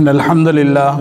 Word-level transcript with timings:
إن 0.00 0.08
الحمد 0.08 0.48
لله 0.48 1.00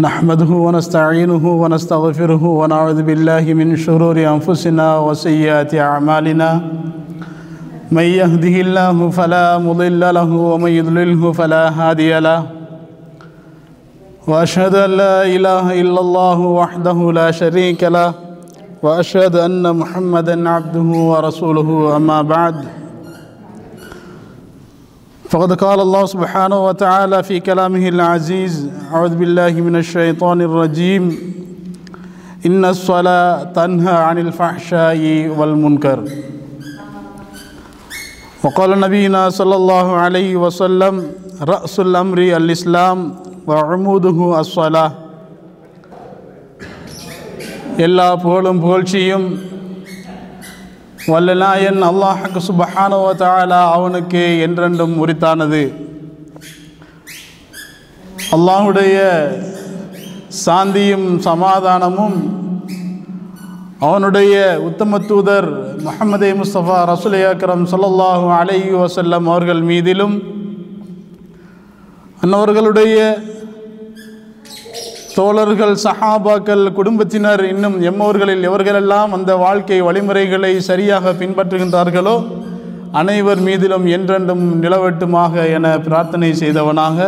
نحمده 0.00 0.50
ونستعينه 0.50 1.44
ونستغفره 1.62 2.44
ونعوذ 2.44 3.02
بالله 3.02 3.54
من 3.54 3.76
شرور 3.76 4.16
أنفسنا 4.16 4.98
وسيئات 4.98 5.74
أعمالنا. 5.74 6.60
من 7.92 8.02
يهده 8.02 8.60
الله 8.60 9.10
فلا 9.10 9.58
مضل 9.58 10.14
له 10.14 10.30
ومن 10.32 10.70
يضلله 10.70 11.32
فلا 11.32 11.64
هادي 11.68 12.20
له. 12.20 12.42
وأشهد 14.26 14.74
أن 14.74 14.90
لا 14.90 15.24
إله 15.24 15.80
إلا 15.80 16.00
الله 16.00 16.38
وحده 16.40 17.12
لا 17.12 17.30
شريك 17.30 17.84
له. 17.84 18.14
وأشهد 18.82 19.36
أن 19.36 19.76
محمدا 19.76 20.48
عبده 20.48 20.88
ورسوله 21.12 21.96
أما 21.96 22.22
بعد. 22.22 22.54
فقد 25.29 25.53
قال 25.53 25.79
الله 25.79 26.05
سبحانه 26.05 26.65
وتعالى 26.65 27.23
في 27.23 27.39
كلامه 27.39 27.87
العزيز 27.87 28.53
أعوذ 28.93 29.15
بالله 29.15 29.51
من 29.61 29.75
الشيطان 29.75 30.41
الرجيم 30.41 31.03
إن 32.45 32.65
الصلاة 32.65 33.43
تنهى 33.57 33.93
عن 34.07 34.17
الفحشاء 34.17 34.99
والمنكر 35.37 35.99
وقال 38.43 38.79
نبينا 38.79 39.29
صلى 39.29 39.55
الله 39.55 39.87
عليه 39.95 40.35
وسلم 40.35 40.93
رأس 41.41 41.79
الأمر 41.79 42.17
الإسلام 42.39 42.97
وعموده 43.47 44.19
الصلاة 44.39 44.91
எல்லா 47.85 48.07
புகழும் 48.15 48.59
புகழ்ச்சியும் 48.63 49.25
வல்லநாயன் 51.12 51.82
அல்லாஹுக்கு 51.88 52.40
சுபஹானுவ 52.48 53.10
தாலா 53.20 53.60
அவனுக்கு 53.76 54.22
என்றென்றும் 54.46 54.94
உரித்தானது. 55.02 55.62
அல்லாஹுடைய 58.36 58.96
சாந்தியும் 60.44 61.08
சமாதானமும் 61.18 62.16
அவனுடைய 63.80 64.34
உத்தம 64.68 64.98
தூதர் 65.08 65.48
முகமதே 65.86 66.30
முஸ்தபா 66.40 66.76
ரசுல் 66.90 67.18
அக்ரம் 67.30 67.64
சொல்லல்லாஹு 67.72 68.26
அலைஹி 68.38 68.72
வசல்லம் 68.76 69.26
அவர்கள் 69.30 69.62
மீதிலும் 69.62 70.16
அன்னவர்களுடைய 72.22 72.96
தோழர்கள் 75.16 75.74
சஹாபாக்கள் 75.84 76.72
குடும்பத்தினர் 76.72 77.42
இன்னும் 77.44 77.76
எம்மவர்களில் 77.80 78.46
எவர்களெல்லாம் 78.48 79.12
அந்த 79.12 79.36
வாழ்க்கை 79.36 79.82
வழிமுறைகளை 79.82 80.60
சரியாக 80.60 81.12
பின்பற்றுகின்றார்களோ 81.12 82.16
அனைவர் 82.92 83.40
மீதிலும் 83.40 83.86
என்றென்றும் 83.86 84.44
நிலவட்டுமாக 84.62 85.52
என 85.52 85.78
பிரார்த்தனை 85.78 86.30
செய்தவனாக. 86.32 86.98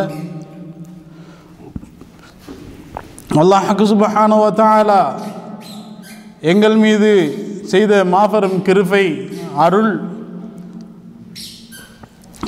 அல்லாஹு 3.36 3.84
சுபஹானுவத்தாலா 3.84 5.02
எங்கள் 6.40 6.76
மீது 6.76 7.10
செய்த 7.64 8.04
மாபெரும் 8.04 8.62
கிருபை 8.62 9.04
அருள் 9.56 9.92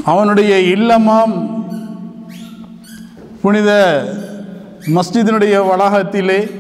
அவனுடைய 0.05 0.53
இல்லமாம் 0.61 1.35
புனித 3.43 3.71
மஸ்ஜிதினுடைய 4.87 5.67
வளாகத்திலே 5.67 6.51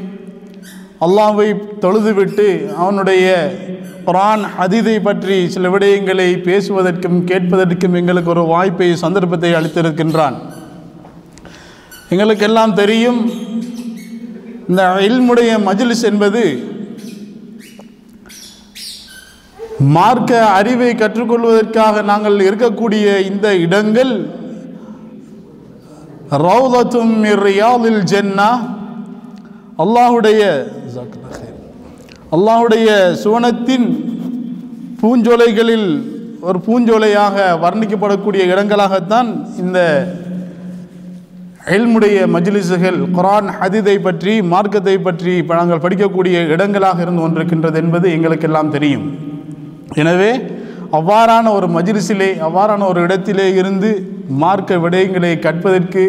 அல்லாவை 1.00 1.54
தொழுதுவிட்டு 1.80 2.74
அவனுடைய 2.74 3.54
குரான் 4.06 4.44
அதிதை 4.58 5.00
பற்றி 5.00 5.48
சில 5.48 5.68
விடயங்களை 5.68 6.38
பேசுவதற்கும் 6.38 7.24
கேட்பதற்கும் 7.24 7.94
எங்களுக்கு 7.94 8.30
ஒரு 8.30 8.42
வாய்ப்பை 8.42 8.96
சந்தர்ப்பத்தை 8.96 9.52
அளித்திருக்கின்றான். 9.52 10.34
எங்களுக்கெல்லாம் 12.08 12.74
தெரியும் 12.74 13.30
இந்த 14.68 14.82
இல்முடைய 15.00 15.58
மஜிலிஸ் 15.66 16.02
என்பது 16.02 16.68
மார்க்க 19.78 20.46
அறிவை 20.46 20.94
கற்றுக்கொள்வதற்காக 20.94 22.02
நாங்கள் 22.02 22.38
இருக்கக்கூடிய 22.38 23.24
இந்த 23.24 23.56
இடங்கள் 23.56 24.39
ரவுலத்தும் 26.30 27.14
ரியாலில் 27.46 28.02
ஜென்னா. 28.12 28.50
அல்லாஹுடைய 29.84 30.42
அல்லாஹுடைய 32.36 32.88
சுவனத்தின் 33.22 33.86
பூஞ்சோலைகளில் 35.00 35.88
ஒரு 36.48 36.58
பூஞ்சோலையாக 36.66 37.36
வர்ணிக்கப்படக்கூடிய 37.64 38.42
இடங்களாகத்தான் 38.52 39.28
இந்த 39.62 39.78
எல்முடைய 41.76 42.18
மஜ்லிசுகள் 42.34 42.98
குரான் 43.16 43.50
ஹதிதை 43.58 43.96
பற்றி 44.02 44.34
மார்க்கத்தை 44.52 44.96
பற்றி 44.98 45.34
நாங்கள் 45.48 45.82
படிக்கக்கூடிய 45.84 46.36
இடங்களாக 46.54 47.02
இருந்து 47.02 47.22
கொண்டிருக்கின்றது 47.22 47.78
என்பது 47.82 48.06
எங்களுக்கெல்லாம் 48.16 48.72
தெரியும். 48.76 49.06
எனவே 49.94 50.32
அவ்வாறான 50.98 51.52
ஒரு 51.58 51.66
மஜ்லிஸிலே 51.76 52.30
அவ்வாறான 52.48 52.86
ஒரு 52.86 53.00
இடத்திலே 53.02 53.48
இருந்து 53.54 53.90
மார்க்க 54.42 54.78
விடயங்களை 54.84 55.32
கற்பதற்கு 55.46 56.02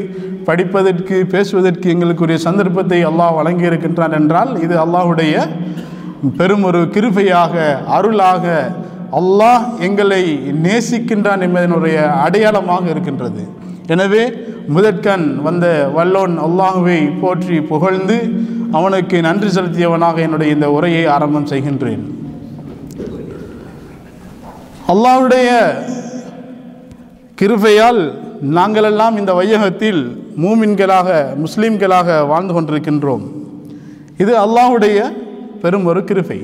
படிப்பதற்கு 0.47 1.15
பேசுவதற்கு 1.33 1.87
எங்களுக்குரிய 1.93 2.37
சந்தர்ப்பத்தை 2.47 2.99
அல்லாஹ் 3.09 3.37
வழங்கியிருக்கின்றான் 3.39 4.15
என்றால் 4.19 4.51
இது 4.65 4.75
அல்லாஹுடைய 4.85 5.35
பெரும் 6.39 6.65
ஒரு 6.69 6.81
கிருபையாக 6.95 7.53
அருளாக 7.97 8.45
அல்லாஹ் 9.19 9.63
எங்களை 9.87 10.23
நேசிக்கின்றான் 10.65 11.43
என்பதனுடைய 11.45 11.97
அடையாளமாக 12.25 12.85
இருக்கின்றது. 12.93 13.43
எனவே 13.93 14.23
முதற்கண் 14.75 15.25
வந்த 15.47 15.65
வல்லோன் 15.97 16.35
அல்லாஹுவை 16.47 16.99
போற்றி 17.21 17.57
புகழ்ந்து 17.71 18.17
அவனுக்கு 18.77 19.17
நன்றி 19.27 19.49
செலுத்தியவனாக 19.55 20.21
என்னுடைய 20.27 20.55
இந்த 20.55 20.67
உரையை 20.77 21.03
ஆரம்பம் 21.15 21.49
செய்கின்றேன். 21.51 22.03
அல்லாஹுடைய 24.93 25.49
கிருபையால் 27.41 28.01
நாங்களெல்லாம் 28.57 29.15
இந்த 29.19 29.31
வையகத்தில் 29.37 30.01
மூமின்களாக 30.43 31.09
முஸ்லீம்களாக 31.43 32.17
வாழ்ந்து 32.31 32.53
கொண்டிருக்கின்றோம். 32.55 33.23
இது 34.23 34.33
அல்லாஹுடைய 34.43 34.97
பெரும் 35.61 35.87
ஒரு 35.91 36.01
கிருபை. 36.09 36.37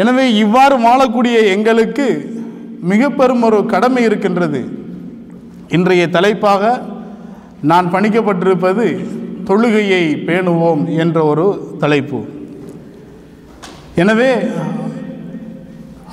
எனவே 0.00 0.24
இவ்வாறு 0.44 0.76
வாழக்கூடிய 0.86 1.36
எங்களுக்கு 1.54 2.06
மிக 2.92 3.10
பெரும் 3.20 3.44
ஒரு 3.48 3.58
கடமை 3.72 4.02
இருக்கின்றது. 4.08 4.60
இன்றைய 5.76 6.04
தலைப்பாக 6.16 6.72
நான் 7.70 7.92
பணிக்கப்பட்டிருப்பது 7.94 8.86
தொழுகையை 9.48 10.04
பேணுவோம் 10.28 10.82
என்ற 11.04 11.18
ஒரு 11.32 11.46
தலைப்பு. 11.82 12.20
எனவே 14.02 14.30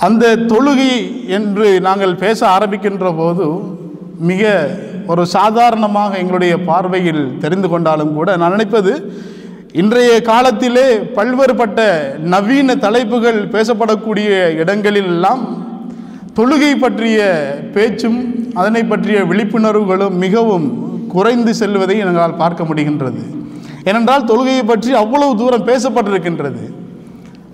அந்த 0.05 0.35
தொழுகை 0.51 0.91
என்று 1.37 1.67
நாங்கள் 1.87 2.19
பேச 2.23 2.39
ஆரம்பிக்கின்ற 2.55 3.05
போது 3.15 3.45
மிக 4.29 4.51
ஒரு 5.07 5.23
சாதாரணமாக 5.35 6.17
எங்களுடைய 6.17 6.53
பார்வையில் 6.69 7.23
தெரிந்து 7.39 7.67
கொண்டாலும் 7.69 8.13
கூட 8.13 8.35
நான் 8.37 8.51
நினைப்பது 8.51 8.93
இன்றைய 9.81 10.11
காலத்திலே 10.31 10.85
பல்வேறுபட்ட 11.15 11.79
நவீன 12.33 12.75
தலைப்புகள் 12.85 13.39
பேசப்படக்கூடிய 13.55 14.29
இடங்களிலெல்லாம் 14.61 15.41
தொழுகை 16.37 16.71
பற்றிய 16.79 17.19
பேச்சும் 17.75 18.19
அதனை 18.53 18.83
பற்றிய 18.83 19.19
விழிப்புணர்வுகளும் 19.23 20.17
மிகவும் 20.25 20.67
குறைந்து 21.13 21.51
செல்வதை 21.61 21.95
எங்களால் 22.03 22.41
பார்க்க 22.43 22.63
முடிகின்றது. 22.63 23.21
ஏனென்றால் 23.89 24.27
தொழுகையை 24.31 24.63
பற்றி 24.65 24.91
அவ்வளவு 25.03 25.33
தூரம் 25.41 25.67
பேசப்பட்டிருக்கின்றது. 25.67 26.63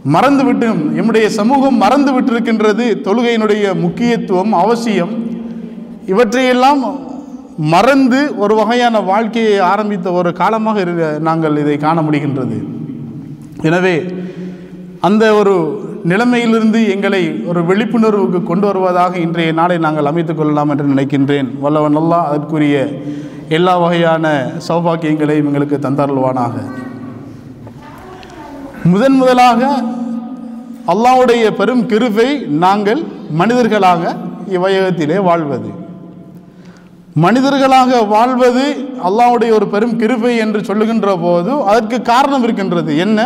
மறந்துவிட்டு 0.06 0.68
எம்முடைய 0.70 1.26
சமூகம் 1.26 1.78
மறந்து 1.78 2.22
விட்டிருக்கின்றது 2.22 2.86
தொழுகையினுடைய 3.04 3.80
முக்கியத்துவம் 3.80 4.54
அவசியம். 4.54 5.14
இவற்றையெல்லாம் 6.06 6.82
மறந்து 7.58 8.38
ஒரு 8.38 8.56
வகையான 8.56 9.00
வாழ்க்கையை 9.00 9.60
ஆரம்பித்த 9.60 10.12
ஒரு 10.12 10.34
காலமாக 10.34 10.84
நாங்கள் 11.20 11.58
இதை 11.58 11.78
காண 11.78 12.02
முடிகின்றது. 12.02 12.64
எனவே 13.62 14.04
அந்த 15.00 15.34
ஒரு 15.34 15.82
நிலைமையிலிருந்து 16.08 16.90
எங்களை 16.90 17.44
ஒரு 17.46 17.62
விழிப்புணர்வுக்கு 17.62 18.44
கொண்டு 18.44 18.66
வருவதாக 18.66 19.18
இன்றைய 19.18 19.52
நாளை 19.52 19.78
நாங்கள் 19.78 20.06
அமைத்துக் 20.06 20.38
கொள்ளலாம் 20.38 20.70
என்று 20.70 20.86
நினைக்கின்றேன். 20.86 21.60
வல்லவன் 21.60 21.98
அல்லா 21.98 22.24
அதற்குரிய 22.24 22.88
எல்லா 23.50 23.78
வகையான 23.78 24.52
சௌபாக்கியங்களையும் 24.68 25.50
எங்களுக்கு 25.52 25.78
தந்தருள்வானாக. 25.78 26.54
முதன் 28.84 29.14
முதலாக 29.14 29.84
அல்லாவுடைய 30.92 31.44
பெரும் 31.60 31.86
கிருபை 31.92 32.30
நாங்கள் 32.64 33.02
மனிதர்களாக 33.40 34.02
இவ்வையகத்திலே 34.56 35.18
வாழ்வது. 35.28 35.70
மனிதர்களாக 37.24 38.02
வாழ்வது 38.14 38.66
அல்லாவுடைய 39.08 39.52
ஒரு 39.58 39.68
பெரும் 39.74 39.98
கிருபை 40.02 40.38
என்று 40.38 40.60
சொல்லுகின்ற 40.70 41.10
போது 41.18 41.52
அதற்கு 41.72 42.02
காரணம் 42.02 42.44
இருக்கின்றது. 42.44 42.92
என்ன? 42.98 43.20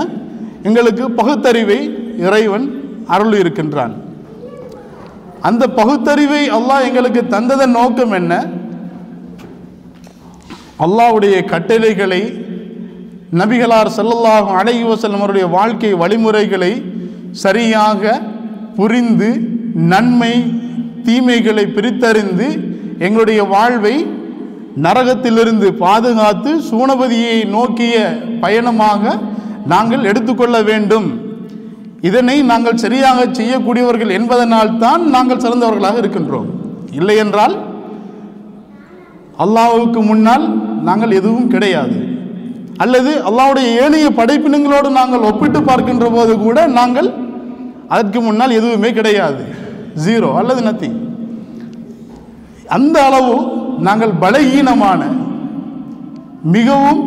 எங்களுக்கு 0.63 1.03
பகுத்தறிவை 1.19 1.79
இறைவன் 2.25 2.65
அருள் 3.07 3.37
இருக்கின்றான் 3.39 3.93
அந்த 5.41 5.63
பகுத்தறிவை 5.79 6.43
அல்லாஹ் 6.57 6.85
எங்களுக்கு 6.89 7.21
தந்ததன் 7.35 7.75
நோக்கம் 7.79 8.11
என்ன? 8.11 8.33
அல்லாஹ்வுடைய 10.85 11.45
கட்டளைகளை 11.45 12.21
நபிகளார் 13.39 13.95
செல்லல்லாகும் 13.97 14.57
அழகி 14.59 14.83
வஸல்லம் 14.83 15.23
அவருடைய 15.23 15.47
வாழ்க்கை 15.47 15.91
வழிமுறைகளை 15.93 16.71
சரியாக 17.43 18.03
புரிந்து 18.77 19.29
நன்மை 19.91 20.33
தீமைகளை 21.07 21.65
பிரித்தறிந்து 21.75 22.47
எங்களுடைய 23.05 23.41
வாழ்வை 23.53 23.95
நரகத்திலிருந்து 24.85 25.67
பாதுகாத்து 25.83 26.51
சூனபதியை 26.69 27.37
நோக்கிய 27.55 27.95
பயணமாக 28.43 29.13
நாங்கள் 29.71 30.07
எடுத்துக்கொள்ள 30.09 30.57
வேண்டும். 30.69 31.07
இதனை 32.07 32.35
நாங்கள் 32.51 32.81
சரியாக 32.83 33.19
செய்யக்கூடியவர்கள் 33.39 34.11
என்பதனால் 34.17 34.73
தான் 34.83 35.03
நாங்கள் 35.15 35.43
சிறந்தவர்களாக 35.45 35.97
இருக்கின்றோம். 36.01 36.49
இல்லை 36.99 37.15
என்றால் 37.23 37.55
அல்லாவுக்கு 39.45 40.01
முன்னால் 40.09 40.45
நாங்கள் 40.89 41.17
எதுவும் 41.19 41.49
கிடையாது. 41.53 41.97
அல்லது 42.83 43.11
அல்லாவுடைய 43.29 43.67
ஏனைய 43.83 44.07
படைப்பினங்களோடு 44.19 44.89
நாங்கள் 44.99 45.27
ஒப்பிட்டு 45.29 45.59
பார்க்கின்ற 45.69 46.07
போது 46.17 46.33
கூட 46.45 46.57
நாங்கள் 46.79 47.09
அதற்கு 47.93 48.19
முன்னால் 48.27 48.57
எதுவுமே 48.59 48.89
கிடையாது. 48.99 49.43
ஜீரோ 50.05 50.29
அல்லது 50.39 50.61
நத்திங் 50.67 50.97
அந்த 52.77 52.97
அளவு 53.09 53.35
நாங்கள் 53.87 54.13
பலகீனமான 54.23 55.01
மிகவும் 56.55 57.01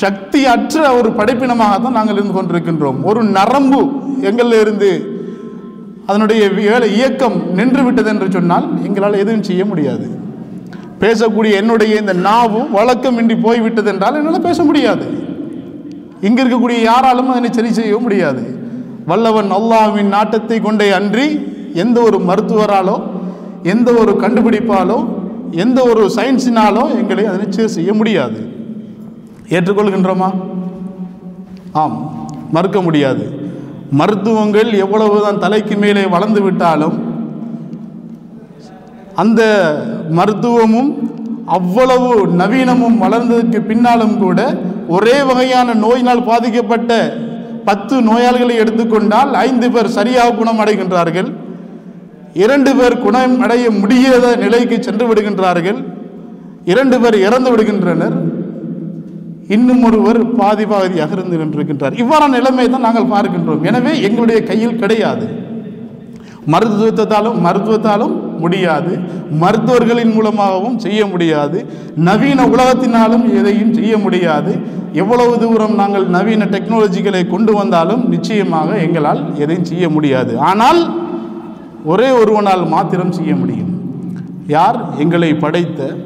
சக்தி 0.00 0.40
அற்ற 0.52 0.84
ஒரு 0.98 1.08
படைப்பினமாக 1.18 1.74
தான் 1.82 1.96
நாங்கள் 1.98 2.16
இருந்து 2.18 2.34
கொண்டிருக்கின்றோம். 2.36 2.98
ஒரு 3.10 3.20
நரம்பு 3.36 3.80
எங்களில் 4.28 4.62
இருந்து 4.64 4.90
அதனுடைய 6.10 6.42
வேலை 6.58 6.88
இயக்கம் 6.96 7.36
நின்று 7.58 7.82
விட்டது 7.86 8.10
என்று 8.12 8.26
சொன்னால் 8.36 8.66
எங்களால் 8.86 9.22
எதுவும் 9.22 9.46
செய்ய 9.48 9.62
முடியாது. 9.70 10.06
பேசக்கூடிய 11.02 11.54
என்னுடைய 11.62 11.94
இந்த 12.02 12.14
நாவும் 12.28 12.70
வழக்கமின்றி 12.78 13.36
போய்விட்டது 13.46 13.90
என்றால் 13.92 14.18
என்னால் 14.18 14.46
பேச 14.48 14.58
முடியாது. 14.68 15.06
இங்கே 16.26 16.40
இருக்கக்கூடிய 16.42 16.78
யாராலும் 16.90 17.32
அதனை 17.32 17.50
சரி 17.58 17.72
செய்ய 17.80 17.98
முடியாது. 18.06 18.44
வல்லவன் 19.06 19.50
அல்லாஹ்வின் 19.50 20.08
நாட்டத்தை 20.08 20.60
கொண்டே 20.60 20.90
அன்றி 20.90 21.26
எந்த 21.74 22.00
ஒரு 22.00 22.18
மருத்துவராலோ 22.18 22.96
எந்த 23.62 23.92
ஒரு 23.92 24.12
கண்டுபிடிப்பாலோ 24.22 24.98
எந்த 25.54 25.78
ஒரு 25.84 26.02
சயின்ஸினாலோ 26.16 26.82
எங்களை 27.00 27.24
அதை 27.24 27.38
நிச்சயம் 27.38 27.74
செய்ய 27.76 27.92
முடியாது. 27.94 28.40
ஏற்றுக்கொள்கின்றோமா? 29.48 30.28
ஆம் 31.72 31.96
மறுக்க 32.52 32.82
முடியாது. 32.82 33.24
மருத்துவங்கள் 33.90 34.70
எவ்வளவுதான் 34.74 35.38
தலைக்கு 35.38 35.76
மேலே 35.76 36.04
வளர்ந்து 36.06 36.42
விட்டாலும் 36.42 36.96
அந்த 39.14 39.42
மருத்துவமும் 40.10 40.90
அவ்வளவு 41.46 42.10
நவீனமும் 42.40 42.96
வளர்ந்ததுக்கு 42.98 43.60
பின்னாலும் 43.60 44.18
கூட 44.18 44.40
ஒரே 44.88 45.22
வகையான 45.22 45.74
நோயினால் 45.74 46.24
பாதிக்கப்பட்ட 46.24 46.92
பத்து 47.68 47.94
நோயாளிகளை 48.08 48.54
எடுத்துக்கொண்டால் 48.62 49.30
ஐந்து 49.46 49.68
பேர் 49.74 49.94
சரியாக 49.98 50.36
குணம் 50.40 50.60
அடைகின்றார்கள் 50.62 51.28
இரண்டு 52.44 52.70
பேர் 52.78 53.02
குணம் 53.04 53.36
அடைய 53.44 53.66
முடியாத 53.82 54.24
நிலைக்கு 54.42 54.76
சென்று 54.86 55.04
விடுகின்றார்கள். 55.10 55.78
இரண்டு 56.72 56.96
பேர் 57.02 57.16
இறந்து 57.26 57.50
விடுகின்றனர். 57.52 58.16
இன்னும் 59.56 59.82
ஒருவர் 59.88 60.20
பாதி 60.38 60.64
பாதியாக 60.72 61.14
இருந்து 61.16 61.40
நின்றிருக்கின்றார். 61.42 61.96
இவ்வாறான 62.02 62.34
நிலைமை 62.38 62.66
தான் 62.74 62.86
நாங்கள் 62.86 63.10
பார்க்கின்றோம். 63.14 63.62
எனவே 63.70 63.92
எங்களுடைய 64.06 64.38
கையில் 64.50 64.80
கிடையாது. 64.82 65.26
மருத்துவத்தாலும் 66.52 67.38
மருத்துவத்தாலும் 67.46 68.38
முடியாது. 68.38 68.98
மருத்துவர்களின் 69.30 70.12
மூலமாகவும் 70.12 70.78
செய்ய 70.78 71.06
முடியாது. 71.06 71.66
நவீன 71.96 72.46
உலகத்தினாலும் 72.46 73.24
எதையும் 73.38 73.74
செய்ய 73.74 73.98
முடியாது. 73.98 74.52
எவ்வளவு 74.92 75.38
தூரம் 75.38 75.74
நாங்கள் 75.74 76.06
நவீன 76.06 76.44
டெக்னாலஜிகளை 76.44 77.28
கொண்டு 77.28 77.52
வந்தாலும் 77.54 78.08
நிச்சயமாக 78.08 78.76
எங்களால் 78.76 79.36
எதையும் 79.36 79.64
செய்ய 79.64 79.88
முடியாது. 79.88 80.38
ஆனால் 80.38 80.80
ஒரே 81.84 82.10
ஒருவனால் 82.10 82.68
மாத்திரம் 82.68 83.12
செய்ய 83.12 83.36
முடியும். 83.36 83.72
யார்? 84.46 84.78
எங்களை 84.98 85.34
படைத்த 85.34 85.96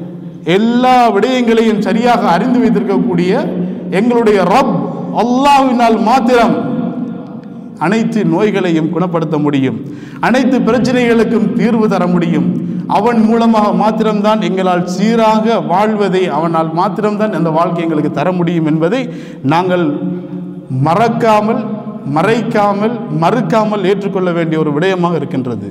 எல்லா 0.43 1.09
விடயங்களையும் 1.09 1.79
சரியாக 1.79 2.27
அறிந்து 2.27 2.59
வைத்திருக்கக்கூடிய 2.59 3.31
எங்களுடைய 3.89 4.43
ரப் 4.43 4.75
அல்லாவினால் 5.21 5.97
மாத்திரம் 6.01 6.79
அனைத்து 7.85 8.19
நோய்களையும் 8.33 8.91
குணப்படுத்த 8.95 9.35
முடியும். 9.45 9.77
அனைத்து 10.27 10.57
பிரச்சனைகளுக்கும் 10.67 11.47
தீர்வு 11.59 11.87
தர 11.93 12.03
முடியும். 12.13 12.47
அவன் 12.97 13.19
மூலமாக 13.27 13.67
மாத்திரம்தான் 13.81 14.41
எங்களால் 14.47 14.87
சீராக 14.95 15.59
வாழ்வதை 15.71 16.23
அவனால் 16.37 16.71
மாத்திரம்தான் 16.79 17.37
அந்த 17.39 17.51
வாழ்க்கை 17.59 17.83
எங்களுக்கு 17.85 18.11
தர 18.19 18.31
முடியும் 18.39 18.69
என்பதை 18.71 19.01
நாங்கள் 19.53 19.85
மறக்காமல் 20.87 21.61
மறைக்காமல் 22.17 22.93
மறுக்காமல் 23.23 23.87
ஏற்றுக்கொள்ள 23.89 24.29
வேண்டிய 24.37 24.57
ஒரு 24.63 24.71
விடயமாக 24.75 25.15
இருக்கின்றது. 25.19 25.67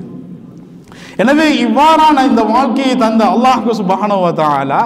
எனவே 1.21 1.47
இவ்வாறான 1.65 2.23
இந்த 2.29 2.43
வாழ்க்கையை 2.55 2.93
தந்த 3.05 3.23
அல்லாஹு 3.33 3.71
சுபஹானவ 3.79 4.29
தாலா 4.41 4.81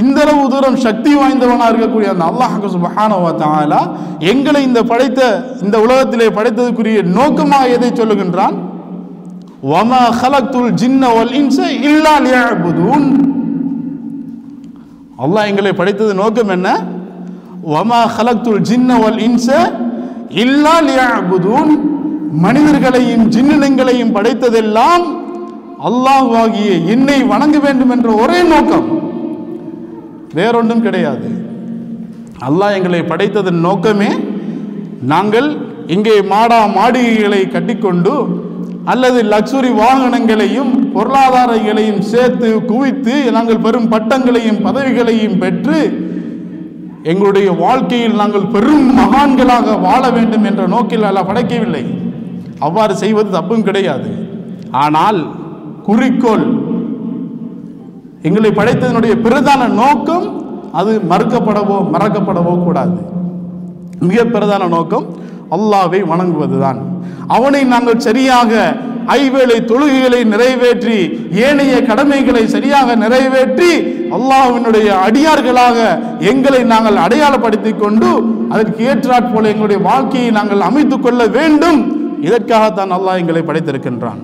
இந்த 0.00 0.18
அளவு 0.24 0.42
தூரம் 0.52 0.78
சக்தி 0.84 1.12
வாய்ந்தவனாக 1.20 1.70
இருக்கக்கூடிய 1.70 2.08
அந்த 2.14 2.24
அல்லாஹு 2.30 2.70
சுபஹானவ 2.74 3.28
எங்களை 4.32 4.60
இந்த 4.68 4.80
படைத்த 4.90 5.20
இந்த 5.64 5.76
உலகத்திலே 5.84 6.26
படைத்ததுக்குரிய 6.38 6.98
நோக்கமாக 7.18 7.72
எதை 7.76 7.90
சொல்லுகின்றான்? 7.90 8.56
வமா 9.70 10.02
ஹலக்துல் 10.20 10.72
ஜின்ன 10.82 11.02
வல் 11.16 11.34
இன்ச 11.40 11.58
இல்லா 11.90 12.14
லியஅபுதூன் 12.26 13.06
அல்லாஹ் 15.24 15.48
எங்களை 15.50 15.72
படைத்தது 15.72 16.12
நோக்கம் 16.14 16.52
என்ன? 16.56 16.68
வமா 17.72 18.00
ஹலக்துல் 18.16 18.62
ஜின்ன 18.70 18.98
வல் 19.04 19.22
இன்ச 19.28 19.46
இல்லா 20.44 20.74
லியஅபுதூன் 20.88 21.72
மனிதர்களையும் 22.44 23.24
ஜின்னினங்களையும் 23.34 24.14
படைத்ததெல்லாம் 24.16 25.04
அல்லாஹ் 25.88 26.30
ஆகிய 26.42 26.70
என்னை 26.94 27.18
வணங்க 27.32 27.56
வேண்டும் 27.58 27.92
என்ற 27.96 28.10
ஒரே 28.22 28.38
நோக்கம். 28.42 28.86
வேறொன்றும் 30.38 30.84
கிடையாது. 30.86 31.28
அல்லாஹ் 32.46 32.76
எங்களை 32.78 33.00
படைத்ததன் 33.12 33.64
நோக்கமே 33.68 34.10
நாங்கள் 35.12 35.48
இங்கே 35.94 36.16
மாடா 36.32 36.58
மாடிகைகளை 36.76 37.40
கட்டிக்கொண்டு 37.54 38.14
அல்லது 38.92 39.20
லக்ஸுரி 39.32 39.70
வாகனங்களையும் 39.80 40.72
பொருளாதாரங்களையும் 40.96 42.02
சேர்த்து 42.10 42.48
குவித்து 42.70 43.14
நாங்கள் 43.36 43.64
பெரும் 43.64 43.88
பட்டங்களையும் 43.94 44.60
பதவிகளையும் 44.66 45.38
பெற்று 45.42 45.80
எங்களுடைய 47.12 47.48
வாழ்க்கையில் 47.62 48.20
நாங்கள் 48.20 48.50
பெரும் 48.54 48.86
மகான்களாக 49.00 49.74
வாழ 49.86 50.02
வேண்டும் 50.16 50.46
என்ற 50.50 50.62
நோக்கில் 50.74 51.08
அல்ல 51.08 51.20
படைக்கவில்லை. 51.28 51.84
அவ்வாறு 52.66 52.94
செய்வது 53.02 53.30
தப்பும் 53.36 53.66
கிடையாது. 53.68 54.10
ஆனால் 54.84 55.20
குறிக்கோள் 55.88 56.46
எங்களை 58.26 58.50
படைத்ததனுடைய 58.58 59.14
பிரதான 59.26 59.62
நோக்கம் 59.82 60.26
அது 60.78 60.92
மறுக்கப்படவோ 61.10 61.76
மறக்கப்படவோ 61.94 62.54
கூடாது. 62.64 62.98
மிக 64.08 64.24
பிரதான 64.34 64.64
நோக்கம் 64.74 65.06
அல்லாவை 65.56 66.00
வணங்குவதுதான். 66.12 66.78
அவனை 67.36 67.62
நாங்கள் 67.72 68.04
சரியாக 68.08 68.52
ஐவேளை 69.16 69.56
தொழுகைகளை 69.70 70.20
நிறைவேற்றி 70.32 70.96
ஏனைய 71.46 71.74
கடமைகளை 71.90 72.42
சரியாக 72.54 72.96
நிறைவேற்றி 73.02 73.70
அல்லாஹினுடைய 74.16 74.88
அடியார்களாக 75.06 75.78
எங்களை 76.32 76.62
நாங்கள் 76.72 77.02
அடையாளப்படுத்தி 77.06 77.72
கொண்டு 77.84 78.10
அதற்கு 78.54 78.80
ஏற்றாற் 78.90 79.30
போல 79.32 79.52
எங்களுடைய 79.54 79.80
வாழ்க்கையை 79.90 80.30
நாங்கள் 80.38 80.66
அமைத்துக் 80.70 81.04
கொள்ள 81.04 81.22
வேண்டும். 81.38 81.80
இதற்காகத்தான் 82.28 82.94
அல்லாஹ் 82.98 83.20
எங்களை 83.22 83.42
படைத்திருக்கின்றான். 83.42 84.20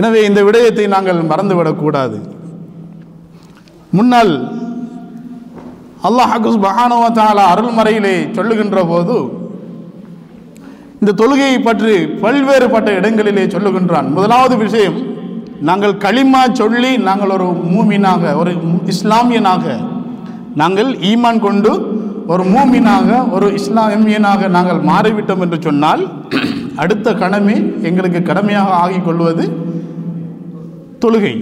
எனவே 0.00 0.20
இந்த 0.28 0.40
விடயத்தை 0.48 0.86
நாங்கள் 0.94 1.28
மறந்துவிடக்கூடாது. 1.30 2.18
முன்னால் 3.96 4.34
அல்லாஹ் 6.08 6.34
சுபஹானஹு 6.56 7.02
வ 7.04 7.44
அருள்மறையிலே 7.52 8.16
சொல்லுகின்ற 8.36 8.78
போது 8.92 9.16
இந்த 11.00 11.12
தொழுகையை 11.20 11.58
பற்றி 11.68 11.94
பல்வேறுபட்ட 12.22 12.88
இடங்களிலே 12.98 13.44
சொல்லுகின்றான். 13.54 14.08
முதலாவது 14.16 14.54
விஷயம் 14.64 14.98
நாங்கள் 15.68 15.94
களிமா 16.04 16.42
சொல்லி 16.60 16.90
நாங்கள் 17.08 17.32
ஒரு 17.36 17.46
மூமினாக 17.72 18.22
ஒரு 18.40 18.52
இஸ்லாமியனாக 18.92 19.64
நாங்கள் 20.60 20.90
ஈமான் 21.10 21.40
கொண்டு 21.46 21.72
ஒரு 22.32 22.44
மூமினாக 22.54 23.08
ஒரு 23.36 23.46
இஸ்லாமியனாக 23.58 24.48
நாங்கள் 24.56 24.80
மாறிவிட்டோம் 24.90 25.42
என்று 25.44 25.58
சொன்னால் 25.66 26.02
அடுத்த 26.82 27.14
கடமை 27.22 27.56
எங்களுக்கு 27.88 28.20
கடமையாக 28.30 28.70
ஆகிக் 28.84 29.06
கொள்வது 29.08 29.44
தொழுகை. 31.04 31.34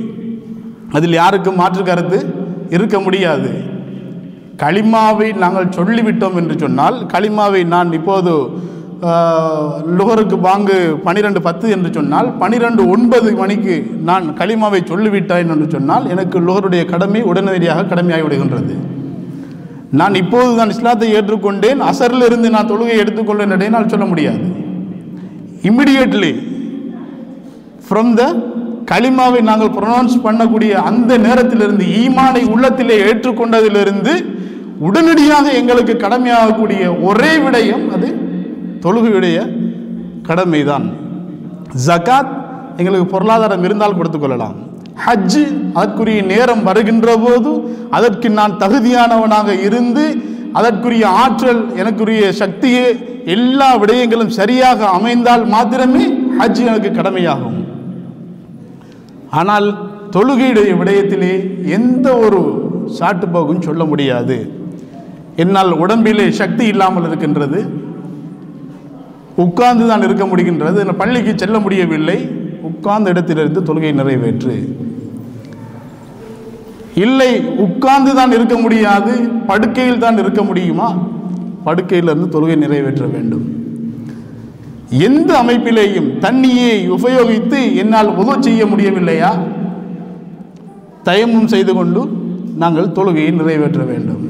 அதில் 0.96 1.18
யாருக்கும் 1.20 1.60
மாற்று 1.62 1.82
கருத்து? 1.88 2.18
இருக்க 2.76 2.96
முடியாது. 3.06 3.50
களிமாவை 4.62 5.28
நாங்கள் 5.42 5.74
சொல்லிவிட்டோம் 5.76 6.38
என்று 6.40 6.54
சொன்னால் 6.62 6.96
களிமாவை 7.12 7.60
நான் 7.74 7.90
இப்போது 7.98 8.32
லுகருக்கு 9.98 10.36
பாங்கு 10.46 10.76
பனிரெண்டு 11.04 11.40
பத்து 11.46 11.66
என்று 11.74 11.90
சொன்னால் 11.96 12.28
பனிரெண்டு 12.40 12.82
ஒன்பது 12.94 13.28
மணிக்கு 13.40 13.74
நான் 14.08 14.24
களிமாவை 14.40 14.80
சொல்லிவிட்டேன் 14.90 15.52
என்று 15.54 15.66
சொன்னால் 15.74 16.08
எனக்கு 16.14 16.38
லுகருடைய 16.46 16.84
கடமை 16.92 17.20
உடனடியாக 17.30 17.86
கடமையாகி 17.92 18.24
விடுகின்றது. 18.26 18.74
நான் 20.00 20.14
இப்போது 20.22 20.50
நான் 20.58 20.72
இஸ்லாத்தை 20.74 21.10
ஏற்றுக்கொண்டேன் 21.18 21.80
அசரிலிருந்து 21.90 22.48
நான் 22.56 22.70
தொழுகையை 22.72 22.96
எடுத்துக்கொண்டேன் 23.02 23.66
என்னால் 23.68 23.92
சொல்ல 23.94 24.06
முடியாது. 24.12 24.44
இம்மிடியேட்லி 25.70 26.32
ஃப்ரம் 27.86 28.12
த 28.20 28.24
களிமாவை 28.90 29.40
நாங்கள் 29.48 29.74
ப்ரொனவுன்ஸ் 29.76 30.18
பண்ணக்கூடிய 30.26 30.72
அந்த 30.90 31.12
நேரத்திலிருந்து 31.26 31.86
ஈமானை 32.02 32.42
உள்ளத்திலே 32.54 32.96
ஏற்றுக்கொண்டதிலிருந்து 33.08 34.12
உடனடியாக 34.88 35.46
எங்களுக்கு 35.60 35.94
கடமையாகக்கூடிய 36.04 36.82
ஒரே 37.08 37.32
விடயம் 37.44 37.84
அது 37.94 38.08
தொழுகையுடைய 38.84 39.38
கடமைதான். 40.28 40.86
ஜகாத் 41.86 42.32
எங்களுக்கு 42.80 43.06
பொருளாதாரம் 43.12 43.64
இருந்தால் 43.64 43.96
கொடுத்துக்கொள்ளலாம் 43.98 44.56
ஹஜ்ஜு 45.04 45.42
அதற்குரிய 45.78 46.20
நேரம் 46.32 46.62
வருகின்ற 46.68 47.08
போது 47.24 47.50
அதற்கு 47.98 48.28
நான் 48.38 48.54
தகுதியானவனாக 48.62 49.48
இருந்து 49.66 50.04
அதற்குரிய 50.58 51.04
ஆற்றல் 51.22 51.62
எனக்குரிய 51.80 52.22
சக்தியே 52.42 52.86
எல்லா 53.36 53.68
விடயங்களும் 53.82 54.32
சரியாக 54.38 54.80
அமைந்தால் 54.98 55.44
மாத்திரமே 55.54 56.04
ஹஜ் 56.40 56.62
எனக்கு 56.70 56.90
கடமையாகும். 56.92 57.57
ஆனால் 59.30 59.90
தொழுகையுடைய 60.10 60.76
விடயத்திலே 60.76 61.64
எந்த 61.64 62.16
ஒரு 62.16 62.40
சாட்டுப்போகும் 62.98 63.60
சொல்ல 63.60 63.84
முடியாது. 63.84 64.52
என்னால் 65.36 65.72
உடம்பிலே 65.72 66.30
சக்தி 66.30 66.66
இல்லாமல் 66.66 67.06
இருக்கின்றது. 67.06 67.66
உட்கார்ந்து 69.36 69.88
தான் 69.88 70.02
இருக்க 70.02 70.24
முடிகின்றது. 70.24 70.96
பள்ளிக்கு 70.96 71.32
செல்ல 71.36 71.58
முடியவில்லை. 71.58 72.28
உட்கார்ந்த 72.62 73.10
இடத்திலிருந்து 73.10 73.60
தொழுகை 73.60 73.94
நிறைவேற்று. 73.94 74.86
இல்லை 76.94 77.40
உட்கார்ந்து 77.40 78.14
தான் 78.14 78.32
இருக்க 78.32 78.58
முடியாது. 78.58 79.28
படுக்கையில் 79.46 79.98
தான் 79.98 80.18
இருக்க 80.18 80.42
முடியுமா? 80.42 80.98
படுக்கையிலிருந்து 81.64 82.28
தொழுகை 82.38 82.56
நிறைவேற்ற 82.56 83.06
வேண்டும். 83.06 83.67
எந்த 84.90 85.42
அமைப்பிலேயும் 85.42 86.18
தண்ணியை 86.20 86.90
உபயோகித்து 86.90 87.74
என்னால் 87.76 88.16
உதவு 88.16 88.42
செய்ய 88.42 88.66
முடியவில்லையா? 88.66 89.30
தயமும் 91.02 91.46
செய்து 91.46 91.74
கொண்டு 91.74 92.00
நாங்கள் 92.56 92.92
தொழுகையை 92.92 93.30
நிறைவேற்ற 93.30 93.84
வேண்டும். 93.84 94.24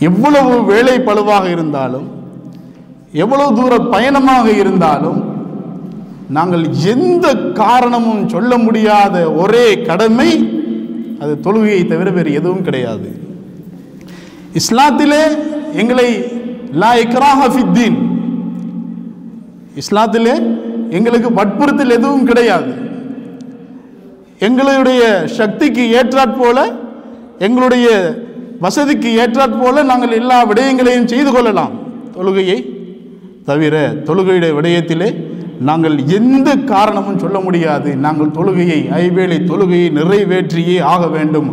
எவ்வளவு 0.00 0.64
வேலை 0.64 1.00
பழுவாக 1.00 1.50
இருந்தாலும் 1.50 2.08
எவ்வளவு 3.12 3.56
தூர 3.56 3.78
பயணமாக 3.78 4.50
இருந்தாலும் 4.52 5.20
நாங்கள் 6.28 6.64
எந்த 6.72 7.34
காரணமும் 7.52 8.28
சொல்ல 8.28 8.58
முடியாத 8.58 9.32
ஒரே 9.32 9.82
கடமை 9.82 10.30
அது 11.20 11.38
தொழுகையை 11.44 11.86
தவிர 11.86 12.10
வேறு 12.10 12.32
எதுவும் 12.32 12.62
கிடையாது. 12.62 13.08
இஸ்லாத்திலே 14.54 15.22
எங்களை 15.72 16.08
லா 16.72 16.94
இக்ராஹ 16.94 17.40
இஸ்லாத்திலே 19.80 20.34
எங்களுக்கு 20.90 21.28
வற்புறுத்தல் 21.32 21.96
எதுவும் 21.98 22.24
கிடையாது. 22.24 22.72
எங்களுடைய 24.38 25.02
சக்திக்கு 25.38 25.84
ஏற்றாற் 26.00 26.38
போல 26.38 26.58
எங்களுடைய 27.38 27.88
வசதிக்கு 28.60 29.10
ஏற்றாற் 29.22 29.60
போல 29.60 29.82
நாங்கள் 29.82 30.18
எல்லா 30.20 30.38
விடயங்களையும் 30.50 31.10
செய்து 31.12 31.32
கொள்ளலாம். 31.32 31.72
தொழுகையை 32.16 32.58
தவிர 33.44 33.76
தொழுகையுடைய 34.06 34.52
விடயத்திலே 34.58 35.08
நாங்கள் 35.68 35.96
எந்த 36.18 36.50
காரணமும் 36.72 37.20
சொல்ல 37.22 37.38
முடியாது. 37.46 37.90
நாங்கள் 38.04 38.34
தொழுகையை 38.38 38.80
ஐவேளை 39.02 39.38
தொழுகையை 39.50 39.88
நிறைவேற்றியே 39.98 40.76
ஆக 40.94 41.02
வேண்டும். 41.16 41.48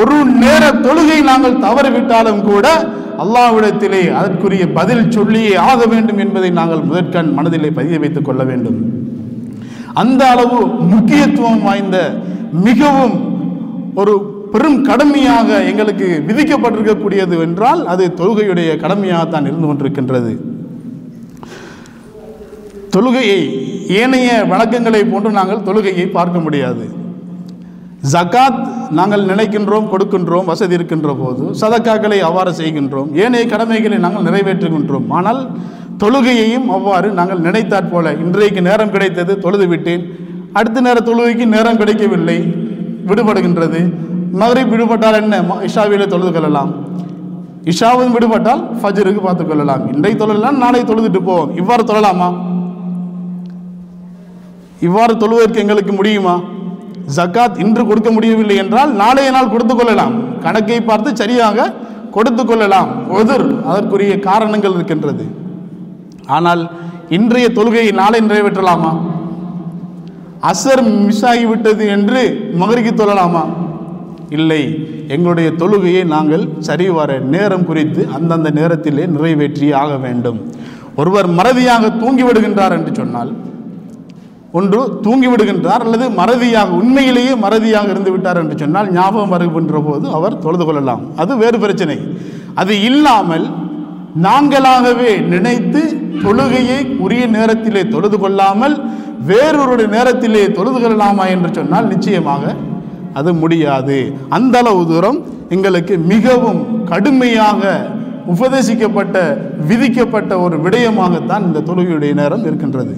ஒரு 0.00 0.18
நேர 0.42 0.64
தொழுகை 0.86 1.18
நாங்கள் 1.30 1.62
தவறிவிட்டாலும் 1.66 2.42
கூட 2.50 2.66
அல்லாஹ்விடத்திலே 3.24 4.02
அதற்குரிய 4.20 4.64
பதில் 4.78 5.10
சொல்லியே 5.16 5.54
ஆக 5.70 5.80
வேண்டும் 5.92 6.20
என்பதை 6.24 6.50
நாங்கள் 6.60 6.86
முதற்கண் 6.90 7.32
மனதிலே 7.38 7.70
பதிய 7.80 7.98
வைத்துக் 8.04 8.28
கொள்ள 8.28 8.44
வேண்டும். 8.50 8.78
அந்த 10.02 10.22
அளவு 10.34 10.60
முக்கியத்துவம் 10.92 11.62
வாய்ந்த 11.66 11.98
மிகவும் 12.68 13.16
ஒரு 14.00 14.14
பெரும் 14.52 14.80
கடமையாக 14.88 15.48
எங்களுக்கு 15.70 16.08
விதிக்கப்பட்டிருக்கக்கூடியது 16.28 17.36
என்றால் 17.46 17.80
அது 17.92 18.04
தொழுகையுடைய 18.18 18.70
கடமையாகத்தான் 18.82 19.46
இருந்து 19.48 19.68
கொண்டிருக்கின்றது. 19.68 20.32
தொழுகையை 22.96 23.50
ஏனைய 23.88 24.44
வணக்கங்களை 24.48 25.10
போன்று 25.10 25.30
நாங்கள் 25.30 25.58
தொழுகையை 25.58 26.10
பார்க்க 26.10 26.40
முடியாது. 26.40 26.88
ஜகாத் 28.12 28.68
நாங்கள் 28.90 29.24
நினைக்கின்றோம் 29.24 29.88
கொடுக்கின்றோம் 29.90 30.44
வசதி 30.44 30.74
இருக்கின்ற 30.74 31.14
போது 31.14 31.50
சதக்காக்களை 31.60 32.18
அவ்வாறு 32.18 32.50
செய்கின்றோம் 32.50 33.14
ஏனைய 33.14 33.46
கடமைகளை 33.46 33.98
நாங்கள் 33.98 34.32
நிறைவேற்றுகின்றோம். 34.32 35.04
ஆனால் 35.08 35.50
தொழுகையையும் 35.98 36.66
அவ்வாறு 36.66 37.10
நாங்கள் 37.10 37.40
நினைத்தாற் 37.40 37.90
போல 37.90 38.12
இன்றைக்கு 38.12 38.62
நேரம் 38.62 38.90
கிடைத்தது 38.90 39.38
தொழுது 39.38 39.66
விட்டேன். 39.66 40.06
அடுத்த 40.52 40.80
நேர 40.80 41.00
தொழுகைக்கு 41.00 41.46
நேரம் 41.46 41.76
கிடைக்கவில்லை 41.76 42.38
விடுபடுகின்றது. 43.06 43.92
மகரிப் 44.32 44.70
விடுபட்டால் 44.70 45.14
என்ன? 45.14 45.40
இஷாவிலே 45.40 46.06
தொழுது 46.06 46.32
கொள்ளலாம். 46.32 46.74
இஷாவும் 47.64 48.12
விடுபட்டால் 48.12 48.70
ஃபஜ்ருக்கு 48.82 49.22
பார்த்துக் 49.22 49.48
கொள்ளலாம். 49.48 49.92
இன்றைக்கு 49.92 50.26
தொழலாம் 50.26 50.56
நாளை 50.56 50.80
தொழுதுட்டு 50.80 51.20
போவோம். 51.20 51.56
இவ்வாறு 51.56 51.84
தொழலாமா? 51.84 52.52
இவ்வாறு 54.80 55.14
தொழுவதற்கு 55.14 55.56
எங்களுக்கு 55.56 55.92
முடியுமா? 55.92 56.40
ஜக்காத் 57.16 57.58
இன்று 57.58 57.86
கொடுக்க 57.86 58.10
முடியவில்லை 58.10 58.56
என்றால் 58.56 58.92
நாளைய 58.92 59.30
நாள் 59.30 59.50
கொடுத்து 59.50 59.76
கொள்ளலாம். 59.76 60.40
கணக்கை 60.40 60.80
பார்த்து 60.80 61.16
சரியாக 61.16 61.72
கொடுத்து 62.10 62.44
கொள்ளலாம். 62.44 63.10
ஒதிர் 63.10 63.64
அதற்குரிய 63.64 64.18
காரணங்கள் 64.18 64.72
இருக்கின்றது. 64.72 65.24
ஆனால் 66.26 66.70
இன்றைய 67.08 67.48
தொழுகையை 67.48 67.92
நாளை 67.92 68.20
நிறைவேற்றலாமா? 68.20 68.92
அசர் 70.40 71.04
மிஸ் 71.04 71.24
ஆகிவிட்டது 71.26 71.88
என்று 71.88 72.50
மகரிக்கு 72.54 73.04
தொழலாமா? 73.04 73.44
இல்லை. 74.28 74.88
எங்களுடைய 75.08 75.50
தொழுகையை 75.50 76.04
நாங்கள் 76.04 76.48
சரிவர 76.58 77.18
நேரம் 77.18 77.66
குறித்து 77.66 78.08
அந்தந்த 78.12 78.50
நேரத்திலே 78.50 79.06
நிறைவேற்றியே 79.06 79.72
ஆக 79.72 79.96
வேண்டும். 79.96 80.52
ஒருவர் 80.96 81.28
மறதியாக 81.28 81.88
தூங்கிவிடுகின்றார் 81.88 82.70
என்று 82.70 82.94
சொன்னால் 82.94 83.32
ஒன்று 84.58 84.80
தூங்கி 85.04 85.28
விடுகின்றார் 85.30 85.84
அல்லது 85.84 86.06
மறதியாக 86.18 86.76
உண்மையிலேயே 86.80 87.32
மறதியாக 87.44 87.88
இருந்து 87.94 88.10
விட்டார் 88.14 88.40
என்று 88.42 88.56
சொன்னால் 88.62 88.90
ஞாபகம் 88.96 89.32
வருகின்ற 89.34 89.78
போது 89.86 90.06
அவர் 90.18 90.40
தொழுது 90.44 90.64
கொள்ளலாம். 90.64 91.02
அது 91.22 91.32
வேறு 91.42 91.58
பிரச்சனை. 91.64 91.96
அது 92.62 92.74
இல்லாமல் 92.88 93.46
நாங்களாகவே 94.26 95.12
நினைத்து 95.32 95.80
தொழுகையை 96.24 96.80
உரிய 97.04 97.24
நேரத்திலே 97.36 97.82
தொழுது 97.94 98.18
கொள்ளாமல் 98.24 98.76
வேறொரு 99.30 99.86
நேரத்திலே 99.96 100.44
தொழுது 100.58 100.78
கொள்ளலாமா 100.84 101.24
என்று 101.34 101.50
சொன்னால் 101.58 101.90
நிச்சயமாக 101.92 102.54
அது 103.20 103.30
முடியாது. 103.42 103.98
அந்த 104.36 104.54
அளவு 104.62 104.84
தூரம் 104.92 105.18
எங்களுக்கு 105.56 105.94
மிகவும் 106.12 106.60
கடுமையாக 106.90 107.62
உபதேசிக்கப்பட்ட 108.34 109.16
விதிக்கப்பட்ட 109.70 110.32
ஒரு 110.44 110.56
விடயமாகத்தான் 110.66 111.44
இந்த 111.48 111.64
தொழுகையுடைய 111.68 112.12
நேரம் 112.22 112.46
இருக்கின்றது. 112.50 112.94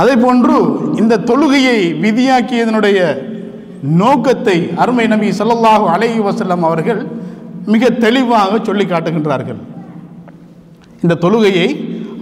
அதே 0.00 0.14
போன்று 0.24 0.56
இந்த 1.00 1.20
தொழுகையை 1.30 1.78
விதியாக்கியதனுடைய 2.04 2.98
நோக்கத்தை 4.00 4.56
அருமை 4.82 5.06
நபி 5.12 5.28
சொல்லல்லாஹு 5.40 5.84
அலைஹி 5.94 6.20
வசல்லம் 6.28 6.64
அவர்கள் 6.68 7.00
மிக 7.72 7.90
தெளிவாக 8.04 8.52
சொல்லி 8.68 8.84
காட்டுகின்றார்கள். 8.84 9.60
இந்த 11.04 11.14
தொழுகையை 11.24 11.66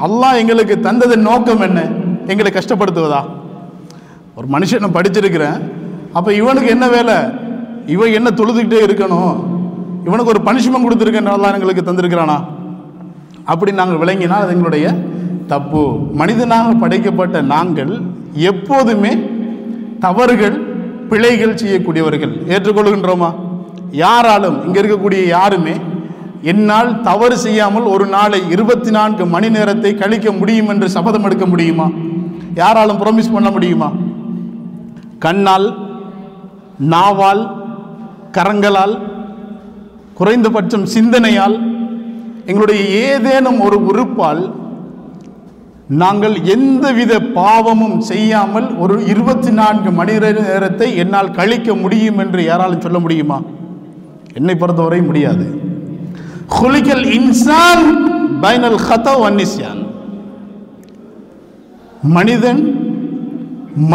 அல்லாஹ் 0.06 0.38
எங்களுக்கு 0.42 0.74
தந்ததன் 0.86 1.26
நோக்கம் 1.30 1.64
என்ன? 1.68 1.80
எங்களை 2.32 2.50
கஷ்டப்படுத்துவதா? 2.52 3.20
ஒரு 4.38 4.46
மனுஷனை 4.54 4.90
படிச்சிருக்கிறேன். 4.96 5.58
அப்போ 6.18 6.30
இவனுக்கு 6.40 6.70
என்ன 6.76 6.86
வேலை? 6.96 7.16
இவன் 7.94 8.16
என்ன 8.18 8.28
தொழுதுகிட்டே 8.40 8.80
இருக்கணும்? 8.86 9.34
இவனுக்கு 10.06 10.32
ஒரு 10.34 10.42
பனிஷ்மெண்ட் 10.48 10.86
கொடுத்துருக்கேன் 10.86 11.34
அல்லாஹ் 11.36 11.56
எங்களுக்கு 11.58 11.88
தந்திருக்கிறானா? 11.88 12.38
அப்படி 13.44 13.72
நாங்கள் 13.72 14.00
விளங்கினால் 14.02 14.42
அது 14.42 14.52
எங்களுடைய 14.52 14.94
தப்பு. 15.46 15.82
மனிதனாக 16.14 16.72
படைக்கப்பட்ட 16.72 17.42
நாங்கள் 17.42 17.92
எப்போதுமே 18.34 19.12
தவறுகள் 20.00 20.66
பிழைகள் 21.10 21.58
செய்யக்கூடியவர்கள். 21.62 22.46
ஏற்றுக்கொள்கின்றோமா? 22.48 23.30
யாராலும் 23.90 24.64
இங்கே 24.66 24.80
இருக்கக்கூடிய 24.80 25.26
யாருமே 25.26 25.74
என்னால் 26.42 27.00
தவறு 27.02 27.38
செய்யாமல் 27.38 27.82
ஒரு 27.82 28.06
நாளை 28.06 28.40
இருபத்தி 28.50 28.90
நான்கு 28.90 29.26
மணி 29.26 29.48
நேரத்தை 29.50 29.94
கழிக்க 29.94 30.32
முடியும் 30.32 30.68
என்று 30.68 30.88
சபதம் 30.90 31.24
எடுக்க 31.24 31.46
முடியுமா? 31.46 31.90
யாராலும் 32.54 33.00
ப்ராமிஸ் 33.02 33.32
பண்ண 33.32 33.50
முடியுமா? 33.50 33.92
கண்ணால் 35.18 35.78
நாவால் 36.80 37.42
கரங்களால் 38.32 39.02
குறைந்தபட்சம் 40.14 40.84
சிந்தனையால் 40.84 41.56
எங்களுடைய 42.50 42.82
ஏதேனும் 43.06 43.60
ஒரு 43.66 43.78
உறுப்பால் 43.90 44.42
நாங்கள் 46.02 46.34
எந்தவித 46.54 47.12
பாவமும் 47.38 47.96
செய்யாமல் 48.10 48.68
ஒரு 48.82 48.96
இருபத்தி 49.12 49.50
நான்கு 49.60 49.90
மணி 49.98 50.14
நேரத்தை 50.24 50.88
என்னால் 51.02 51.36
கழிக்க 51.38 51.74
முடியும் 51.84 52.20
என்று 52.24 52.40
யாராலும் 52.50 52.84
சொல்ல 52.84 52.98
முடியுமா? 53.04 53.38
என்னை 54.38 54.54
பொறுத்தவரை 54.60 55.00
முடியாது. 55.08 55.46
ஹுலிகல் 56.56 57.06
இன்சான் 57.18 57.86
பைனல் 58.44 58.78
ஹதோ 58.88 59.14
வன்னிஸ்யான் 59.24 59.82
மனிதன் 62.16 62.62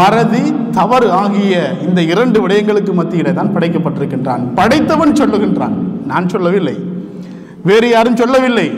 மறதி 0.00 0.44
தவறு 0.76 1.08
ஆகிய 1.22 1.54
இந்த 1.86 2.00
இரண்டு 2.12 2.38
விடயங்களுக்கு 2.42 2.92
மத்தியிலே 2.98 3.32
தான் 3.38 3.54
படைக்கப்பட்டிருக்கின்றான். 3.56 4.44
படைத்தவன் 4.60 5.18
சொல்லுகின்றான். 5.22 5.74
நான் 6.10 6.30
சொல்லவில்லை. 6.34 6.76
வேறு 7.68 7.88
யாரும் 7.92 8.20
சொல்லவில்லை. 8.20 8.68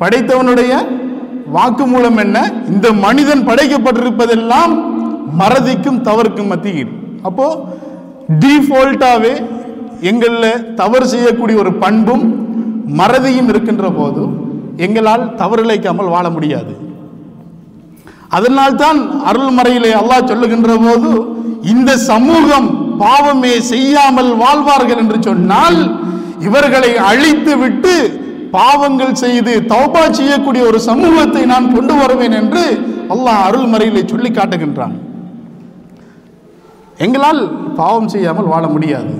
படைத்தவனுடைய 0.00 0.72
வாக்குமூலம் 1.56 2.18
என்ன? 2.24 2.38
இந்த 2.72 2.86
மனிதன் 3.04 3.42
படைக்கப்பட்டிருப்பதெல்லாம் 3.48 4.72
மறதிக்கும் 5.40 6.00
தவறுக்கும் 6.08 6.50
மத்தியில். 6.52 6.92
அப்போ 7.28 7.46
டிஃபால்ட்டாகவே 8.42 9.34
எங்களில் 10.10 10.64
தவறு 10.80 11.06
செய்யக்கூடிய 11.12 11.56
ஒரு 11.62 11.72
பண்பும் 11.84 12.24
மறதியும் 13.00 13.48
இருக்கின்ற 13.52 13.86
போது 13.98 14.22
எங்களால் 14.86 15.24
தவறுழைக்காமல் 15.40 16.12
வாழ 16.14 16.26
முடியாது. 16.36 16.72
அதனால்தான் 18.36 18.98
அருள்மறையிலே 19.30 19.92
அல்லாஹ் 20.00 20.30
சொல்லுகின்ற 20.30 20.72
போது 20.86 21.10
இந்த 21.74 21.90
சமூகம் 22.10 22.68
பாவமே 23.02 23.54
செய்யாமல் 23.72 24.30
வாழ்வார்கள் 24.42 25.00
என்று 25.04 25.18
சொன்னால் 25.28 25.78
இவர்களை 26.48 26.92
அழித்து 27.10 27.52
விட்டு 27.62 27.94
பாவங்கள் 28.56 29.14
செய்து 29.22 29.52
தௌபா 29.72 30.02
செய்யக்கூடிய 30.18 30.62
ஒரு 30.70 30.78
சமூகத்தை 30.88 31.42
நான் 31.52 31.72
கொண்டு 31.76 31.94
வருவேன் 32.00 32.36
என்று 32.40 32.62
அல்லாஹ் 33.14 33.40
அருள்மறையிலே 33.46 34.02
சொல்லி 34.12 34.30
காட்டுகின்றான். 34.30 34.94
எங்களால் 37.04 37.40
பாவம் 37.80 38.12
செய்யாமல் 38.14 38.52
வாழ 38.52 38.64
முடியாது. 38.74 39.14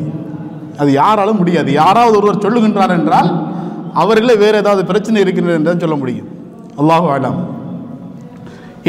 அது 0.80 0.90
யாராலும் 1.02 1.40
முடியாது. 1.40 1.70
யாராவது 1.82 2.14
ஒருவர் 2.20 2.44
சொல்லுகின்றார் 2.44 2.96
என்றால் 2.98 3.28
அவர்களே 4.02 4.34
வேறு 4.44 4.60
ஏதாவது 4.62 4.82
பிரச்சனை 4.90 5.20
இருக்கின்றது 5.24 5.58
என்று 5.58 5.84
சொல்ல 5.84 5.96
முடியும். 6.02 6.30
அல்லாஹு 6.80 7.06
ஆலாம் 7.14 7.38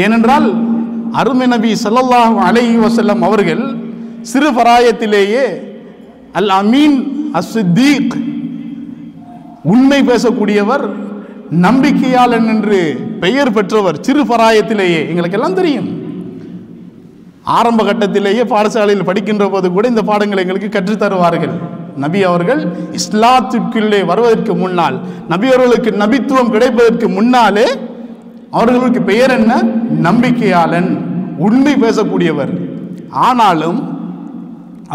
ஏனென்றால் 0.04 0.48
அருமை 1.20 1.46
நபி 1.54 1.70
ஸல்லல்லாஹு 1.84 2.36
அலை 2.48 2.64
வசல்லம் 2.86 3.22
அவர்கள் 3.28 3.62
சிறு 4.32 4.50
பராயத்திலேயே 4.58 5.44
அல் 6.40 6.52
அமீன் 6.60 6.98
அஸ்ஸித்தீக் 7.38 8.16
உண்மை 9.64 10.00
பேசக்கூடியவர் 10.02 10.84
நம்பிக்கையாளன் 11.64 12.46
என்று 12.54 12.78
பெயர் 13.20 13.52
பெற்றவர் 13.52 14.00
சிறு 14.06 14.22
பராயத்திலேயே. 14.22 15.00
எங்களுக்கெல்லாம் 15.10 15.58
தெரியும். 15.60 15.88
ஆரம்ப 17.44 17.84
கட்டத்திலேயே 17.84 18.42
பாடசாலையில் 18.52 19.08
படிக்கின்ற 19.08 19.44
போது 19.48 19.70
கூட 19.70 19.88
இந்த 19.88 20.02
பாடங்களை 20.02 20.42
எங்களுக்கு 20.44 20.68
கற்றுத்தருவார்கள் 20.76 21.54
நபி 21.96 22.20
அவர்கள் 22.22 22.60
இஸ்லாத்திற்குள்ளே 22.98 24.00
வருவதற்கு 24.06 24.54
முன்னால் 24.54 24.96
நபி 25.28 25.46
அவர்களுக்கு 25.48 25.90
நபித்துவம் 26.02 26.52
கிடைப்பதற்கு 26.54 27.08
முன்னாலே 27.08 27.68
அவர்களுக்கு 28.50 29.00
பெயர் 29.02 29.30
என்ன? 29.30 29.52
நம்பிக்கையாளன் 30.06 30.90
உண்மை 31.38 31.74
பேசக்கூடியவர். 31.74 32.52
ஆனாலும் 33.10 33.80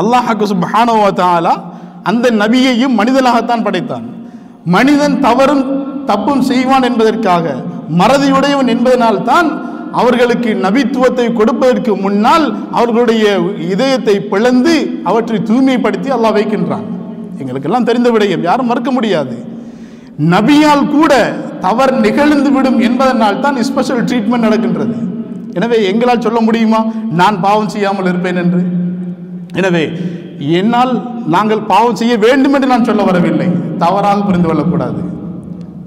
அல்லாஹாக்கு 0.01 0.45
சுப்ஹானஹு 0.53 1.13
தாலா 1.15 1.72
அந்த 2.09 2.25
நபியையும் 2.41 2.97
மனிதனாகத்தான் 2.99 3.65
படைத்தான். 3.67 4.05
மனிதன் 4.75 5.15
தவறும் 5.27 5.63
தப்பும் 6.09 6.43
செய்வான் 6.49 6.87
என்பதற்காக 6.89 7.45
மறதியுடையவன் 8.01 8.71
என்பதனால் 8.73 9.21
தான் 9.29 9.47
அவர்களுக்கு 10.01 10.51
நபித்துவத்தை 10.65 11.25
கொடுப்பதற்கு 11.39 11.91
முன்னால் 12.03 12.45
அவர்களுடைய 12.77 13.25
இதயத்தை 13.73 14.15
பிளந்து 14.31 14.75
அவற்றை 15.09 15.39
தூய்மைப்படுத்தி 15.49 16.09
அல்லாஹ் 16.15 16.37
வைக்கின்றான். 16.37 16.85
எங்களுக்கெல்லாம் 17.41 17.87
தெரிந்த 17.89 18.09
விடயம் 18.15 18.45
யாரும் 18.47 18.69
மறுக்க 18.71 18.91
முடியாது. 18.97 19.35
நபியால் 20.33 20.85
கூட 20.95 21.13
தவறு 21.65 21.93
நிகழ்ந்து 22.05 22.49
விடும் 22.55 22.79
என்பதனால் 22.87 23.41
தான் 23.45 23.57
ஸ்பெஷல் 23.69 24.01
ட்ரீட்மெண்ட் 24.09 24.47
நடக்கின்றது. 24.47 24.95
எனவே 25.57 25.77
எங்களால் 25.91 26.25
சொல்ல 26.25 26.39
முடியுமா? 26.47 26.81
நான் 27.21 27.37
பாவம் 27.45 27.71
செய்யாமல் 27.73 28.09
இருப்பேன் 28.11 28.41
என்று. 28.43 28.61
எனவே 29.59 29.83
என்னால் 30.39 31.01
நாங்கள் 31.25 31.61
பாவம் 31.61 31.95
செய்ய 31.95 32.17
வேண்டும் 32.17 32.53
என்று 32.53 32.67
நான் 32.67 32.83
சொல்ல 32.83 33.03
வரவில்லை. 33.03 33.47
தவறாக 33.77 34.21
புரிந்து 34.21 34.47
கொள்ளக்கூடாது. 34.47 35.01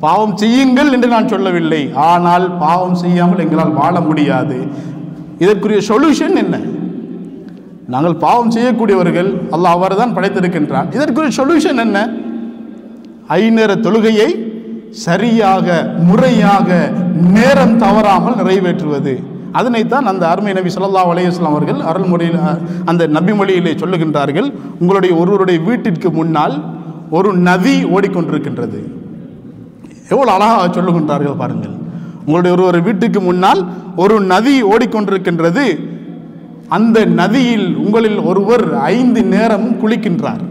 பாவம் 0.01 0.37
செய்யுங்கள் 0.37 0.93
என்று 0.93 1.09
நான் 1.09 1.29
சொல்லவில்லை. 1.29 1.93
ஆனால் 1.95 2.57
பாவம் 2.59 2.95
செய்யாமல் 2.95 3.39
எங்களால் 3.39 3.73
வாழ 3.73 4.01
முடியாது. 4.01 4.67
இதற்குரிய 5.39 5.81
சொல்யூஷன் 5.89 6.35
என்ன? 6.35 6.61
நாங்கள் 7.89 8.17
பாவம் 8.17 8.51
செய்யக்கூடியவர்கள் 8.51 9.51
அல்ல 9.51 9.69
அவர் 9.69 9.97
தான் 9.97 10.17
படைத்திருக்கின்றான். 10.17 10.95
இதற்குரிய 10.95 11.45
சொல்யூஷன் 11.45 11.77
என்ன? 11.77 12.09
ஐநேர 13.29 13.75
தொழுகையை 13.75 14.55
சரியாக 14.91 15.95
முறையாக 15.99 16.93
நேரம் 17.15 17.79
தவறாமல் 17.79 18.35
நிறைவேற்றுவது. 18.35 19.36
அதனைத்தான் 19.59 20.11
அந்த 20.13 20.29
அருமை 20.29 20.53
நபி 20.53 20.71
ஸல்லல்லாஹு 20.75 21.11
அலையுஸ்லாம் 21.13 21.53
அவர்கள் 21.55 21.81
அருள்மொழியில் 21.91 22.39
அந்த 22.85 23.07
நபி 23.07 23.33
மொழியிலே 23.33 23.73
சொல்லுகின்றார்கள். 23.83 24.53
உங்களுடைய 24.81 25.15
ஒருவருடைய 25.15 25.61
வீட்டிற்கு 25.61 26.11
முன்னால் 26.11 26.57
ஒரு 27.11 27.33
நதி 27.49 27.85
ஓடிக்கொண்டிருக்கின்றது. 27.85 28.79
எவ்வளோ 30.09 30.33
அழகாக 30.33 30.81
சொல்லுகின்றார்கள் 30.81 31.37
பாருங்கள். 31.37 31.75
உங்களுடைய 32.27 32.57
ஒருவர் 32.57 32.83
வீட்டுக்கு 32.83 33.21
முன்னால் 33.21 33.61
ஒரு 33.97 34.21
நதி 34.21 34.63
ஓடிக்கொண்டிருக்கின்றது. 34.63 35.67
அந்த 36.69 37.05
நதியில் 37.05 37.77
உங்களில் 37.77 38.19
ஒருவர் 38.19 38.65
ஐந்து 38.75 39.25
நேரமும் 39.25 39.79
குளிக்கின்றார். 39.83 40.45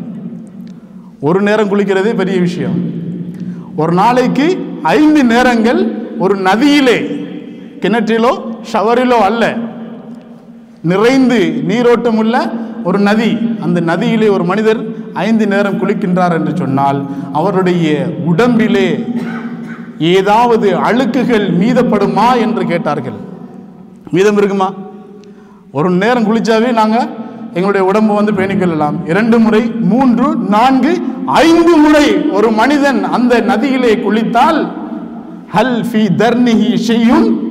ஒரு 1.20 1.42
நேரம் 1.42 1.70
குளிக்கிறதே 1.72 2.12
பெரிய 2.16 2.40
விஷயம். 2.40 2.78
ஒரு 3.76 3.94
நாளைக்கு 3.94 4.48
ஐந்து 4.82 5.24
நேரங்கள் 5.24 5.82
ஒரு 6.20 6.36
நதியிலே. 6.48 6.98
கிணற்றிலோ 7.82 8.32
ஷவரிலோ 8.74 9.20
அல்ல. 9.30 9.58
நிறைந்து 10.82 11.64
நீரோட்டம் 11.68 12.18
உள்ள 12.18 12.54
ஒரு 12.84 13.00
நதி. 13.00 13.38
அந்த 13.62 13.82
நதியிலே 13.82 14.30
ஒரு 14.30 14.44
மனிதர் 14.44 14.82
ஐந்து 15.14 15.48
நேரம் 15.48 15.80
குளிக்கின்றார் 15.82 16.34
என்று 16.34 16.56
சொன்னால் 16.56 17.06
அவருடைய 17.34 18.08
உடம்பிலே 18.26 19.06
ஏதாவது 20.00 20.78
அழுக்குகள் 20.78 21.46
மீதப்படுமா 21.60 22.40
என்று 22.40 22.66
கேட்டார்கள். 22.66 23.16
மீதம் 24.12 24.38
இருக்குமா? 24.38 24.74
ஒரு 25.72 25.90
நேரம் 25.90 26.26
குளிச்சாவே 26.26 26.74
நாங்கள் 26.74 27.08
எங்களுடைய 27.54 27.88
உடம்பு 27.88 28.14
வந்து 28.14 28.32
பேணிக்கொள்ளலாம் 28.32 28.96
இரண்டு 29.06 29.40
முறை 29.40 29.62
மூன்று 29.82 30.36
நான்கு 30.38 30.94
ஐந்து 31.26 31.78
முறை 31.78 32.32
ஒரு 32.32 32.52
மனிதன் 32.52 33.04
அந்த 33.04 33.42
நதியிலே 33.42 33.94
குளித்தால் 34.02 34.60
ஹல் 35.56 35.86
ஃபி 35.92 36.04
தர்னிஹி 36.18 36.76
செய்யும் 36.76 37.45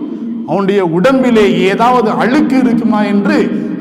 அவனுடைய 0.48 0.80
உடம்பிலே 0.96 1.46
ஏதாவது 1.66 2.08
அழுக்கு 2.22 2.56
இருக்குமா 2.64 3.00
என்று 3.04 3.36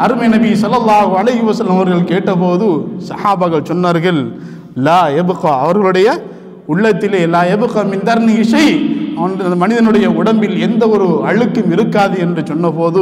அருமை 0.06 0.28
நபி 0.28 0.52
சல்லாஹூ 0.64 1.12
அலஹி 1.22 1.44
வசலம் 1.44 1.76
அவர்கள் 1.76 2.10
கேட்டபோது 2.12 2.68
சஹாபாக்கள் 3.10 3.70
சொன்னார்கள் 3.72 4.22
லா 4.88 5.02
எபுகா 5.22 5.54
அவர்களுடைய 5.60 6.10
உள்ளத்திலே 6.68 7.22
லா 7.28 7.42
எபுகா 7.56 7.82
மின் 7.86 8.06
இசை 8.38 8.68
அவன் 9.16 9.34
அந்த 9.40 9.56
மனிதனுடைய 9.56 10.06
உடம்பில் 10.20 10.56
எந்த 10.60 10.84
ஒரு 10.88 11.08
அழுக்கும் 11.24 11.72
இருக்காது 11.72 12.16
என்று 12.18 12.42
சொன்னபோது 12.48 13.02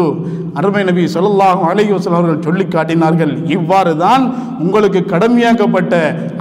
அருமை 0.59 0.83
நபி 0.83 1.03
சொல்லாஹும் 1.13 1.67
அலைஹி 1.69 1.91
வஸல்லம் 1.93 2.19
அவர்கள் 2.19 2.45
சொல்லி 2.45 2.65
காட்டினார்கள் 2.67 3.33
இவ்வாறு 3.55 3.93
தான் 3.97 4.23
உங்களுக்கு 4.59 5.01
கடமையாக்கப்பட்ட 5.13 5.95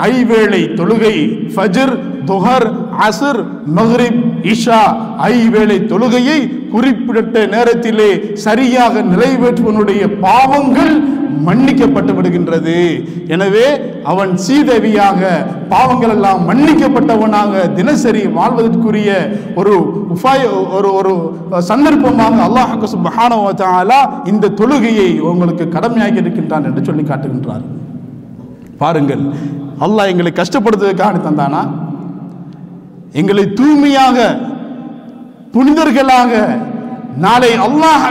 ஐவேளை 0.08 0.62
தொழுகை 0.80 1.14
ஃபஜ்ர் 1.54 1.94
துஹர் 2.24 2.66
அசர் 3.06 3.40
மஹ்ரிப் 3.78 4.20
இஷா 4.52 4.82
ஐவேளை 5.30 5.78
தொழுகையை 5.92 6.40
குறிப்பிட்ட 6.74 7.46
நேரத்திலே 7.54 8.10
சரியாக 8.46 9.02
நிறைவேற்றுவனுடைய 9.12 10.02
பாவங்கள் 10.26 10.94
மன்னிக்கப்பட்டு 11.46 12.12
விடுகின்றது. 12.16 12.74
எனவே 13.34 13.66
அவன் 14.10 14.32
சீதேவியாக 14.46 15.20
பாவங்கள் 15.72 16.12
எல்லாம் 16.14 16.40
மன்னிக்கப்பட்டவனாக 16.48 17.62
தினசரி 17.78 18.22
வாழ்வதற்குரிய 18.36 19.10
ஒரு 19.60 19.72
உபாய 20.14 20.40
ஒரு 20.78 20.90
ஒரு 20.98 21.12
சந்தர்ப்பமாக 21.70 22.36
அல்லாஹ் 22.48 22.74
சுப்ஹானஹு 22.94 24.00
இந்த 24.32 24.52
தொழுகையை 24.60 25.10
உங்களுக்கு 25.30 25.66
கடமையாகி 25.76 26.20
இருக்கின்றான் 26.22 26.68
என்று 26.70 26.84
சொல்லி 26.88 27.04
காட்டுகின்றார். 27.10 27.64
பாருங்கள் 28.82 29.24
அல்லாஹ் 29.86 30.10
எங்களை 30.12 30.32
கஷ்டப்படுத்துவதற்காக 30.40 31.18
தந்தானா? 31.28 31.62
எங்களை 33.14 33.52
தூய்மையாக 33.52 34.18
புனிதர்களாக 35.54 36.32
நாளை 37.16 37.52
அல்லாஹ் 37.66 38.04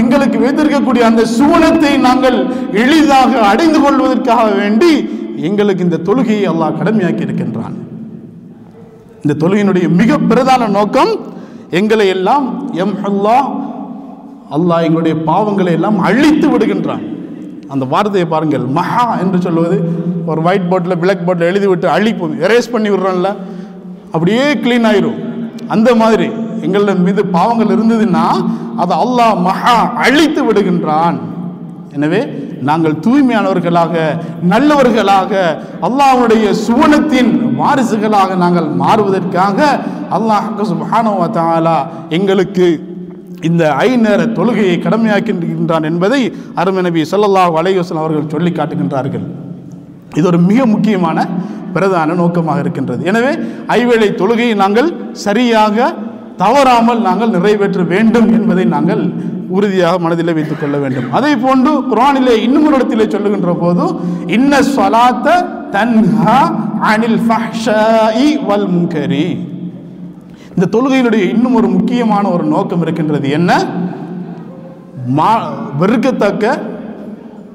எங்களுக்கு 0.00 0.38
வைத்திருக்கக்கூடிய 0.38 1.00
அந்த 1.00 1.24
சுவனத்தை 1.24 1.98
நாங்கள் 1.98 2.38
எளிதாக 2.72 3.40
அடைந்து 3.40 3.80
கொள்வதற்காக 3.80 4.50
வேண்டி 4.50 5.08
எங்களுக்கு 5.36 5.84
இந்த 5.84 5.96
தொழுகையை 5.96 6.46
அல்லாஹ் 6.52 6.78
கடமையாக்கி 6.78 7.20
இருக்கின்றான். 7.20 7.74
இந்த 9.22 9.34
தொழுகையினுடைய 9.42 9.88
மிக 10.00 10.18
பிரதான 10.18 10.68
நோக்கம் 10.68 11.12
எங்களை 11.70 12.08
எல்லாம் 12.08 12.70
எம் 12.72 12.96
அல்லாஹ் 13.04 13.48
அல்லாஹ் 14.50 14.84
எங்களுடைய 14.84 15.16
பாவங்களை 15.16 15.72
எல்லாம் 15.72 15.98
அழித்து 15.98 16.48
விடுகின்றான். 16.48 17.04
அந்த 17.68 17.84
வார்த்தையை 17.84 18.28
பாருங்கள் 18.28 18.66
மஹா 18.78 19.20
என்று 19.20 19.40
சொல்வது 19.40 19.76
ஒரு 20.32 20.40
ஒயிட் 20.48 20.68
போர்டில் 20.70 21.00
பிளாக் 21.02 21.26
போர்டில் 21.28 21.50
எழுதி 21.50 21.68
விட்டு 21.70 21.88
அழிப்போம் 21.96 22.34
எரேஸ் 22.46 22.72
பண்ணி 22.74 22.88
விடுறோம்ல 22.94 23.30
அப்படியே 24.14 24.44
க்ளீன் 24.64 24.88
ஆயிரும். 24.90 25.18
அந்த 25.74 25.88
மாதிரி 26.02 26.28
எங்கள 26.66 26.92
மீது 27.06 27.22
பாவங்கள் 27.36 27.72
இருந்ததுன்னா 27.76 28.26
அதை 28.82 28.94
அல்லாஹ் 29.04 29.36
மகா 29.48 29.76
அழித்து 30.04 30.40
விடுகின்றான். 30.48 31.18
எனவே 31.96 32.20
நாங்கள் 32.68 32.94
தூய்மையானவர்களாக 33.04 33.94
நல்லவர்களாக 34.52 35.32
அல்லாஹுடைய 35.86 36.46
சுவனத்தின் 36.66 37.30
வாரிசுகளாக 37.60 38.36
நாங்கள் 38.42 38.68
மாறுவதற்காக 38.82 39.58
அல்லாஹ் 40.16 40.48
சுப்ஹானஹு 40.72 41.16
வ 41.22 41.26
எங்களுக்கு 42.18 42.68
இந்த 43.48 43.62
ஐநேர 43.88 44.20
தொழுகையை 44.38 44.76
கடமையாக்கின்றான் 44.84 45.88
என்பதை 45.90 46.20
அருமை 46.60 46.82
நபி 46.86 47.00
சொல்லல்லாஹ் 47.12 47.56
அலைஹி 47.62 47.78
அவர்கள் 48.02 48.32
சொல்லி 48.34 48.50
காட்டுகின்றார்கள். 48.58 49.26
இது 50.18 50.26
ஒரு 50.32 50.40
மிக 50.50 50.66
முக்கியமான 50.74 51.18
பிரதான 51.74 52.14
நோக்கமாக 52.20 52.62
இருக்கின்றது. 52.64 53.02
எனவே 53.10 53.32
ஐவேளை 53.78 54.08
தொழுகையை 54.20 54.54
நாங்கள் 54.64 54.90
சரியாக 55.26 55.94
தவறாமல் 56.42 57.00
நாங்கள் 57.08 57.34
நிறைவேற்ற 57.36 57.82
வேண்டும் 57.94 58.28
என்பதை 58.38 58.64
நாங்கள் 58.74 59.02
உறுதியாக 59.56 59.98
மனதில் 60.04 60.36
வைத்துக் 60.36 60.60
கொள்ள 60.60 60.76
வேண்டும். 60.84 61.08
அதை 61.18 61.32
போன்று 61.44 61.72
குரானிலே 61.90 62.34
இன்னும் 62.46 62.66
ஒரு 62.68 62.76
இடத்திலே 62.78 63.06
சொல்லுகின்ற 63.14 63.52
போது 63.62 63.84
இன்ன 64.36 64.58
ஸலாத்த 64.76 65.36
தன்ஹா 65.74 66.38
அனில் 66.92 67.20
வல் 68.48 68.68
முன்கரி. 68.74 69.26
இந்த 70.54 70.66
தொழுகையினுடைய 70.74 71.24
இன்னும் 71.34 71.56
ஒரு 71.60 71.68
முக்கியமான 71.76 72.24
ஒரு 72.36 72.44
நோக்கம் 72.54 72.82
இருக்கின்றது 72.84 73.28
என்ன? 73.38 73.52
மா 75.18 75.30
வெறுக்கத்தக்க 75.80 76.44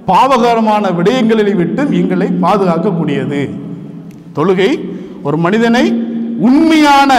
பாவகரமான 0.10 0.84
விடயங்களை 0.98 1.54
விட்டு 1.60 1.82
எங்களை 2.00 2.28
பாதுகாக்கக்கூடியது. 2.44 3.42
தொழுகை 4.38 4.72
ஒரு 5.28 5.38
மனிதனை 5.46 5.86
உண்மையான 6.48 7.12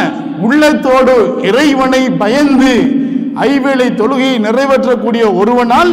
உள்ளத்தோடு 0.46 1.14
இறைவனை 1.48 2.02
பயந்து 2.22 2.72
ஐவேளை 3.48 3.88
தொழுகையை 4.00 4.36
நிறைவேற்றக்கூடிய 4.46 5.24
ஒருவனால் 5.40 5.92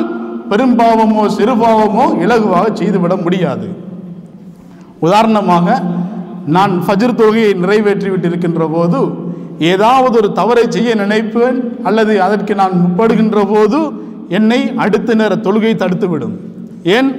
பெரும்பாவமோ 0.51 1.23
சிறுபாவமோ 1.37 2.05
இலகுவாக 2.23 2.65
செய்துவிட 2.79 3.15
முடியாது. 3.25 3.67
உதாரணமாக 5.05 5.67
நான் 6.55 6.73
ஃபஜ்ர் 6.85 7.17
தொழுகையை 7.19 7.51
நிறைவேற்றி 7.63 8.09
விட்டிருக்கின்ற 8.13 8.63
போது 8.75 8.99
ஏதாவது 9.71 10.15
ஒரு 10.21 10.29
தவறை 10.39 10.65
செய்ய 10.75 10.89
நினைப்பேன் 11.03 11.57
அல்லது 11.89 12.13
அதற்கு 12.25 12.53
நான் 12.61 12.75
முற்படுகின்ற 12.83 13.39
போது 13.53 13.79
என்னை 14.37 14.59
அடுத்த 14.83 15.15
நேர 15.19 15.35
தொழுகை 15.45 15.73
தடுத்துவிடும். 15.81 16.35
ஏன்? 16.83 17.09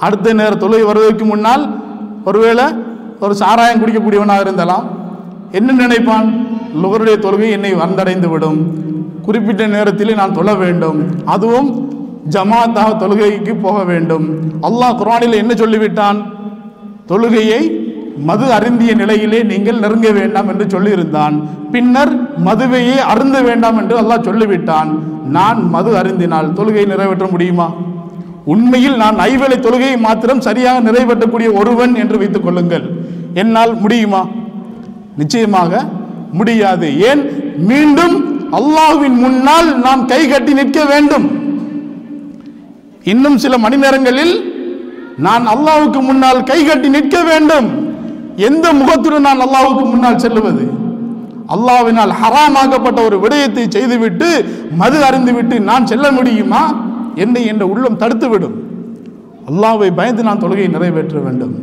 அடுத்த 0.00 0.32
நேர 0.32 0.54
தொழுகை 0.54 0.84
வருவதற்கு 0.84 1.24
முன்னால் 1.24 1.78
ஒருவேளை 2.24 2.64
ஒரு 3.20 3.34
சாராயம் 3.34 3.80
குடிக்கக்கூடியவனாக 3.82 4.44
இருந்தாலாம். 4.44 4.86
என்ன 5.52 5.72
நினைப்பான்? 5.72 6.46
லுகருடைய 6.82 7.16
தொழுகை 7.24 7.50
என்னை 7.50 7.74
வந்தடைந்து 7.74 8.28
விடும் 8.28 8.60
குறிப்பிட்ட 9.22 9.66
நேரத்திலே 9.66 10.14
நான் 10.14 10.34
தொழ 10.34 10.54
வேண்டும். 10.54 10.98
அதுவும் 11.24 11.90
ஜமாத்தாக 12.30 12.90
தொழுகைக்கு 12.96 13.60
போக 13.60 13.84
வேண்டும். 13.84 14.26
அல்லாஹ் 14.62 14.98
குரானில் 15.02 15.32
என்ன 15.32 15.54
சொல்லிவிட்டான்? 15.54 16.18
தொழுகையை 17.06 17.86
மது 18.16 18.52
அருந்திய 18.52 18.94
நிலையிலே 18.94 19.42
நீங்கள் 19.42 19.78
நெருங்க 19.78 20.10
வேண்டாம் 20.10 20.48
என்று 20.48 20.64
சொல்லியிருந்தான். 20.64 21.42
பின்னர் 21.70 22.12
மதுவையே 22.44 22.96
அருந்த 22.96 23.42
வேண்டாம் 23.42 23.78
என்று 23.78 23.96
அல்லாஹ் 24.02 24.24
சொல்லிவிட்டான். 24.24 24.98
நான் 25.24 25.68
மது 25.68 25.96
அருந்தினால் 25.96 26.52
தொழுகையை 26.52 26.86
நிறைவேற்ற 26.86 27.26
முடியுமா? 27.30 27.72
உண்மையில் 28.52 28.96
நான் 29.02 29.16
ஐவேளை 29.30 29.56
தொழுகையை 29.64 29.96
மாத்திரம் 30.06 30.44
சரியாக 30.46 30.84
நிறைவேற்றக்கூடிய 30.86 31.48
ஒருவன் 31.60 31.94
என்று 32.02 32.16
வைத்துக் 32.20 32.46
கொள்ளுங்கள். 32.46 32.84
என்னால் 33.40 33.72
முடியுமா? 33.82 34.22
நிச்சயமாக 35.20 35.82
முடியாது. 36.38 36.88
ஏன்? 37.10 37.22
மீண்டும் 37.70 38.16
அல்லாஹ்வின் 38.58 39.18
முன்னால் 39.24 39.68
நாம் 39.86 40.02
கை 40.12 40.20
கட்டி 40.28 40.52
நிற்க 40.60 40.80
வேண்டும். 40.92 41.26
இன்னும் 43.12 43.38
சில 43.44 43.54
மணி 43.64 43.76
நேரங்களில் 43.84 44.34
நான் 45.26 45.44
அல்லாவுக்கு 45.54 46.00
முன்னால் 46.08 46.40
கை 46.50 46.58
கட்டி 46.64 46.88
நிற்க 46.96 47.16
வேண்டும். 47.30 47.68
எந்த 48.48 48.66
முகத்துடன் 48.80 49.26
நான் 49.28 49.44
அல்லாஹுக்கு 49.46 49.84
முன்னால் 49.92 50.22
செல்லுவது? 50.24 50.64
அல்லாஹ்வினால் 51.54 52.12
ஹராமாக்கப்பட்ட 52.20 52.98
ஒரு 53.08 53.16
விடயத்தை 53.24 53.64
செய்துவிட்டு 53.76 54.28
மது 54.80 54.98
அருந்துவிட்டு 55.08 55.56
நான் 55.70 55.88
செல்ல 55.92 56.06
முடியுமா? 56.18 56.62
என்னை 57.24 57.42
என்ற 57.52 57.64
உள்ளம் 57.72 58.00
தடுத்துவிடும். 58.02 58.56
அல்லாவை 59.48 59.88
பயந்து 59.98 60.22
நான் 60.28 60.42
தொழுகையை 60.44 60.70
நிறைவேற்ற 60.76 61.18
வேண்டும். 61.26 61.54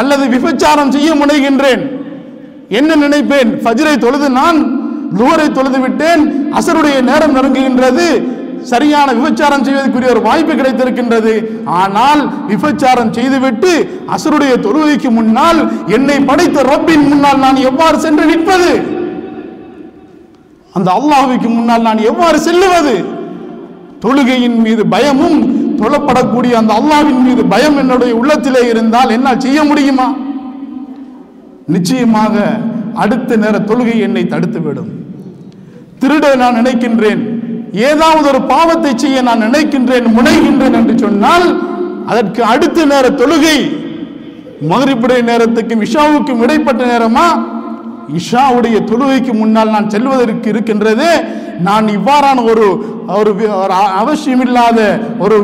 அல்லது 0.00 0.24
விபச்சாரம் 0.36 0.92
செய்ய 0.94 1.10
முனைகின்றேன். 1.22 1.82
என்ன 2.78 2.90
நினைப்பேன்? 3.04 3.50
ஃபஜ்ரை 3.62 3.96
தொழுது 4.04 4.28
நான் 4.40 4.58
லுவரை 5.18 5.48
தொழுது 5.56 5.78
விட்டேன் 5.82 6.22
அசருடைய 6.58 6.96
நேரம் 7.10 7.34
நெருங்குகின்றது 7.36 8.06
சரியான 8.70 9.08
விபச்சாரம் 9.16 9.64
செய்வதற்குரிய 9.66 10.12
ஒரு 10.12 10.20
வாய்ப்பு 10.26 10.52
கிடைத்திருக்கின்றது. 10.58 11.32
ஆனால் 11.80 12.20
விபச்சாரம் 12.50 13.12
செய்துவிட்டு 13.16 13.72
அசருடைய 14.14 14.52
தொழுகைக்கு 14.66 15.10
முன்னால் 15.18 15.60
என்னை 15.96 16.16
படைத்த 16.30 16.62
ரப்பின் 16.70 17.04
முன்னால் 17.10 17.42
நான் 17.44 17.58
எவ்வாறு 17.70 17.98
சென்று 18.04 18.24
நிற்பது? 18.32 18.70
அந்த 20.76 20.88
அல்லாஹுக்கு 20.98 21.48
முன்னால் 21.58 21.86
நான் 21.88 22.00
எவ்வாறு 22.10 22.38
செல்லுவது? 22.48 22.94
தொழுகையின் 24.04 24.56
மீது 24.56 24.86
பயமும் 24.86 25.38
தொழப்படக்கூடிய 25.80 26.52
அந்த 26.52 26.72
அல்லாவின் 26.80 27.22
மீது 27.22 27.46
பயம் 27.46 27.76
என்னுடைய 27.76 28.14
உள்ளத்திலே 28.14 28.68
இருந்தால் 28.68 29.10
என்னால் 29.10 29.40
செய்ய 29.40 29.64
முடியுமா? 29.64 30.14
நிச்சயமாக 31.66 32.34
அடுத்த 32.94 33.36
நேர 33.36 33.58
தொழுகை 33.58 33.98
என்னை 33.98 34.24
தடுத்துவிடும். 34.24 34.90
திருட 36.00 36.36
நான் 36.36 36.54
நினைக்கின்றேன். 36.54 37.22
ஏதாவது 37.72 38.28
ஒரு 38.28 38.42
பாவத்தை 38.42 38.92
செய்ய 38.96 39.22
நான் 39.22 39.42
நினைக்கின்றேன் 39.42 40.06
முனைகின்றேன் 40.18 40.72
என்று 40.72 40.98
சொன்னால் 40.98 41.46
அதற்கு 42.06 42.44
அடுத்த 42.44 42.84
நேர 42.84 43.08
தொழுகை 43.08 43.56
மகரிப்புடைய 44.70 45.20
நேரத்துக்கும் 45.30 45.84
இஷாவுக்கும் 45.86 46.42
இடைப்பட்ட 46.42 46.84
நேரமா? 46.92 47.26
இஷாவுடைய 48.18 48.76
தொழுகைக்கு 48.84 49.32
முன்னால் 49.32 49.70
நான் 49.70 49.90
செல்வதற்கு 49.90 50.48
இருக்கின்றது. 50.48 51.08
நான் 51.60 51.86
இவ்வாறான 51.88 52.44
ஒரு 52.44 52.66
ஒரு 53.16 53.30
ஒரு 53.62 53.74
அவசியமில்லாத 54.00 54.78
ஒரு 55.18 55.38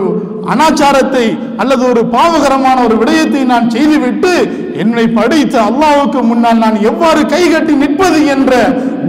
அனாச்சாரத்தை 0.48 1.24
அல்லது 1.56 1.82
ஒரு 1.88 2.02
பாவகரமான 2.06 2.76
ஒரு 2.84 2.96
விடயத்தை 2.96 3.42
நான் 3.44 3.70
செய்துவிட்டு 3.70 4.32
என்னை 4.76 5.04
படைத்த 5.08 5.56
அல்லாவுக்கு 5.62 6.22
முன்னால் 6.22 6.58
நான் 6.58 6.78
எவ்வாறு 6.80 7.26
கைகட்டி 7.26 7.74
நிற்பது 7.74 8.26
என்ற 8.26 8.52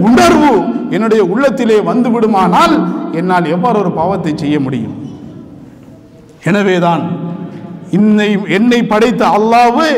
உணர்வு 0.08 0.52
என்னுடைய 0.90 1.22
உள்ளத்திலே 1.24 1.78
வந்துவிடுமானால் 1.80 2.74
என்னால் 3.12 3.46
எவ்வாறு 3.46 3.78
ஒரு 3.78 3.92
பாவத்தை 3.92 4.32
செய்ய 4.36 4.60
முடியும்? 4.60 4.96
எனவேதான் 6.44 7.02
என்னை 7.90 8.28
என்னை 8.48 8.82
படைத்த 8.82 9.22
அல்லாவு 9.28 9.88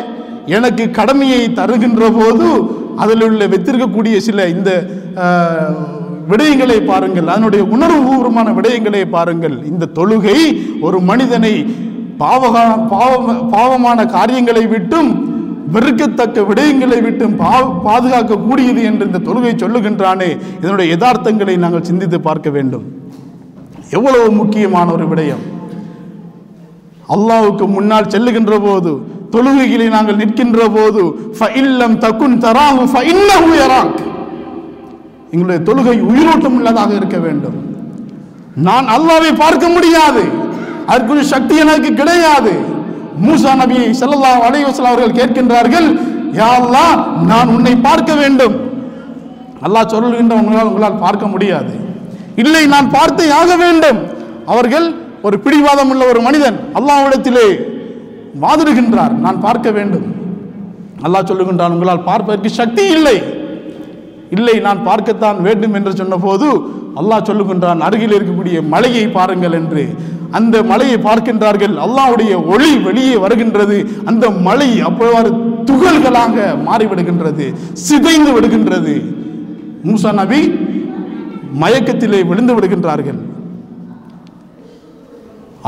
எனக்கு 0.46 0.90
கடமையை 0.90 1.42
தருகின்ற 1.52 2.10
போது 2.10 2.48
அதில் 3.02 3.24
உள்ள 3.26 3.42
வைத்திருக்கக்கூடிய 3.52 4.16
சில 4.28 4.46
இந்த 4.54 4.70
விடயங்களை 6.30 6.78
பாருங்கள். 6.90 7.26
அதனுடைய 7.32 7.62
உணர்வுபூர்வமான 7.74 8.48
விடயங்களை 8.58 9.02
பாருங்கள். 9.16 9.56
இந்த 9.70 9.90
தொழுகை 9.98 10.38
ஒரு 10.86 10.98
மனிதனை 11.10 11.54
பாவகா 12.22 12.64
பாவ 12.92 13.12
பாவமான 13.54 13.98
காரியங்களை 14.16 14.64
விட்டும் 14.74 15.10
வெறுக்கத்தக்க 15.74 16.40
விடயங்களை 16.48 16.98
விட்டும் 17.06 17.34
பா 17.42 17.52
பாதுகாக்கக்கூடியது 17.86 18.80
என்று 18.90 19.06
இந்த 19.08 19.20
தொழுகை 19.28 19.52
சொல்லுகின்றானே. 19.62 20.30
இதனுடைய 20.62 20.86
யதார்த்தங்களை 20.94 21.54
நாங்கள் 21.64 21.88
சிந்தித்து 21.88 22.18
பார்க்க 22.28 22.48
வேண்டும். 22.56 22.84
எவ்வளவு 23.96 24.28
முக்கியமான 24.40 24.86
ஒரு 24.96 25.06
விடயம். 25.12 25.42
அல்லாவுக்கு 27.14 27.64
முன்னால் 27.76 28.10
செல்லுகின்ற 28.14 28.54
போது 28.66 28.92
தொழுகைகளை 29.34 29.86
நாங்கள் 29.96 30.20
நிற்கின்ற 30.22 30.68
போது 30.76 31.02
ஃபஇல்லம் 31.38 31.96
தகுன் 32.04 32.36
தராஹு 32.44 32.82
ஃபஇன்னஹு 32.94 33.50
யராக். 33.62 33.98
எங்களுடைய 35.32 35.60
தொழுகை 35.68 35.96
உயிரோட்டம் 36.10 36.56
உள்ளதாக 36.58 36.92
இருக்க 37.00 37.18
வேண்டும். 37.26 37.56
நான் 38.66 38.86
அல்லாவை 38.96 39.30
பார்க்க 39.44 39.68
முடியாது. 39.76 40.22
அதற்குரிய 40.90 41.24
சக்தி 41.34 41.54
எனக்கு 41.64 41.90
கிடையாது. 42.00 42.52
மூசா 43.24 43.52
நபி 43.62 43.78
செல்லல்லா 44.00 44.30
அலைஹி 44.48 44.64
அவர்கள் 44.90 45.18
கேட்கின்றார்கள் 45.18 45.88
யாரெல்லாம் 46.40 47.00
நான் 47.30 47.52
உன்னை 47.56 47.74
பார்க்க 47.88 48.12
வேண்டும். 48.20 48.54
அல்லாஹ் 49.66 49.92
சொல்லுகின்ற 49.92 50.34
உங்களால் 50.40 50.70
உங்களால் 50.70 51.02
பார்க்க 51.04 51.26
முடியாது. 51.34 51.74
இல்லை 52.42 52.62
நான் 52.74 52.88
பார்த்தே 52.96 53.26
ஆக 53.40 53.50
வேண்டும். 53.64 53.98
அவர்கள் 54.52 54.86
ஒரு 55.26 55.36
பிடிவாதம் 55.44 55.90
உள்ள 55.92 56.02
ஒரு 56.12 56.20
மனிதன் 56.26 56.56
அல்லாஹ்விடத்திலே 56.78 57.46
வாதிடுகின்றார். 58.42 59.14
நான் 59.24 59.42
பார்க்க 59.46 59.68
வேண்டும். 59.78 60.06
அல்லாஹ் 61.06 61.28
சொல்லுகின்றான் 61.30 61.74
உங்களால் 61.76 62.06
பார்ப்பதற்கு 62.10 62.50
சக்தி 62.60 62.84
இல்லை. 62.96 63.16
இல்லை 64.36 64.54
நான் 64.66 64.80
பார்க்கத்தான் 64.88 65.38
வேண்டும் 65.46 65.74
என்று 65.78 65.92
சொன்னபோது 66.00 66.46
அல்லாஹ் 67.00 67.26
சொல்லுகின்றான் 67.28 67.84
அருகில் 67.86 68.16
இருக்கக்கூடிய 68.16 68.58
மலையை 68.74 69.04
பாருங்கள் 69.16 69.56
என்று. 69.60 69.84
அந்த 70.38 70.56
மலையை 70.70 70.98
பார்க்கின்றார்கள். 71.08 71.74
அல்லாவுடைய 71.84 72.32
ஒளி 72.54 72.70
வெளியே 72.86 73.16
வருகின்றது. 73.24 73.76
அந்த 74.10 74.24
மலை 74.46 74.70
அவ்வாறு 74.88 75.30
துகள்களாக 75.68 76.46
மாறிவிடுகின்றது 76.68 77.46
சிதைந்து 77.86 78.32
விடுகின்றது. 78.36 78.94
மூசா 79.88 80.10
நபி 80.20 80.40
மயக்கத்திலே 81.62 82.20
விழுந்து 82.30 82.52
விடுகின்றார்கள். 82.56 83.20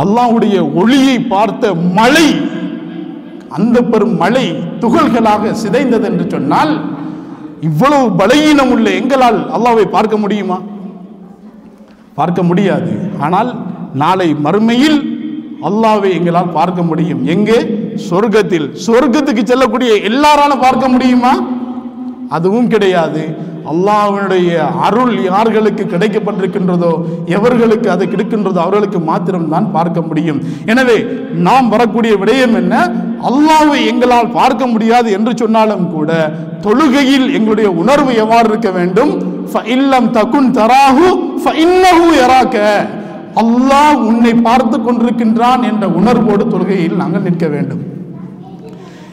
அல்லாவுடைய 0.03 0.57
ஒளியை 0.81 1.17
பார்த்த 1.35 1.75
மழை 1.99 2.27
அந்த 3.49 3.83
பெரும் 3.83 4.17
மழை 4.17 4.47
துகள்களாக 4.81 5.53
சிதைந்தது 5.53 6.05
என்று 6.05 6.31
சொன்னால் 6.31 6.81
இவ்வளவு 7.61 8.11
பலகீனம் 8.11 8.71
உள்ள 8.71 8.91
எங்களால் 8.91 9.51
அல்லாவை 9.51 9.85
பார்க்க 9.85 10.17
முடியுமா? 10.17 10.59
பார்க்க 12.15 12.43
முடியாது. 12.43 13.11
ஆனால் 13.19 13.57
நாளை 13.95 14.35
மறுமையில் 14.35 14.99
அல்லாவை 15.63 16.15
எங்களால் 16.15 16.49
பார்க்க 16.49 16.83
முடியும். 16.83 17.25
எங்கே? 17.25 17.59
சொர்க்கத்தில். 18.09 18.71
சொர்க்கத்துக்கு 18.87 19.43
செல்லக்கூடிய 19.45 19.95
எல்லாராலும் 19.95 20.59
பார்க்க 20.59 20.89
முடியுமா? 20.89 21.35
அதுவும் 22.29 22.69
கிடையாது. 22.69 23.23
அல்லாவினுடைய 23.71 24.51
அருள் 24.81 25.15
யார்களுக்கு 25.23 25.85
கிடைக்கப்பட்டிருக்கின்றதோ 25.93 27.07
எவர்களுக்கு 27.27 27.87
அது 27.87 28.07
கிடைக்கின்றதோ 28.07 28.55
அவர்களுக்கு 28.55 28.99
மாத்திரம்தான் 28.99 29.73
பார்க்க 29.73 30.01
முடியும். 30.03 30.41
எனவே 30.67 31.07
நாம் 31.33 31.69
வரக்கூடிய 31.69 32.17
விடயம் 32.17 32.55
என்ன? 32.55 33.05
அல்லாவை 33.23 33.87
எங்களால் 33.87 34.31
பார்க்க 34.31 34.67
முடியாது 34.67 35.11
என்று 35.11 35.33
சொன்னாலும் 35.37 35.91
கூட 35.91 36.11
தொழுகையில் 36.61 37.35
எங்களுடைய 37.35 37.71
உணர்வு 37.71 38.15
எவ்வாறு 38.15 38.49
இருக்க 38.49 38.71
வேண்டும்? 38.71 39.13
இல்லம் 39.65 40.11
தகுன் 40.11 40.51
தராகு 40.51 41.09
இன்னஹு 41.57 42.07
எராக்க 42.25 42.57
அல்லாஹ் 43.35 43.95
உன்னை 43.95 44.35
பார்த்து 44.35 44.79
கொண்டிருக்கின்றான் 44.79 45.63
என்ற 45.63 45.87
உணர்வோடு 45.89 46.49
தொழுகையில் 46.49 46.97
நாங்கள் 46.97 47.23
நிற்க 47.23 47.47
வேண்டும். 47.47 47.83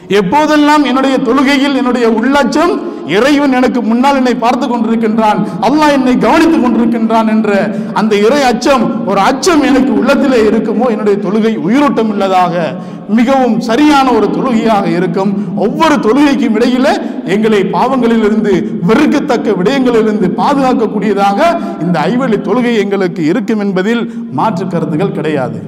எப்போதெல்லாம் 0.08 0.84
என்னுடைய 0.84 1.16
தொழுகையில் 1.18 1.76
என்னுடைய 1.76 2.06
உள்ளச்சம் 2.08 2.74
இறைவன் 3.06 3.52
எனக்கு 3.52 3.82
முன்னால் 3.82 4.16
என்னை 4.16 4.34
பார்த்து 4.34 4.66
கொண்டிருக்கின்றான் 4.66 5.38
அல்லாஹ் 5.66 5.92
என்னை 5.92 6.18
கவனித்துக் 6.18 6.64
கொண்டிருக்கின்றான் 6.64 7.28
என்ற 7.28 7.50
அந்த 7.92 8.16
இறை 8.16 8.42
அச்சம் 8.42 9.06
ஒரு 9.06 9.20
அச்சம் 9.20 9.62
எனக்கு 9.62 9.92
உள்ளத்திலே 9.92 10.38
இருக்குமோ? 10.50 10.86
என்னுடைய 10.90 11.16
தொழுகை 11.16 11.56
உயிரோட்டம் 11.56 12.08
உள்ளதாக 12.08 12.54
மிகவும் 13.08 13.60
சரியான 13.60 14.12
ஒரு 14.12 14.26
தொழுகையாக 14.26 14.86
இருக்கும். 14.88 15.32
ஒவ்வொரு 15.56 15.94
தொழுகைக்கும் 15.94 16.56
இடையில 16.58 16.86
எங்களை 17.24 17.60
பாவங்களிலிருந்து 17.76 18.52
வெறுக்கத்தக்க 18.82 19.56
விடயங்களிலிருந்து 19.60 20.28
பாதுகாக்கக்கூடியதாக 20.40 21.40
இந்த 21.80 22.00
ஐவழி 22.00 22.38
தொழுகை 22.48 22.74
எங்களுக்கு 22.76 23.24
இருக்கும் 23.24 23.58
என்பதில் 23.58 24.02
மாற்று 24.32 24.66
கருத்துகள் 24.66 25.12
கிடையாது. 25.12 25.60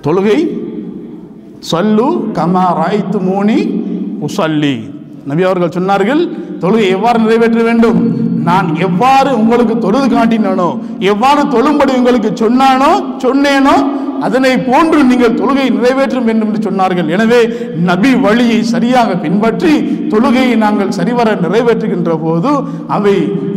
தொழுகை 0.00 0.63
சொல்லு 1.70 2.06
கமா 2.38 2.66
ராய்த்து 2.80 3.18
மூனி 3.28 3.58
உசல்லி. 4.26 4.74
நபி 5.30 5.42
அவர்கள் 5.48 5.76
சொன்னார்கள் 5.78 6.22
தொழுகை 6.62 6.86
எவ்வாறு 6.96 7.18
நிறைவேற்ற 7.24 7.60
வேண்டும்? 7.68 8.00
நான் 8.48 8.68
எவ்வாறு 8.86 9.30
உங்களுக்கு 9.40 9.74
தொழுது 9.84 10.06
காட்டினானோ 10.14 10.70
எவ்வாறு 11.12 11.42
தொழும்படி 11.54 11.92
உங்களுக்கு 12.00 12.30
சொன்னானோ 12.42 12.90
சொன்னேனோ 13.24 13.76
அதனை 14.26 14.52
போன்று 14.66 14.98
நீங்கள் 15.08 15.38
தொழுகை 15.38 15.64
நிறைவேற்ற 15.76 16.18
வேண்டும் 16.26 16.48
என்று 16.48 16.60
சொன்னார்கள். 16.66 17.08
எனவே 17.14 17.40
நபி 17.88 18.10
வழியை 18.24 18.58
சரியாக 18.74 19.16
பின்பற்றி 19.24 19.72
தொழுகையை 20.12 20.54
நாங்கள் 20.64 20.94
சரிவர 20.98 21.34
நிறைவேற்றுகின்ற 21.44 22.12
போது 22.26 22.52
அவை 22.96 23.16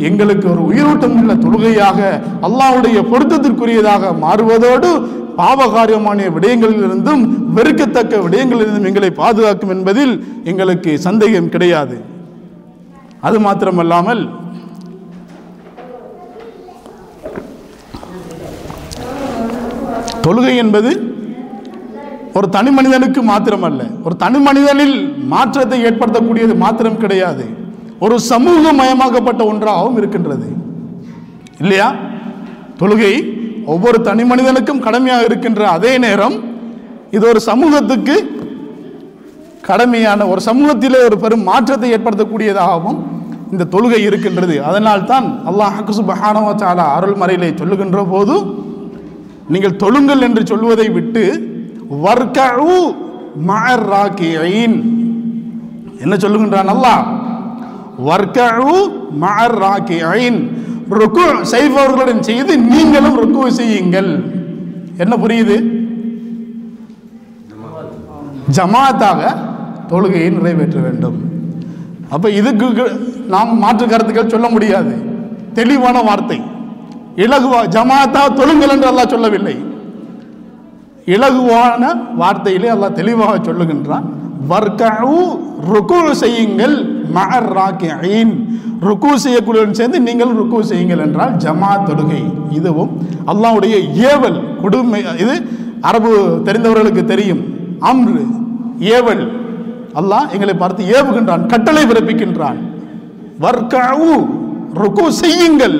எங்களுக்கு 0.09 0.47
ஒரு 0.53 0.63
உயிரோட்டம் 0.71 1.15
உள்ள 1.21 1.35
தொழுகையாக 1.45 1.99
அல்லாவுடைய 2.47 2.97
பொருத்தத்திற்குரியதாக 3.11 4.13
மாறுவதோடு 4.25 4.91
பாவகாரியமான 5.39 6.27
விடயங்களிலிருந்தும் 6.35 7.23
வெறுக்கத்தக்க 7.57 8.19
விடயங்களிலிருந்தும் 8.25 8.89
எங்களை 8.91 9.09
பாதுகாக்கும் 9.21 9.73
என்பதில் 9.75 10.13
எங்களுக்கு 10.51 10.91
சந்தேகம் 11.07 11.53
கிடையாது. 11.55 11.97
அது 13.27 13.37
மாத்திரமல்லாமல் 13.45 14.23
தொழுகை 20.25 20.55
என்பது 20.63 20.91
ஒரு 22.37 22.47
தனி 22.55 22.71
மனிதனுக்கு 22.77 23.21
மாத்திரமல்ல. 23.29 23.81
ஒரு 24.05 24.15
தனி 24.23 24.39
மனிதனில் 24.47 24.97
மாற்றத்தை 25.33 25.77
ஏற்படுத்தக்கூடியது 25.85 26.55
மாத்திரம் 26.65 27.01
கிடையாது. 27.03 27.45
ஒரு 28.05 28.15
சமூகமயமாக்கப்பட்ட 28.31 29.41
ஒன்றாகவும் 29.51 29.97
இருக்கின்றது. 29.97 30.47
இல்லையா? 31.59 31.87
தொழுகை 32.81 33.13
ஒவ்வொரு 33.67 33.97
தனி 34.01 34.23
மனிதனுக்கும் 34.23 34.79
கடமையாக 34.79 35.27
இருக்கின்ற 35.27 35.61
அதே 35.69 35.97
நேரம் 35.97 36.35
இது 37.11 37.23
ஒரு 37.29 37.39
சமூகத்துக்கு 37.49 38.15
கடமையான 39.67 40.27
ஒரு 40.27 40.41
சமூகத்திலே 40.41 40.99
ஒரு 41.05 41.17
பெரும் 41.17 41.43
மாற்றத்தை 41.43 41.89
ஏற்படுத்தக்கூடியதாகவும் 41.95 42.99
இந்த 43.51 43.67
தொழுகை 43.73 43.99
இருக்கின்றது. 44.01 44.55
அதனால் 44.63 45.03
தான் 45.05 45.27
அல்லாஹ் 45.49 45.77
சுபஹானவ 45.97 46.47
அருள் 46.61 46.81
அருள்மறையிலே 46.95 47.49
சொல்லுகின்ற 47.55 47.99
போது 48.05 48.35
நீங்கள் 49.49 49.79
தொழுங்கள் 49.83 50.25
என்று 50.27 50.41
சொல்வதை 50.47 50.87
விட்டு 50.89 51.23
வர்கஉ 52.05 52.73
மஅர் 53.47 53.85
என்ன 56.03 56.15
சொல்லுகின்றான் 56.15 56.73
அல்லாஹ்? 56.73 57.01
வர்கஉ 58.07 58.73
ராக்கி 59.61 59.99
ஐன் 60.15 60.39
ருக்கு 60.89 61.25
செய்பவர்களுடன் 61.51 62.19
செய்து 62.19 62.57
நீங்களும் 62.57 63.17
ருக்கு 63.17 63.51
செய்யுங்கள். 63.51 64.23
என்ன 64.97 65.15
புரியுது? 65.15 65.57
ஜமாத்தாக 68.57 69.21
தொழுகையை 69.89 70.29
நிறைவேற்ற 70.31 70.79
வேண்டும். 70.79 71.17
அப்ப 72.09 72.29
இதுக்கு 72.29 72.67
நாம் 73.27 73.57
மாற்று 73.57 73.87
கருத்துக்கள் 73.87 74.29
சொல்ல 74.29 74.49
முடியாது. 74.49 74.93
தெளிவான 75.53 76.01
வார்த்தை. 76.01 76.41
இலகுவா 77.15 77.59
ஜமாத்தா 77.75 78.21
தொழுங்கள் 78.39 78.69
என்று 78.69 78.91
அல்லாஹ் 78.91 79.07
சொல்லவில்லை. 79.07 79.55
இலகுவான 81.05 81.83
வார்த்தையிலே 82.19 82.69
அல்லாஹ் 82.75 82.91
தெளிவாக 82.91 83.37
சொல்லுகின்றான். 83.37 84.05
வர்கஉ 84.49 85.39
ருக்கு 85.73 86.15
செய்யுங்கள். 86.15 87.05
மகர் 87.11 87.53
ராக்கியின் 87.53 88.33
ருக்கு 88.85 89.11
செய்யக்கூடியவன் 89.23 89.77
சேர்ந்து 89.79 89.99
நீங்கள் 90.07 90.33
ருக்கு 90.39 90.57
செய்யுங்கள் 90.69 91.03
என்றால் 91.05 91.33
ஜமா 91.43 91.71
தொழுகை. 91.87 92.21
இதுவும் 92.57 92.91
அல்லாவுடைய 93.31 93.75
ஏவல். 94.11 94.37
கொடுமை 94.61 94.99
இது 95.23 95.35
அரபு 95.89 96.11
தெரிந்தவர்களுக்கு 96.47 97.03
தெரியும். 97.05 97.41
அம்ரு 97.91 98.23
ஏவல். 98.79 99.23
அல்லாஹ் 99.99 100.31
எங்களை 100.35 100.53
பார்த்து 100.53 100.83
ஏவுகின்றான் 100.97 101.45
கட்டளை 101.45 101.83
பிறப்பிக்கின்றான். 101.83 102.59
வர்கஉ 103.43 104.11
ருக்கு 104.81 105.05
செய்யுங்கள். 105.21 105.77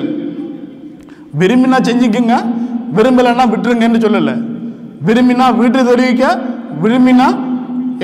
விரும்பினா 1.40 1.78
செஞ்சுக்குங்க 1.88 2.36
விரும்பலைன்னா 2.96 3.44
விட்டுருங்கன்னு 3.52 4.04
சொல்லலை. 4.04 4.36
விரும்பினா 5.06 5.46
வீட்டு 5.60 5.78
தொழுவிக்க 5.90 6.24
விரும்பினா 6.82 7.26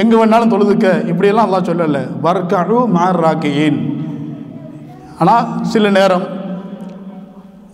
எங்கே 0.03 0.17
வேணாலும் 0.21 0.53
தொழுதுக்க. 0.53 0.87
இப்படியெல்லாம் 1.11 1.47
அல்லாஹ் 1.49 1.69
சொல்லலை. 1.71 2.03
வர்க்காவு 2.27 2.79
மாறாக்கு 2.97 3.51
ஏன் 3.65 3.81
ஆனால் 5.21 5.47
சில 5.73 5.91
நேரம் 5.99 6.25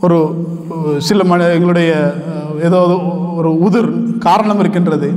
ஒரு 0.07 0.19
சில 1.09 1.23
ம 1.31 1.37
எங்களுடைய 1.57 1.91
ஏதாவது 2.67 2.69
ஏதோ 2.69 2.81
ஒரு 3.39 3.51
உதிர் 3.67 3.91
காரணம் 4.27 4.61
இருக்கின்றது. 4.63 5.09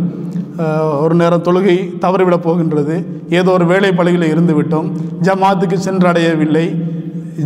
ஒரு 1.03 1.13
நேரம் 1.21 1.45
தொழுகை 1.47 1.75
தவறிவிடப் 2.03 2.45
போகின்றது. 2.47 2.95
ஏதோ 3.39 3.49
ஒரு 3.51 3.65
வேலை 3.71 3.91
பழகில் 3.99 4.31
இருந்து 4.33 4.53
விட்டோம். 4.59 4.89
ஜமாத்துக்கு 5.27 5.77
சென்றடையவில்லை. 5.88 6.65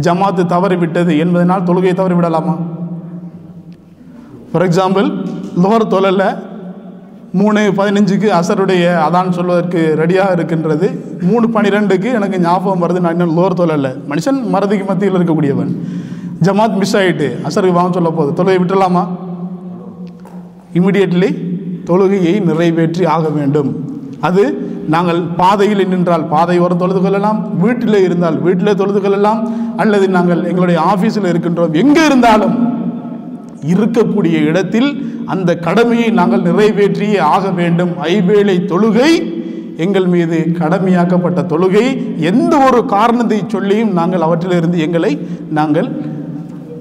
ஜமாத்து 0.06 0.44
தவறிவிட்டது 0.54 1.14
என்பதனால் 1.24 1.68
தொழுகையை 1.70 1.94
தவறிவிடலாமா? 2.00 2.56
ஃபார் 4.52 4.66
எக்ஸாம்பிள் 4.68 5.08
லுகர் 5.64 5.92
தொழல 5.96 6.24
மூணு 7.32 7.60
பதினஞ்சுக்கு 7.60 8.28
அசருடைய 8.28 9.00
அதான் 9.08 9.30
சொல்வதற்கு 9.30 9.96
ரெடியாக 9.98 10.32
இருக்கின்றது. 10.32 11.18
மூணு 11.22 11.48
பன்னிரெண்டுக்கு 11.48 12.14
எனக்கு 12.14 12.40
ஞாபகம் 12.40 12.84
வருது 12.84 13.00
நான் 13.00 13.12
இன்னும் 13.12 13.38
லோர் 13.38 13.58
தொழல. 13.58 13.94
மனுஷன் 14.10 14.44
மறதிக்கு 14.54 14.86
மத்தியில் 14.86 15.18
இருக்கக்கூடியவன். 15.18 15.76
ஜமாத் 16.42 16.78
மிஸ் 16.78 16.98
ஆயிட்டு 16.98 17.38
அசருக்கு 17.44 17.72
வாங்க 17.72 17.94
சொல்ல 17.94 18.10
போகுது. 18.10 18.44
தொழுகை 18.44 18.58
விட்டுலாமா? 18.58 19.08
இமிடியட்லி 20.74 21.36
தொழுகையை 21.86 22.44
நிறைவேற்றி 22.44 23.06
ஆக 23.06 23.30
வேண்டும். 23.30 23.90
அது 24.20 24.72
நாங்கள் 24.90 25.22
பாதையில் 25.22 25.88
நின்றால் 25.88 26.28
பாதையோரம் 26.28 26.78
தொழுது 26.78 27.02
கொள்ளலாம். 27.02 27.60
வீட்டிலே 27.60 28.02
இருந்தால் 28.02 28.42
வீட்டிலே 28.42 28.76
தொழுது 28.76 29.02
கொள்ளலாம். 29.02 29.52
அல்லது 29.78 30.10
நாங்கள் 30.10 30.44
எங்களுடைய 30.44 30.96
ஆஃபீஸில் 30.96 31.32
இருக்கின்றோம். 31.34 31.74
எங்கே 31.74 32.06
இருந்தாலும் 32.06 32.77
இருக்கக்கூடிய 33.72 34.36
இடத்தில் 34.50 34.90
அந்த 35.26 35.56
கடமையை 35.56 36.10
நாங்கள் 36.10 36.42
நிறைவேற்றியே 36.42 37.18
ஆக 37.18 37.50
வேண்டும். 37.50 37.92
ஐவேளை 38.02 38.56
தொழுகை 38.72 39.12
எங்கள் 39.78 40.06
மீது 40.06 40.38
கடமையாக்கப்பட்ட 40.60 41.42
தொழுகை 41.54 41.86
எந்த 42.20 42.58
ஒரு 42.58 42.86
காரணத்தை 42.86 43.40
சொல்லியும் 43.48 43.92
நாங்கள் 43.92 44.22
அவற்றிலிருந்து 44.22 44.80
எங்களை 44.80 45.12
நாங்கள் 45.50 45.90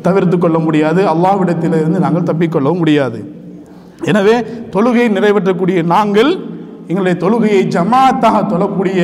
தவிர்த்து 0.03 0.39
கொள்ள 0.39 0.59
முடியாது. 0.59 1.03
அல்லாவிடத்திலிருந்து 1.13 1.99
நாங்கள் 2.05 2.29
தப்பிக்கொள்ளவும் 2.31 2.83
முடியாது. 2.83 3.21
எனவே 4.11 4.37
தொழுகையை 4.75 5.09
நிறைவேற்றக்கூடிய 5.09 5.83
நாங்கள் 5.83 6.31
எங்களுடைய 6.89 7.17
தொழுகையை 7.25 7.63
ஜமாத்தாக 7.77 8.43
தொழக்கூடிய 8.53 9.01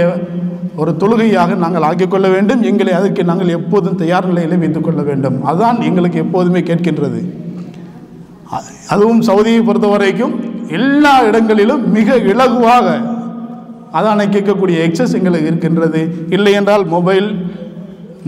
ஒரு 0.77 0.97
தொழுகையாக 0.97 1.55
நாங்கள் 1.55 1.83
ஆக்கிக்கொள்ள 1.83 2.31
வேண்டும். 2.31 2.63
எங்களை 2.63 2.93
அதற்கு 2.93 3.25
நாங்கள் 3.25 3.49
எப்போதும் 3.49 3.97
தயார் 4.03 4.27
நிலையிலே 4.27 4.57
வைத்துக் 4.57 4.85
கொள்ள 4.85 5.03
வேண்டும். 5.03 5.45
அதுதான் 5.45 5.81
எங்களுக்கு 5.81 6.19
எப்போதுமே 6.19 6.61
கேட்கின்றது. 6.61 7.23
அதுவும் 8.95 9.23
சவுதியை 9.29 9.61
பொறுத்த 9.69 9.89
வரைக்கும் 9.95 10.35
எல்லா 10.79 11.15
இடங்களிலும் 11.29 11.83
மிக 11.97 12.17
இலகுவாக 12.33 12.89
அதானை 13.99 14.27
கேட்கக்கூடிய 14.35 14.77
எக்ஸஸ் 14.89 15.17
எங்களுக்கு 15.19 15.49
இருக்கின்றது. 15.51 16.01
இல்லை 16.37 16.53
என்றால் 16.59 16.85
மொபைல் 16.95 17.29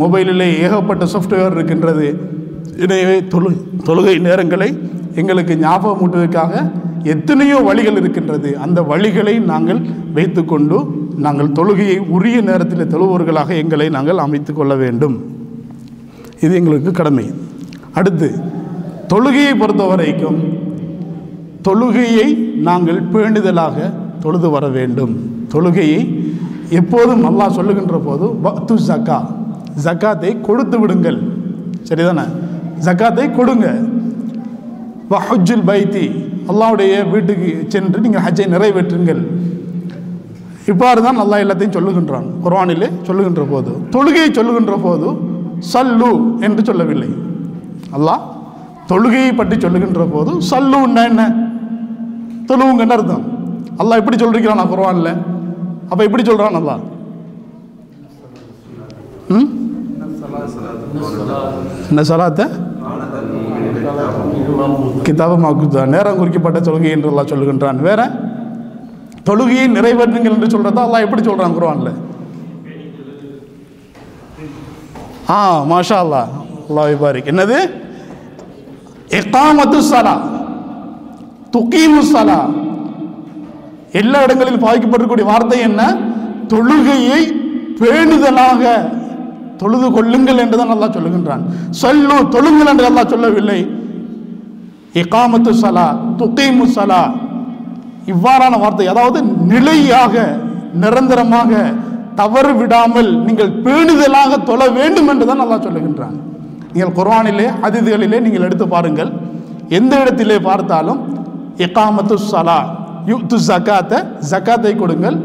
மொபைலிலே 0.02 0.48
ஏகப்பட்ட 0.64 1.04
சாஃப்ட்வேர் 1.12 1.54
இருக்கின்றது. 1.56 2.08
எனவே 2.84 3.16
தொழு 3.32 3.50
தொழுகை 3.88 4.16
நேரங்களை 4.28 4.68
எங்களுக்கு 5.20 5.54
ஞாபகமூட்டுவதற்காக 5.66 6.52
எத்தனையோ 7.14 7.56
வழிகள் 7.68 7.98
இருக்கின்றது. 8.00 8.50
அந்த 8.64 8.78
வழிகளை 8.90 9.34
நாங்கள் 9.52 9.80
வைத்துக்கொண்டு 10.16 10.78
நாங்கள் 11.26 11.54
தொழுகையை 11.58 11.98
உரிய 12.16 12.38
நேரத்தில் 12.50 12.90
தொழுவோர்களாக 12.94 13.50
எங்களை 13.62 13.87
நாங்கள் 13.96 14.22
அமைத்து 14.26 14.52
கொள்ள 14.52 14.74
வேண்டும். 14.82 15.16
இது 16.44 16.52
எங்களுக்கு 16.60 16.90
கடமை. 17.00 17.26
அடுத்து 18.00 18.28
தொழுகையை 19.14 19.55
பொறுத்த 19.59 19.83
வரைக்கும் 19.90 20.38
தொழுகையை 21.66 22.29
நாங்கள் 22.68 22.98
பேணுதலாக 23.12 23.77
தொழுது 24.22 24.48
வர 24.55 24.64
வேண்டும். 24.77 25.12
தொழுகையை 25.53 26.00
எப்போதும் 26.79 27.22
அல்லாஹ் 27.29 27.57
சொல்லுகின்ற 27.59 27.96
போது 28.07 28.27
வக்து 28.46 28.74
ஜக்கா 28.88 29.18
ஜக்காத்தை 29.85 30.31
கொடுத்து 30.48 30.77
விடுங்கள். 30.83 31.18
சரிதானே? 31.88 32.24
ஜக்காத்தை 32.87 33.27
கொடுங்க. 33.38 33.66
வஹஜுல் 35.12 35.64
பைத்தி 35.70 36.05
அல்லாவுடைய 36.50 36.92
வீட்டுக்கு 37.14 37.50
சென்று 37.74 38.05
நீங்கள் 38.05 38.24
ஹஜ்ஜை 38.27 38.46
நிறைவேற்றுங்கள். 38.55 39.22
இவ்வாறு 40.72 41.00
தான் 41.07 41.22
அல்லாஹ் 41.24 41.44
எல்லாத்தையும் 41.44 41.77
சொல்லுகின்றான். 41.79 42.29
குர்வானிலே 42.44 42.90
சொல்லுகின்ற 43.09 43.44
போது 43.55 43.72
தொழுகையை 43.96 44.31
சொல்லுகின்ற 44.38 44.77
போது 44.87 45.09
சல்லு 45.72 46.12
என்று 46.48 46.62
சொல்லவில்லை. 46.70 47.11
அல்லாஹ் 47.98 48.22
தொழுகையை 48.88 49.31
பற்றி 49.35 49.57
சொல்லுகின்ற 49.61 50.05
போது 50.14 50.33
சல்லுன்னா 50.51 51.03
என்ன? 51.11 51.23
தொழுவுங்கன்னு 52.49 52.97
அர்த்தம். 52.97 53.25
அல்லாஹ் 53.81 54.01
எப்படி 54.01 54.16
சொல்லிருக்கிறான் 54.16 54.70
குர்ஆனில் 54.73 55.12
அப்போ 55.90 56.03
எப்படி 56.09 56.25
சொல்கிறான் 56.25 56.59
அல்லா 56.59 56.77
ம்? 59.35 59.47
என்ன 61.90 62.03
சலாத்தை 62.09 62.44
கிதாபமாக்குதா 65.07 65.83
நேரம் 65.94 66.18
குறிக்கப்பட்ட 66.18 66.59
தொழுகை 66.61 66.90
என்று 66.97 67.11
எல்லாம் 67.11 67.31
சொல்லுகின்றான். 67.31 67.79
வேற? 67.81 68.01
தொழுகையை 69.29 69.66
நிறைவேற்றுங்கள் 69.77 70.35
என்று 70.37 70.53
சொல்றதா 70.55 70.83
எல்லாம் 70.87 71.05
எப்படி 71.07 71.23
சொல்றான் 71.23 71.57
குர்ஆன்ல? 71.57 71.90
ஆ 75.31 75.38
மாஷா 75.70 75.99
அல்லாஹ். 76.05 76.29
அல்லாஹ் 76.68 76.99
பாரிக் 77.03 77.31
என்னது? 77.33 77.59
எக்காமத்து 79.18 79.79
சலா 79.92 80.14
துக்கீமு 81.55 82.00
சலா. 82.12 82.38
எல்லா 84.00 84.18
இடங்களிலும் 84.27 84.64
பாதிக்கப்பட்டிருக்கக்கூடிய 84.66 85.27
வார்த்தை 85.33 85.59
என்ன? 85.68 85.83
தொழுகையை 86.53 87.20
பேணுதலாக 87.81 88.62
தொழுது 89.61 89.88
கொள்ளுங்கள் 89.96 90.40
என்றுதான் 90.44 90.72
நல்லா 90.72 90.88
சொல்லுகின்றான். 90.96 91.44
சொல்லு 91.83 92.16
தொழுங்கள் 92.35 92.70
என்று 92.72 92.87
நல்லா 92.88 93.05
சொல்லவில்லை. 93.12 93.61
இகாமத்து 95.03 95.53
சலா 95.62 95.87
துக்கீமு 96.20 96.66
சலா. 96.77 97.03
இவ்வாறான 98.12 98.59
வார்த்தை 98.64 98.87
அதாவது 98.92 99.18
நிலையாக 99.53 100.14
நிரந்தரமாக 100.83 101.50
தவறு 102.20 102.53
விடாமல் 102.61 103.11
நீங்கள் 103.27 103.57
பேணுதலாக 103.64 104.44
தொழ 104.50 104.61
வேண்டும் 104.79 105.09
என்று 105.12 105.24
தான் 105.31 105.42
நல்லா 105.42 105.59
சொல்லுகின்றான். 105.66 106.16
நீங்கள் 106.74 106.96
குர்வானிலே 106.98 107.46
அதிதிகளிலே 107.66 108.18
நீங்கள் 108.24 108.46
எடுத்து 108.48 108.66
பாருங்கள். 108.74 109.10
எந்த 109.78 109.92
இடத்திலே 110.02 110.38
பார்த்தாலும் 110.48 111.00
எக்காமத்து 111.66 112.16
சலா 112.30 112.58
யுத்து 113.10 113.37
ஜக்காத்தை 113.48 113.98
ஜக்காத்தை 114.30 114.72
கொடுங்கள். 114.82 115.16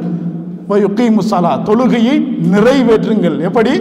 யுக்கீமு 0.85 1.21
சலா 1.31 1.51
தொழுகையை 1.67 2.15
நிறைவேற்றுங்கள். 2.53 3.37
எப்படி? 3.47 3.73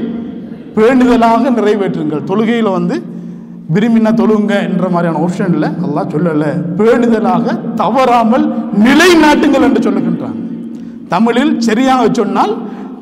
பேணுதலாக 0.76 1.50
நிறைவேற்றுங்கள். 1.59 2.22
தொழுகையில் 2.31 2.70
வந்து 2.78 2.96
விரும்பினா 3.74 4.11
தொழுங்க 4.20 4.52
என்ற 4.68 4.85
மாதிரியான 4.94 5.20
ஆப்ஷனில் 5.24 5.68
அல்லாஹ் 5.87 6.12
சொல்லலை. 6.14 6.50
வேண்டுதலாக 6.78 7.54
தவறாமல் 7.83 8.46
நிலைநாட்டுங்கள் 8.87 9.66
என்று 9.68 9.83
சொல்லுகின்றான். 9.87 10.38
தமிழில் 11.12 11.52
சரியாக 11.68 12.07
சொன்னால் 12.20 12.54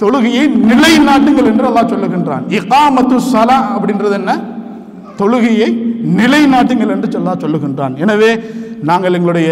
தொழுகையை 0.03 0.45
நிலைநாட்டுங்கள் 0.71 1.51
என்று 1.53 1.67
அல்லாஹ் 1.71 1.93
சொல்லுகின்றான். 1.95 2.45
இகாமத்து 2.59 3.19
சலா 3.33 3.59
அப்படின்றது 3.77 4.17
என்ன? 4.21 4.33
தொழுகையை 5.21 5.71
நிலைநாட்டுங்கள் 6.21 6.95
என்று 6.95 7.09
சொல்லா 7.17 7.35
சொல்லுகின்றான். 7.45 7.97
எனவே 8.05 8.31
நாங்கள் 8.91 9.17
எங்களுடைய 9.19 9.51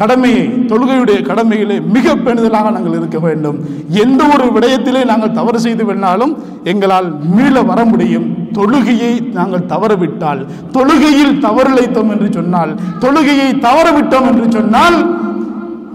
கடமையை 0.00 0.44
தொழுகையுடைய 0.70 1.18
கடமைகளை 1.28 1.74
மிக 1.94 2.14
பெணுதலாக 2.26 2.68
நாங்கள் 2.76 2.94
இருக்க 2.98 3.18
வேண்டும். 3.24 3.58
எந்த 4.04 4.20
ஒரு 4.34 4.46
விடயத்திலே 4.54 5.00
நாங்கள் 5.10 5.34
தவறு 5.38 5.58
செய்து 5.64 5.84
வேணாலும் 5.88 6.32
எங்களால் 6.72 7.08
மீள 7.34 7.62
வர 7.70 7.80
முடியும். 7.90 8.26
தொழுகையை 8.58 9.12
நாங்கள் 9.38 9.68
தவறவிட்டால் 9.72 10.40
தொழுகையில் 10.76 11.34
தவறிழைத்தோம் 11.46 12.12
என்று 12.14 12.28
சொன்னால் 12.38 12.72
தொழுகையை 13.04 13.50
தவறவிட்டோம் 13.66 14.28
என்று 14.30 14.46
சொன்னால் 14.56 14.98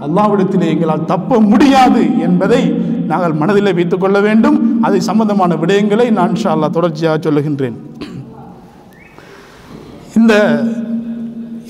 அல்லாவிடத்திலே 0.06 0.66
எங்களால் 0.74 1.06
தப்ப 1.12 1.40
முடியாது 1.52 2.02
என்பதை 2.26 2.62
நாங்கள் 3.12 3.38
மனதில் 3.42 3.76
வைத்துக் 3.78 4.02
கொள்ள 4.04 4.18
வேண்டும். 4.28 4.58
அதை 4.86 5.00
சம்பந்தமான 5.08 5.54
விடயங்களை 5.64 6.06
நான் 6.18 6.34
இன்ஷா 6.36 6.54
தொடர்ச்சியாக 6.76 7.18
சொல்லுகின்றேன். 7.26 7.76
இந்த 10.18 10.34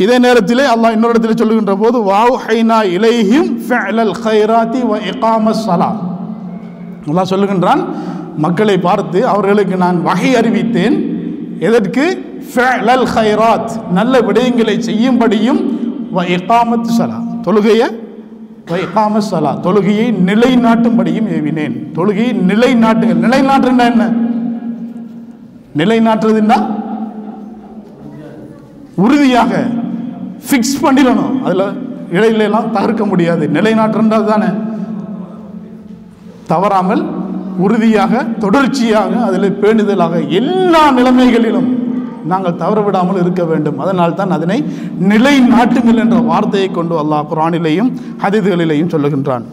இதே 0.04 0.16
நேரத்திலே 0.24 0.64
அல்லாஹ் 0.72 0.94
இன்னொரு 0.96 1.12
இடத்துல 1.12 1.36
சொல்லுகின்ற 1.40 1.74
போது 1.82 1.98
வாவ் 2.10 2.34
ஹைனா 2.44 2.78
இலைஹிம் 2.96 3.48
ஃபஅலல் 3.66 4.14
ஹைராத்தி 4.24 4.80
வ 4.90 4.94
இகாம 5.10 5.54
ஸலா. 5.64 5.90
அல்லாஹ் 7.10 7.30
சொல்லுகின்றான் 7.32 7.82
மக்களை 8.44 8.76
பார்த்து 8.86 9.18
அவர்களுக்கு 9.32 9.76
நான் 9.84 9.98
வகை 10.08 10.30
அறிவித்தேன். 10.40 10.96
எதற்கு? 11.68 12.04
ஃபஅலல் 12.50 13.06
கைராத் 13.14 13.72
நல்ல 13.98 14.20
விடயங்களை 14.28 14.76
செய்யும்படியும் 14.88 15.60
வ 16.16 16.24
இகாமத் 16.36 16.90
ஸலா. 16.98 17.18
தொழுகையை 17.46 17.88
வ 18.70 18.76
இகாம 18.86 19.22
ஸலா 19.30 19.52
தொழுகையை 19.66 20.06
நிலைநாட்டும்படியும் 20.28 21.28
ஏவினேன். 21.36 21.76
தொழுகையை 21.96 22.32
நிலைநாட்டுங்கள். 22.50 23.22
நிலைநாட்டுன்னா 23.26 23.86
என்ன? 23.92 24.04
நிலைநாட்டுறதுன்னா 25.80 26.58
உறுதியாக 29.04 29.52
ஃபிக்ஸ் 30.46 30.78
பண்ணிடணும். 30.84 31.34
அதில் 31.46 31.66
இடையிலெல்லாம் 32.16 32.68
தகர்க்க 32.76 33.04
முடியாது. 33.12 33.44
நிலைநாட்டுன்றது 33.56 34.26
தானே. 34.32 34.50
தவறாமல் 36.52 37.02
உறுதியாக 37.64 38.22
தொடர்ச்சியாக 38.44 39.12
அதில் 39.28 39.56
பேணுதலாக 39.62 40.14
எல்லா 40.40 40.82
நிலைமைகளிலும் 40.98 41.68
நாங்கள் 42.30 42.58
தவற 42.62 42.78
விடாமல் 42.86 43.20
இருக்க 43.22 43.42
வேண்டும். 43.50 43.78
அதனால் 43.82 44.16
தான் 44.20 44.34
அதனை 44.36 44.58
நிலை 45.12 45.34
நாட்டுங்கள் 45.52 46.00
என்ற 46.04 46.16
வார்த்தையை 46.30 46.68
கொண்டு 46.78 46.94
அல்லாஹ் 47.02 47.28
குரானிலேயும் 47.32 47.90
ஹதிதுகளிலேயும் 48.22 48.92
சொல்லுகின்றான். 48.94 49.44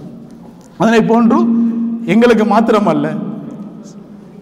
அதனை 0.82 1.02
போன்று 1.12 1.39
எங்களுக்கு 2.14 2.46
மாத்திரமல்ல 2.54 3.08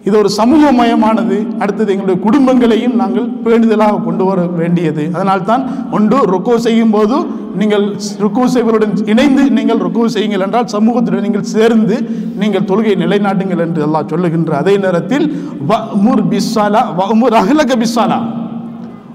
இது 0.06 0.14
ஒரு 0.20 0.30
சமூகமயமானது. 0.38 1.36
அடுத்தது 1.62 1.90
எங்களுடைய 1.94 2.18
குடும்பங்களையும் 2.24 2.96
நாங்கள் 3.00 3.26
பேணுதலாக 3.44 4.00
கொண்டு 4.06 4.24
வர 4.28 4.40
வேண்டியது. 4.60 5.04
அதனால்தான் 5.16 5.62
ஒன்று 5.96 6.18
ருக்கோ 6.32 6.54
செய்யும் 6.66 6.94
போது 6.94 7.16
நீங்கள் 7.60 7.84
ருக்கு 8.24 8.44
செய்வருடன் 8.54 8.94
இணைந்து 9.12 9.42
நீங்கள் 9.58 9.80
ருக்கு 9.86 10.08
செய்யுங்கள் 10.14 10.44
என்றால் 10.46 10.68
சமூகத்துடன் 10.74 11.26
நீங்கள் 11.26 11.48
சேர்ந்து 11.54 11.96
நீங்கள் 12.42 12.66
தொழுகை 12.70 12.94
நிலைநாட்டுங்கள் 13.02 13.62
என்று 13.66 13.84
எல்லாம் 13.86 14.10
சொல்லுகின்ற 14.12 14.56
அதே 14.62 14.74
நேரத்தில் 14.84 15.26
வமுர் 15.70 16.24
பிஸ்ஸாலா 16.32 16.82
வமுர் 17.00 17.36
அஹ்லக 17.42 17.76
பிஸ்ஸாலா. 17.82 18.18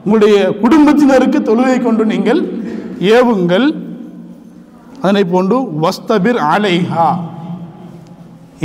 உங்களுடைய 0.04 0.38
குடும்பத்தினருக்கு 0.64 1.42
தொழுகை 1.50 1.80
கொண்டு 1.88 2.06
நீங்கள் 2.14 2.42
ஏவுங்கள். 3.16 3.68
அதனை 5.02 5.24
போன்று 5.34 5.58
வஸ்தபிர் 5.84 6.40
அலைஹா. 6.54 7.10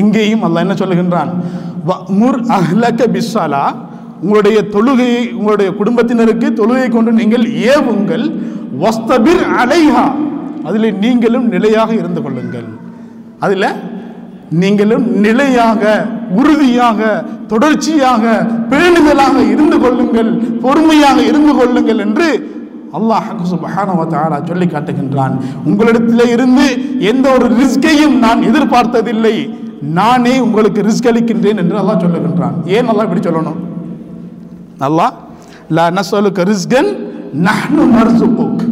இங்கேயும் 0.02 0.44
அல்ல 0.46 0.62
என்ன 0.64 0.74
சொல்லுகின்றான்? 0.82 1.32
முர் 2.20 2.40
அஹ்லக 2.58 3.00
பிஸ்ஸலா. 3.14 3.74
உங்களுடைய 4.20 4.64
தொழுகையை 4.70 5.32
உங்களுடைய 5.32 5.72
குடும்பத்தினருக்கு 5.72 6.48
தொழுகை 6.50 6.88
கொண்டு 6.88 7.12
நீங்கள் 7.12 7.42
ஏவுங்கள். 7.42 8.32
வஸ்தபிர் 8.78 9.42
அலைஹா. 9.62 10.12
அதில் 10.64 10.98
நீங்களும் 10.98 11.48
நிலையாக 11.48 11.94
இருந்து 11.94 12.22
கொள்ளுங்கள். 12.22 12.64
அதில் 13.38 13.66
நீங்களும் 14.50 15.18
நிலையாக 15.20 16.06
உறுதியாக 16.34 17.24
தொடர்ச்சியாக 17.46 18.46
பேணுதலாக 18.70 19.50
இருந்து 19.50 19.80
கொள்ளுங்கள் 19.80 20.38
பொறுமையாக 20.60 21.22
இருந்து 21.22 21.54
கொள்ளுங்கள் 21.54 21.98
என்று 21.98 22.60
அல்லாஹ் 22.98 23.28
சுப்ஹானஹு 23.52 24.44
சொல்லி 24.44 24.66
காட்டுகின்றான். 24.66 25.34
உங்களிடத்திலே 25.66 26.28
இருந்து 26.28 26.64
எந்த 26.98 27.30
ஒரு 27.30 27.46
ரிஸ்கையும் 27.48 28.14
நான் 28.18 28.40
எதிர்பார்த்ததில்லை. 28.40 29.60
நானே 29.82 30.38
உங்களுக்கு 30.38 30.82
ரிஸ்க் 30.82 31.08
அளிக்கின்றேன் 31.10 31.56
என்று 31.56 31.78
அல்லாஹ் 31.78 32.02
சொல்லுகின்றான். 32.04 32.66
ஏன் 32.66 32.84
நல்லா 32.84 33.02
இப்படி 33.02 33.28
சொல்லணும்? 33.28 33.58
நல்லா 34.78 35.12
லா 35.68 35.90
நசலுக்கு 35.90 36.42
ரிஸ்கன் 36.52 36.90
நஹ்னு 37.46 37.84
நர்சுகுக் 37.96 38.62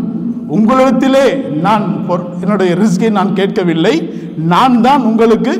உங்களிடத்திலே 0.56 1.50
நான் 1.66 2.06
என்னுடைய 2.40 2.74
ரிஸ்கை 2.74 3.10
நான் 3.10 3.32
கேட்கவில்லை. 3.32 4.12
நான் 4.36 4.80
தான் 4.80 5.02
உங்களுக்கு 5.02 5.52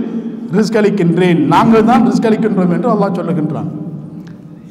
ரிஸ்க் 0.53 0.78
அளிக்கின்றேன். 0.80 1.46
நாங்கள் 1.46 1.84
தான் 1.84 2.07
ரிஸ்க் 2.09 2.28
அளிக்கின்றோம் 2.28 2.72
என்று 2.72 2.92
அல்லாஹ் 2.94 3.18
சொல்லுகின்றான். 3.18 3.68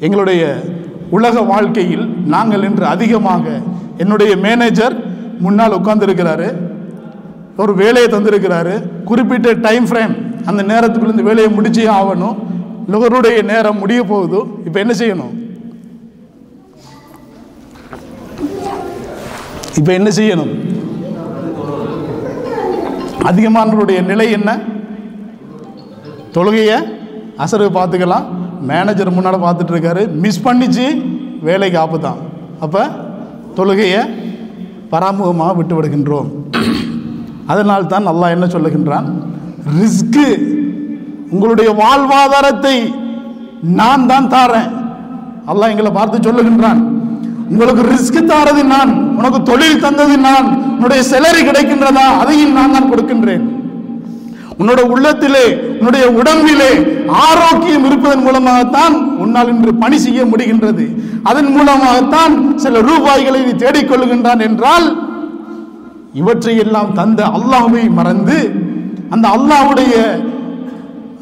எங்களுடைய 0.00 0.62
உலக 1.10 1.40
வாழ்க்கையில் 1.40 2.16
நாங்கள் 2.26 2.62
இன்று 2.62 2.86
அதிகமாக 2.86 3.60
என்னுடைய 3.96 4.36
மேனேஜர் 4.36 4.94
முன்னால் 5.40 5.72
உட்கார்ந்துருக்கிறாரு. 5.72 6.54
ஒரு 7.56 7.74
வேலையை 7.74 8.10
தந்திருக்கிறாரு. 8.10 9.04
குறிப்பிட்ட 9.04 9.52
டைம் 9.52 9.84
ஃப்ரேம் 9.84 10.29
அந்த 10.48 10.62
நேரத்துக்குள்ள 10.70 11.14
இந்த 11.16 11.26
வேலையை 11.28 11.50
முடிச்சே 11.56 11.86
ஆகணும். 11.98 12.36
லுகருடைய 12.92 13.38
நேரம் 13.50 13.80
முடிய 13.82 14.00
போகுது. 14.12 14.38
இப்போ 14.66 14.78
என்ன 14.84 14.94
செய்யணும்? 15.00 15.34
இப்போ 19.80 19.90
என்ன 19.98 20.08
செய்யணும்? 20.18 20.52
அதிகமானவருடைய 23.30 24.00
நிலை 24.10 24.26
என்ன? 24.38 24.50
தொழுகையை 26.36 26.78
அசரு 27.44 27.68
பார்த்துக்கலாம். 27.78 28.26
மேனேஜர் 28.70 29.14
முன்னால் 29.16 29.44
பார்த்துட்டு 29.44 29.72
இருக்காரு 29.74 30.02
மிஸ் 30.24 30.44
பண்ணிச்சு. 30.46 30.86
வேலைக்கு 31.48 31.78
ஆப்பு 31.82 31.98
தான் 32.06 32.20
அப்போ 32.64 32.82
தொழுகையை 33.58 34.00
பராமுகமாக 34.92 35.56
விட்டு 35.58 35.74
விடுகின்றோம். 35.76 36.28
அதனால் 37.52 37.90
தான் 37.92 38.08
நல்லா 38.08 38.26
என்ன 38.34 38.46
சொல்லுகின்றான்? 38.54 39.08
ரிஸ்க்கு 39.80 40.28
உங்களுடைய 41.32 41.70
வாழ்வாதாரத்தை 41.82 42.76
நான் 43.78 44.08
தான் 44.10 44.30
தாரேன். 44.34 44.70
அல்லாஹ் 45.50 45.72
எங்களை 45.72 45.90
பார்த்து 45.98 46.26
சொல்லுகின்றான். 46.26 46.80
உங்களுக்கு 47.52 47.82
ரிஸ்க் 47.92 48.18
தாரது 48.30 48.62
நான் 48.74 48.90
உனக்கு 49.18 49.38
தொழில் 49.50 49.82
தந்தது 49.84 50.16
நான் 50.28 50.46
உன்னுடைய 50.74 51.02
செலரி 51.12 51.40
கிடைக்கின்றதா 51.48 52.04
அதையும் 52.22 52.56
நான் 52.58 52.74
தான் 52.76 52.90
கொடுக்கின்றேன். 52.90 53.44
உன்னோட 54.60 54.80
உள்ளத்திலே 54.94 55.44
உன்னுடைய 55.78 56.06
உடம்பிலே 56.20 56.72
ஆரோக்கியம் 57.26 57.86
இருப்பதன் 57.88 58.24
மூலமாகத்தான் 58.26 58.94
உன்னால் 59.22 59.52
இன்று 59.54 59.72
பணி 59.82 59.98
செய்ய 60.06 60.20
முடிகின்றது. 60.32 60.84
அதன் 61.30 61.50
மூலமாகத்தான் 61.56 62.34
சில 62.64 62.80
ரூபாய்களை 62.88 63.40
நீ 63.46 63.52
தேடிக்கொள்கின்றான் 63.64 64.44
என்றால் 64.48 64.86
இவற்றை 66.20 66.54
எல்லாம் 66.64 66.92
தந்த 67.00 67.20
அல்லாஹுவை 67.38 67.84
மறந்து 67.98 68.38
அந்த 69.10 69.26
அல்லாஹ்வுடைய 69.28 69.94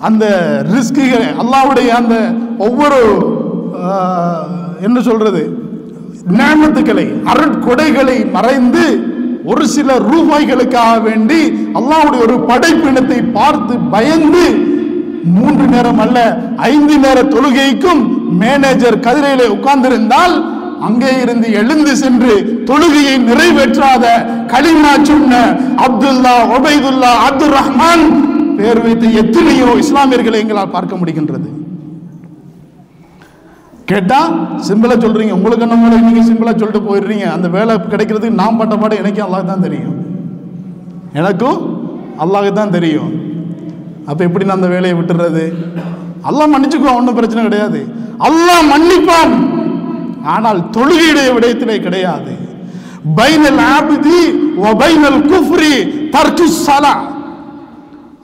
அந்த 0.01 0.25
ரிஸ்குகளை 0.73 1.29
அல்லாவுடைய 1.43 1.89
அந்த 2.01 2.17
ஒவ்வொரு 2.59 3.01
என்ன 4.81 4.99
சொல்றது 5.01 5.43
ஞானத்துக்களை 6.39 7.07
அருட்கொடைகளை 7.33 8.19
மறைந்து 8.31 8.85
ஒரு 9.45 9.65
சில 9.67 9.91
ரூபாய்களுக்காக 10.07 10.95
வேண்டி 11.01 11.41
அல்லாவுடைய 11.79 12.21
ஒரு 12.27 12.37
படைப்பினத்தை 12.51 13.19
பார்த்து 13.33 13.75
பயந்து 13.91 14.45
மூன்று 15.35 15.65
நேரம் 15.67 16.01
அல்ல 16.01 16.19
ஐந்து 16.69 16.97
நேர 16.99 17.19
தொழுகைக்கும் 17.29 18.03
மேனேஜர் 18.39 19.03
கதிரையிலே 19.07 19.47
உட்கார்ந்திருந்தால் 19.55 20.35
அங்கே 20.87 21.11
இருந்து 21.23 21.47
எழுந்து 21.61 21.93
சென்று 22.03 22.33
தொழுகையை 22.69 23.15
நிறைவேற்றாத 23.29 24.05
கலிமா 24.53 24.93
சொன்ன 25.11 25.41
அப்துல்லா 25.85 26.35
ஒபைதுல்லா 26.57 27.13
அப்துல் 27.29 27.57
ரஹ்மான் 27.61 28.05
பேர் 28.59 28.83
வைத்த 28.85 29.07
எத்தனையோ 29.23 29.71
இஸ்லாமியர்களை 29.83 30.39
எங்களால் 30.45 30.75
பார்க்க 30.77 31.01
முடிகின்றது. 31.01 31.49
கேட்டா 33.91 34.21
சிம்பிளா 34.69 34.97
சொல்றீங்க. 35.05 35.35
உங்களுக்கு 35.39 35.65
என்ன 35.67 35.77
மேல 35.83 36.01
நீங்க 36.07 36.23
சிம்பிளா 36.31 36.53
சொல்லிட்டு 36.55 36.87
போயிடுறீங்க. 36.89 37.27
அந்த 37.37 37.49
வேலை 37.57 37.75
கிடைக்கிறதுக்கு 37.93 38.41
நான் 38.43 38.59
பட்ட 38.61 38.75
பாடம் 38.81 39.01
எனக்கும் 39.03 39.27
அல்லாஹ் 39.27 39.51
தான் 39.53 39.65
தெரியும். 39.67 39.95
எனக்கும் 41.21 41.61
அல்லாஹ் 42.25 42.49
தான் 42.61 42.75
தெரியும். 42.79 43.13
அப்ப 44.11 44.21
எப்படி 44.29 44.47
நான் 44.49 44.61
அந்த 44.61 44.71
வேலையை 44.75 44.95
விட்டுறது? 44.99 45.45
அல்லாஹ் 46.29 46.53
மன்னிச்சுக்குவான் 46.55 46.99
ஒன்றும் 47.01 47.19
பிரச்சனை 47.21 47.43
கிடையாது. 47.49 47.81
அல்லாஹ் 48.29 48.69
மன்னிப்பான். 48.73 49.35
ஆனால் 50.25 50.61
தொழுகையுடைய 50.77 51.29
விடயத்திலே 51.35 51.77
கிடையாது. 51.81 52.33
பைனல் 53.19 53.61
ஆபிதி 53.77 54.21
வ 54.63 54.73
பைனல் 54.83 55.21
குஃப்ரி 55.31 55.75
தர்க்கு 56.15 56.47
சலா 56.67 56.95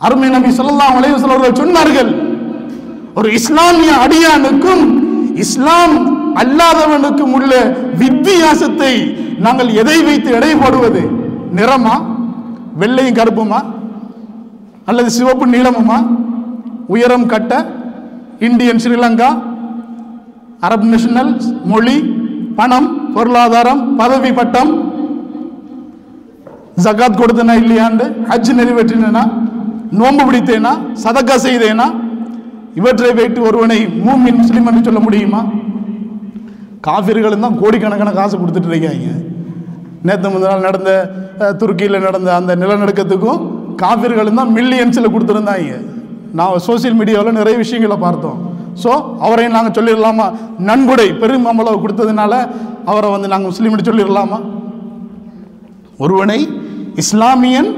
அருமை 0.01 0.29
நபி 0.29 0.51
ஸல்லல்லாஹு 0.59 0.97
அலைஹி 0.99 1.15
அவர்கள் 1.15 1.61
சொன்னார்கள் 1.63 2.11
ஒரு 3.15 3.29
இஸ்லாமிய 3.33 3.93
அடியானுக்கும் 4.05 4.85
இஸ்லாம் 5.45 5.95
அல்லாதவனுக்கும் 6.43 7.33
உள்ள 7.33 7.53
வித்தியாசத்தை 8.03 8.93
நாங்கள் 9.39 9.69
எதை 9.69 10.03
வைத்து 10.03 10.31
எடை 10.31 10.55
போடுவது? 10.55 11.03
நிறமா? 11.59 11.95
வெள்ளையும் 12.77 13.19
கருப்புமா? 13.19 13.61
அல்லது 14.87 15.11
சிவப்பு 15.11 15.47
நீளமுமா? 15.47 15.99
உயரம் 16.89 17.27
கட்ட? 17.27 17.53
இந்தியன் 18.41 18.83
ஸ்ரீலங்கா? 18.85 19.31
அரப் 20.67 20.87
நேஷனல் 20.93 21.33
மொழி 21.73 21.97
பணம் 22.59 22.89
பொருளாதாரம் 23.15 23.83
பதவி 24.01 24.31
பட்டம் 24.39 24.73
ஜகாத் 26.85 27.21
கொடுத்தனா 27.21 27.55
இல்லையாண்டு 27.63 28.05
ஹஜ் 28.31 28.53
நிறைவேற்றினா 28.61 29.25
நோன்பு 29.99 30.23
பிடித்தேனா 30.29 30.73
சதக்கா 31.03 31.37
செய்தேனா 31.47 31.87
இவற்றை 32.79 33.11
வைத்து 33.19 33.41
ஒருவனை 33.49 33.79
மூமின் 34.07 34.39
முஸ்லீம் 34.41 34.69
என்று 34.71 34.87
சொல்ல 34.87 35.01
முடியுமா? 35.05 35.41
காஃபிர்களும் 36.87 37.45
தான் 37.47 37.59
கோடிக்கணக்கான 37.61 38.15
காசு 38.17 38.35
கொடுத்துட்டு 38.41 38.71
இருக்காங்க. 38.73 39.11
நேற்று 40.07 40.33
முதல் 40.33 40.51
நாள் 40.53 40.67
நடந்த 40.69 40.91
துருக்கியில் 41.61 42.05
நடந்த 42.07 42.31
அந்த 42.39 42.53
நிலநடுக்கத்துக்கும் 42.63 43.45
காஃபிர்களும் 43.83 44.41
தான் 44.41 44.53
மில்லியன்ஸில் 44.57 45.13
கொடுத்துருந்தாங்க. 45.15 45.77
நான் 46.39 46.65
சோஷியல் 46.69 46.99
மீடியாவில் 47.01 47.39
நிறைய 47.41 47.57
விஷயங்களை 47.63 47.99
பார்த்தோம். 48.07 48.41
ஸோ 48.83 48.91
அவரையும் 49.25 49.57
நாங்கள் 49.57 49.77
சொல்லிடலாமா? 49.79 50.27
நன்கொடை 50.69 51.09
பெரும் 51.23 51.49
அமளவு 51.53 51.79
கொடுத்ததுனால 51.85 52.33
அவரை 52.91 53.09
வந்து 53.15 53.31
நாங்கள் 53.33 53.51
முஸ்லீம்னு 53.51 53.89
சொல்லிடலாமா? 53.89 54.39
ஒருவனை 56.05 56.39
இஸ்லாமியன் 57.03 57.71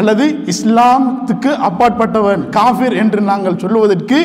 அல்லது 0.00 0.24
இஸ்லாமத்துக்கு 0.52 1.50
அப்பாற்பட்டவன் 1.68 2.42
காஃபிர் 2.56 2.96
என்று 3.02 3.20
நாங்கள் 3.30 3.60
சொல்லுவதற்கு 3.62 4.18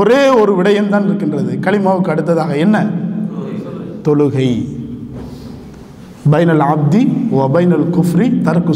ஒரே 0.00 0.22
ஒரு 0.40 0.52
விடயம் 0.58 0.92
தான் 0.94 1.06
இருக்கின்றது. 1.08 1.52
களிமாவுக்கு 1.66 2.12
அடுத்ததாக 2.14 2.56
என்ன? 2.64 2.76
தொழுகை. 4.06 4.50
பைனல் 6.32 6.64
ஆப்தி 6.72 7.02
ஓ 7.36 7.48
பைனல் 7.56 7.86
குஃப்ரி 7.96 8.28
தர்க்கு 8.48 8.74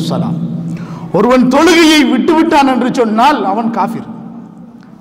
ஒருவன் 1.19 1.45
தொழுகையை 1.55 2.01
விட்டுவிட்டான் 2.11 2.71
என்று 2.73 2.89
சொன்னால் 2.99 3.39
அவன் 3.53 3.71
காஃபிர். 3.79 4.10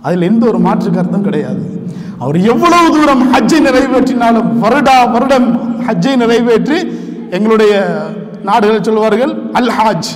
அதில் 0.04 0.28
எந்த 0.28 0.44
ஒரு 0.46 0.60
மாற்று 0.60 0.90
கருத்தும் 0.90 1.26
கிடையாது. 1.26 1.62
அவர் 2.20 2.38
எவ்வளவு 2.52 2.88
தூரம் 2.96 3.24
ஹஜ்ஜை 3.34 3.60
நிறைவேற்றினாலும் 3.66 4.50
வருடா 4.64 4.98
வருடம் 5.14 5.48
ஹஜ்ஜை 5.88 6.14
நிறைவேற்றி 6.16 6.78
எங்களுடைய 7.38 7.74
நாடுகளை 8.44 8.80
சொல்வார்கள் 8.82 9.34
அல் 9.60 9.72
ஹாஜ் 9.78 10.10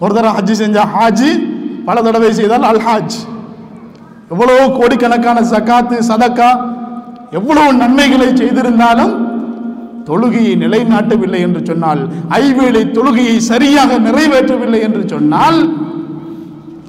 ஒரு 0.00 0.12
தடவை 0.14 0.32
ஹஜ்ஜி 0.38 0.54
செஞ்சால் 0.54 0.90
ஹாஜி 0.94 1.30
பல 1.86 2.02
தடவை 2.02 2.30
செய்தால் 2.32 2.66
அல் 2.70 2.82
ஹாஜ் 2.82 3.16
எவ்வளோ 4.30 4.54
கோடிக்கணக்கான 4.76 5.44
சக்காத்து 5.50 5.96
சதக்கா 6.08 6.50
எவ்வளவு 7.30 7.70
நன்மைகளை 7.74 8.28
செய்திருந்தாலும் 8.34 9.14
தொழுகையை 10.08 10.54
நிலைநாட்டவில்லை 10.56 11.40
என்று 11.46 11.60
சொன்னால் 11.64 12.02
ஐவேளை 12.38 12.82
தொழுகையை 12.90 13.36
சரியாக 13.48 13.98
நிறைவேற்றவில்லை 13.98 14.80
என்று 14.86 15.02
சொன்னால் 15.08 15.58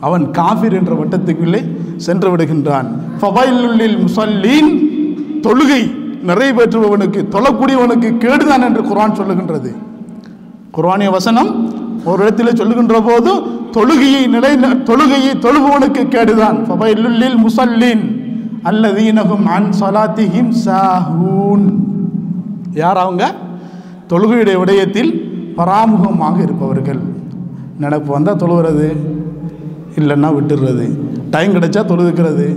அவன் 0.02 0.26
காஃபிர் 0.32 0.78
என்ற 0.80 0.94
வட்டத்துக்கு 0.96 1.46
இல்லை 1.46 1.62
சென்று 2.06 2.30
விடுகின்றான் 2.32 2.88
முசல்லீன் 4.06 4.72
தொழுகை 5.46 5.82
நிறைவேற்றுபவனுக்கு 6.30 7.20
தொழக்கூடியவனுக்கு 7.36 8.10
கேடுதான் 8.24 8.66
என்று 8.68 8.82
குரான் 8.90 9.18
சொல்லுகின்றது. 9.20 9.72
குரானிய 10.76 11.10
வசனம் 11.18 11.50
ஒரு 12.10 12.20
இடத்திலே 12.24 12.52
சொல்லுகின்ற 12.60 12.98
போது 13.10 13.32
தொழுகையை 13.78 14.24
நிலை 14.36 14.52
தொழுகையை 14.90 15.34
தொழுபவனுக்கு 15.46 16.04
கேடுதான். 16.16 16.58
ஃபபைலுல்லில் 16.68 17.38
முசல்லின் 17.46 18.04
அல்லதீனகும் 18.70 19.46
அன் 19.56 19.70
சலாத்திஹிம் 19.80 20.54
சாஹூன். 20.66 21.66
யார் 22.82 23.02
அவங்க? 23.04 23.24
தொழுகையுடைய 24.12 24.58
விடயத்தில் 24.64 25.12
பராமுகமாக 25.58 26.38
இருப்பவர்கள். 26.48 27.02
நினப்பு 27.82 28.10
வந்தால் 28.16 28.42
தொழுகிறது 28.44 28.88
இல்லைன்னா 30.00 30.30
விட்டுடுறது 30.38 30.88
டைம் 31.34 31.56
கிடைச்சா 31.58 31.82
தொழுதுக்கிறது. 31.92 32.48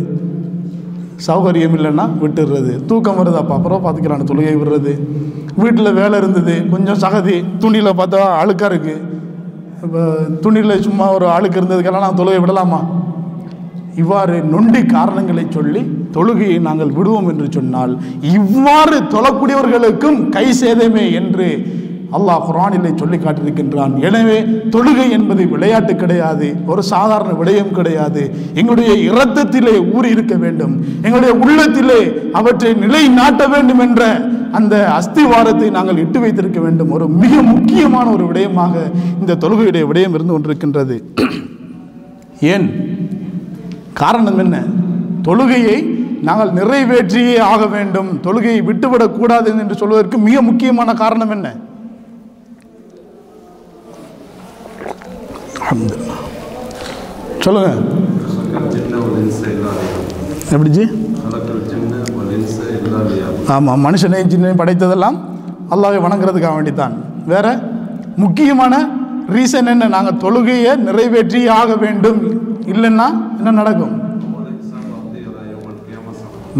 சௌகரியம் 1.27 1.75
இல்லைன்னா 1.79 2.05
விட்டுடுறது 2.21 2.73
தூக்கம் 2.91 3.19
வருது 3.21 3.39
அப்புறம் 3.41 3.83
பார்த்துக்கிறான் 3.85 4.29
தொழுகை 4.31 4.55
விடுறது. 4.61 4.93
வீட்டில் 5.63 5.97
வேலை 6.01 6.17
இருந்தது 6.23 6.55
கொஞ்சம் 6.73 7.01
சகதி 7.05 7.37
துணியில் 7.63 7.99
பார்த்தா 8.01 8.21
அழுக்காக 8.43 8.71
இருக்குது 8.73 9.03
இப்போ 9.85 10.01
துணியில் 10.45 10.83
சும்மா 10.87 11.07
ஒரு 11.17 11.27
அழுக்கு 11.37 11.59
இருந்ததுக்கெல்லாம் 11.61 12.07
நான் 12.07 12.19
தொழுகை 12.21 12.41
விடலாமா? 12.45 12.81
இவ்வாறு 14.03 14.35
நொண்டி 14.53 14.81
காரணங்களை 14.95 15.45
சொல்லி 15.57 15.81
தொழுகையை 16.17 16.59
நாங்கள் 16.67 16.93
விடுவோம் 16.99 17.29
என்று 17.33 17.47
சொன்னால் 17.57 17.93
இவ்வாறு 18.39 18.99
தொழக்கூடியவர்களுக்கும் 19.15 20.19
கை 20.37 20.47
சேதமே 20.61 21.05
என்று 21.21 21.49
அல்லாஹ் 22.17 22.45
குரானிலே 22.49 22.91
சொல்லி 22.97 23.17
காட்டியிருக்கின்றான். 23.17 23.93
எனவே 24.01 24.41
தொழுகை 24.75 25.11
என்பது 25.11 25.49
விளையாட்டு 25.49 25.97
கிடையாது 25.97 26.57
ஒரு 26.67 26.83
சாதாரண 26.83 27.31
விடயம் 27.41 27.71
கிடையாது. 27.71 28.35
எங்களுடைய 28.55 29.13
இரத்தத்திலே 29.13 29.95
ஊறி 29.95 30.11
இருக்க 30.11 30.35
வேண்டும். 30.35 30.75
எங்களுடைய 31.03 31.35
உள்ளத்திலே 31.35 32.01
அவற்றை 32.33 32.75
நிலை 32.75 33.09
நாட்ட 33.09 33.49
வேண்டும் 33.49 33.79
என்ற 33.79 34.29
அந்த 34.53 34.75
அஸ்திவாரத்தை 34.99 35.71
நாங்கள் 35.71 35.97
இட்டு 35.97 36.21
வைத்திருக்க 36.21 36.61
வேண்டும். 36.61 36.91
ஒரு 36.93 37.09
மிக 37.09 37.43
முக்கியமான 37.43 38.11
ஒரு 38.11 38.25
விடயமாக 38.25 38.75
இந்த 39.21 39.35
தொழுகையுடைய 39.35 39.85
விடயம் 39.93 40.15
இருந்து 40.15 40.35
கொண்டிருக்கின்றது. 40.35 40.97
ஏன்? 42.41 42.69
காரணம் 43.93 44.39
என்ன? 44.39 44.65
தொழுகையை 45.23 45.79
நாங்கள் 46.23 46.53
நிறைவேற்றியே 46.53 47.39
ஆக 47.39 47.67
வேண்டும். 47.67 48.21
தொழுகையை 48.23 48.61
விட்டுவிடக்கூடாது 48.71 49.59
என்று 49.59 49.75
சொல்வதற்கு 49.75 50.19
மிக 50.19 50.43
முக்கியமான 50.43 50.95
காரணம் 50.95 51.31
என்ன? 51.31 51.49
அலமது 55.71 55.97
சொல்லுங்க. 57.45 57.69
எப்படிச்சு 60.55 60.85
ஆமாம் 63.55 63.85
மனுஷனை 63.87 64.23
சின்னையும் 64.33 64.61
படைத்ததெல்லாம் 64.61 65.19
அல்லாவை 65.75 65.99
வணங்குறதுக்காக 66.07 66.55
வேண்டித்தான். 66.57 66.95
வேற 67.33 67.47
முக்கியமான 68.25 68.75
ரீசன் 69.35 69.71
என்ன? 69.73 69.89
நாங்கள் 69.95 70.21
தொழுகையை 70.25 70.73
நிறைவேற்றி 70.87 71.41
ஆக 71.61 71.77
வேண்டும். 71.85 72.21
இல்லைன்னா 72.73 73.09
என்ன 73.39 73.55
நடக்கும்? 73.61 73.95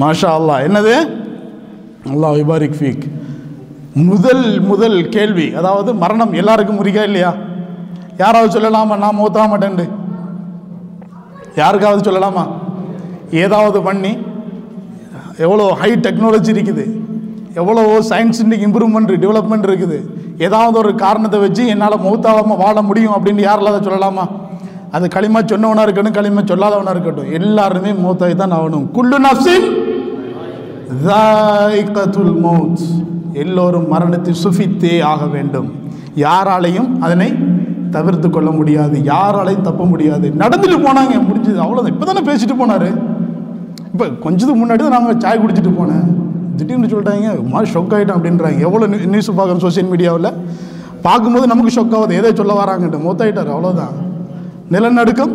மாஷா 0.03 0.31
அல்லா 0.39 0.57
என்னது? 0.69 0.95
அல்லா 2.13 2.29
விபாரிக் 2.41 2.81
ஃபீக். 2.81 3.07
முதல் 4.11 4.45
முதல் 4.73 4.99
கேள்வி. 5.17 5.47
அதாவது 5.61 5.91
மரணம் 6.03 6.37
எல்லாருக்கும் 6.41 6.83
உரிக்கா 6.83 7.05
இல்லையா? 7.11 7.33
யாராவது 8.23 8.55
சொல்லலாமா? 8.57 8.95
நான் 9.05 9.19
மூத்தா 9.21 9.45
மாட்டேன் 9.53 9.93
யாருக்காவது 11.61 12.07
சொல்லலாமா? 12.09 12.45
ஏதாவது 13.45 13.79
பண்ணி 13.89 14.13
எவ்வளோ 15.45 15.65
ஹை 15.81 15.91
டெக்னாலஜி 16.07 16.51
இருக்குது. 16.55 16.85
எவ்வளோ 17.61 17.83
சயின்ஸ் 18.09 18.41
இன்னைக்கு 18.45 18.67
இம்ப்ரூவ்மெண்ட் 18.69 19.13
டெவலப்மெண்ட் 19.25 19.67
இருக்குது. 19.69 19.99
ஏதாவது 20.47 20.77
ஒரு 20.83 20.91
காரணத்தை 21.05 21.39
வச்சு 21.45 21.63
என்னால் 21.73 22.05
மூத்தாவாமல் 22.07 22.61
வாழ 22.63 22.77
முடியும் 22.89 23.15
அப்படின்னு 23.17 23.43
யாரில் 23.47 23.71
அதை 23.73 23.81
சொல்லலாமா? 23.89 24.25
அது 24.97 25.07
களிமா 25.17 25.41
சொன்னவனாக 25.51 25.85
இருக்கட்டும் 25.87 26.17
களிமா 26.19 26.43
சொல்லாதவனாக 26.51 26.95
இருக்கட்டும். 26.97 27.31
எல்லாருமே 27.39 27.91
மூத்தாய் 28.05 28.41
தான் 28.43 28.55
ஆகணும். 28.59 28.87
குல்லு 28.97 29.19
நஃப்ஸின் 29.27 29.69
தாயிகத்துல் 31.09 32.35
மௌத். 32.47 32.85
எல்லோரும் 33.43 33.87
மரணத்தை 33.95 34.33
சுஃபித்தே 34.45 34.95
ஆக 35.13 35.25
வேண்டும். 35.35 35.69
யாராலையும் 36.27 36.91
அதனை 37.07 37.29
தவிர்த்து 37.97 38.29
கொள்ள 38.31 38.51
முடியாது. 38.59 38.97
யாராலையும் 39.13 39.67
தப்ப 39.69 39.85
முடியாது. 39.93 40.27
நடந்துட்டு 40.43 40.79
போனாங்க. 40.87 41.15
முடிஞ்சது. 41.29 41.59
அவ்வளோதான் 41.65 41.95
இப்போ 41.95 42.07
தானே 42.11 42.23
பேசிட்டு 42.31 42.57
போனார். 42.63 42.89
இப்போ 43.93 44.07
கொஞ்சத்துக்கு 44.25 44.61
முன்னாடி 44.63 44.83
தான் 44.87 44.97
நாங்கள் 44.97 45.21
சாய் 45.25 45.43
குடிச்சிட்டு 45.43 45.73
போனேன். 45.81 46.07
திடீர்னு 46.59 46.91
சொல்லிட்டாங்க 46.93 47.29
மாதிரி 47.53 47.69
ஷொக் 47.75 47.95
ஆகிட்டோம் 47.97 48.19
அப்படின்றாங்க. 48.19 48.59
எவ்வளோ 48.69 48.87
நியூஸ் 49.13 49.31
பார்க்குறோம் 49.39 49.65
சோசியல் 49.67 49.91
மீடியாவில் 49.93 50.31
பார்க்கும்போது 51.07 51.47
நமக்கு 51.53 51.75
ஷொக் 51.77 51.95
ஆகுது. 51.99 52.19
எதை 52.21 52.33
சொல்ல 52.41 52.55
வராங்கன்ட்டு. 52.63 53.05
மூத்தாயிட்டார் 53.07 53.53
அவ்வளோதான் 53.55 53.95
நிலநடுக்கம் 54.75 55.33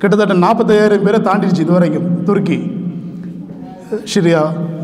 கிட்டத்தட்ட 0.00 0.34
நாற்பத்தையாயிரம் 0.46 1.06
பேரை 1.06 1.20
தாண்டிடுச்சு 1.28 1.62
இது 1.64 1.76
வரைக்கும் 1.76 2.08
துருக்கி. 2.26 2.58
சிரியா. 4.12 4.42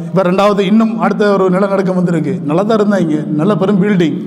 இப்போ 0.09 0.23
ரெண்டாவது 0.29 0.63
இன்னும் 0.71 0.93
அடுத்த 1.05 1.29
ஒரு 1.37 1.45
நிலநடுக்கம் 1.55 1.99
வந்திருக்கு. 2.01 2.35
நல்லா 2.49 2.63
தான் 2.69 2.79
இருந்தாங்க. 2.81 3.19
நல்ல 3.41 3.53
பெரும் 3.63 3.81
பில்டிங் 3.83 4.19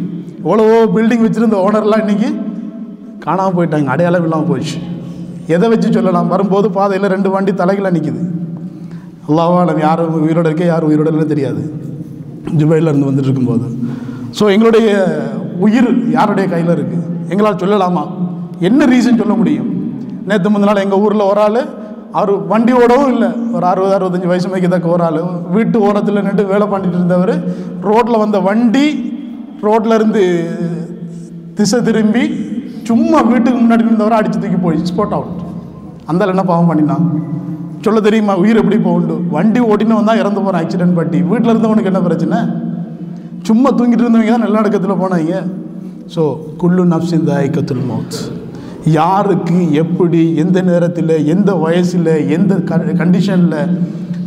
எவ்வளவோ 0.47 0.75
பில்டிங் 0.95 1.23
வச்சுருந்த 1.25 1.57
ஓனர்லாம் 1.67 2.03
இன்றைக்கி 2.03 2.29
காணாமல் 3.25 3.55
போயிட்டாங்க 3.57 3.91
அடையாளம் 3.93 4.25
இல்லாமல் 4.27 4.49
போயிடுச்சு. 4.49 4.77
எதை 5.55 5.65
வச்சு 5.71 5.87
சொல்லலாம்? 5.95 6.29
வரும்போது 6.33 6.67
பாதையில் 6.77 7.07
ரெண்டு 7.15 7.29
வண்டி 7.33 7.51
தலைகளாக 7.61 7.93
நிற்கிது 7.95 8.21
அல்லாஹாலம் 9.29 9.79
யார் 9.85 10.01
உயிரோட 10.25 10.45
இருக்கே 10.49 10.67
யார் 10.71 10.85
உயிரோட 10.89 11.09
இல்லைன்னு 11.11 11.33
தெரியாது. 11.33 11.61
ஜுபைல 12.59 12.91
இருந்து 12.91 13.09
வந்துட்டு 13.09 13.29
இருக்கும்போது. 13.29 13.65
ஸோ 14.37 14.43
எங்களுடைய 14.55 14.87
உயிர் 15.65 15.89
யாருடைய 16.17 16.45
கையில் 16.53 16.71
இருக்குது 16.77 17.03
எங்களால் 17.31 17.59
சொல்லலாமா? 17.63 18.03
என்ன 18.67 18.85
ரீசன் 18.93 19.19
சொல்ல 19.21 19.35
முடியும்? 19.41 19.67
நேற்று 20.29 20.51
முந்தின 20.53 20.69
நாள் 20.69 20.83
எங்கள் 20.85 21.01
ஊரில் 21.05 21.29
ஒரு 21.31 21.41
ஆள் 21.47 21.61
அவர் 22.17 22.31
வண்டி 22.51 22.73
ஓடவும் 22.81 23.11
இல்லை. 23.15 23.29
ஒரு 23.55 23.65
அறுபது 23.71 23.93
அறுபத்தஞ்சு 23.97 24.31
வயசு 24.31 24.53
வைக்கத்தக்க 24.53 24.95
ஒரு 24.95 25.03
ஆள் 25.07 25.19
வீட்டு 25.55 25.77
ஓரத்தில் 25.87 26.25
நின்று 26.27 26.45
வேலை 26.53 26.67
பண்ணிட்டு 26.73 26.97
இருந்தவர் 26.99 27.33
ரோட்டில் 27.89 28.23
வந்த 28.23 28.39
வண்டி 28.47 28.85
ரோட்லேருந்து 29.65 30.23
திசை 31.57 31.79
திரும்பி 31.87 32.23
சும்மா 32.89 33.19
வீட்டுக்கு 33.31 33.59
முன்னாடி 33.61 33.85
இருந்தவரை 33.85 34.17
அடித்து 34.17 34.39
தூக்கி 34.43 34.59
போய் 34.65 34.77
ஸ்போட் 34.89 35.15
அவுட் 35.17 35.39
அந்த 36.11 36.27
என்ன 36.33 36.43
பாவம் 36.49 36.69
பண்ணினான் 36.71 37.05
சொல்ல 37.85 37.99
தெரியுமா 38.05 38.33
உயிர் 38.41 38.59
எப்படி 38.61 38.77
போகுண்டு 38.85 39.15
வண்டி 39.35 39.59
ஓட்டினவன் 39.71 40.09
தான் 40.09 40.19
இறந்து 40.21 40.41
போகிறான் 40.41 40.61
ஆக்சிடென்ட் 40.63 40.97
பட்டி. 40.99 41.19
வீட்டில் 41.31 41.51
இருந்தவனுக்கு 41.53 41.91
என்ன 41.91 42.01
பிரச்சனை? 42.07 42.37
சும்மா 43.47 43.69
தூங்கிட்டு 43.69 44.03
இருந்தவங்க 44.05 44.33
தான் 44.35 44.45
நிலநடுக்கத்தில் 44.45 45.01
போனாங்க. 45.03 45.41
ஸோ 46.13 46.21
குள்ளு 46.61 46.83
நப்சிந்த 46.93 47.31
ஐக்கத்துல் 47.43 47.85
மௌத் 47.89 48.17
யாருக்கு 48.97 49.57
எப்படி 49.83 50.21
எந்த 50.43 50.61
நேரத்தில் 50.61 51.13
எந்த 51.33 51.53
வயசில் 51.65 52.13
எந்த 52.37 52.55
கண்டிஷனில் 53.01 53.73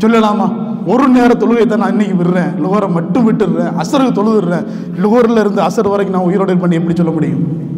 சொல்லலாமா? 0.02 0.48
ஒரு 0.86 1.08
நேர 1.08 1.34
தொழுகை 1.34 1.66
தான் 1.66 1.78
நான் 1.78 1.90
இன்னைக்கு 1.90 2.22
விடுறேன். 2.22 2.50
லுகரை 2.64 2.90
மட்டும் 2.90 3.32
விட்டுடுறேன். 3.32 3.72
அசருக்கு 3.78 4.18
தொழுதுடுறேன். 4.18 4.66
லுகரில் 5.02 5.38
இருந்து 5.38 5.62
அசர் 5.62 5.88
வரைக்கும் 5.88 6.16
நான் 6.16 6.26
உயிரோடு 6.26 6.56
பண்ணி 6.56 6.76
எப்படி 6.76 6.96
சொல்ல 6.96 7.12
முடியும்? 7.12 7.68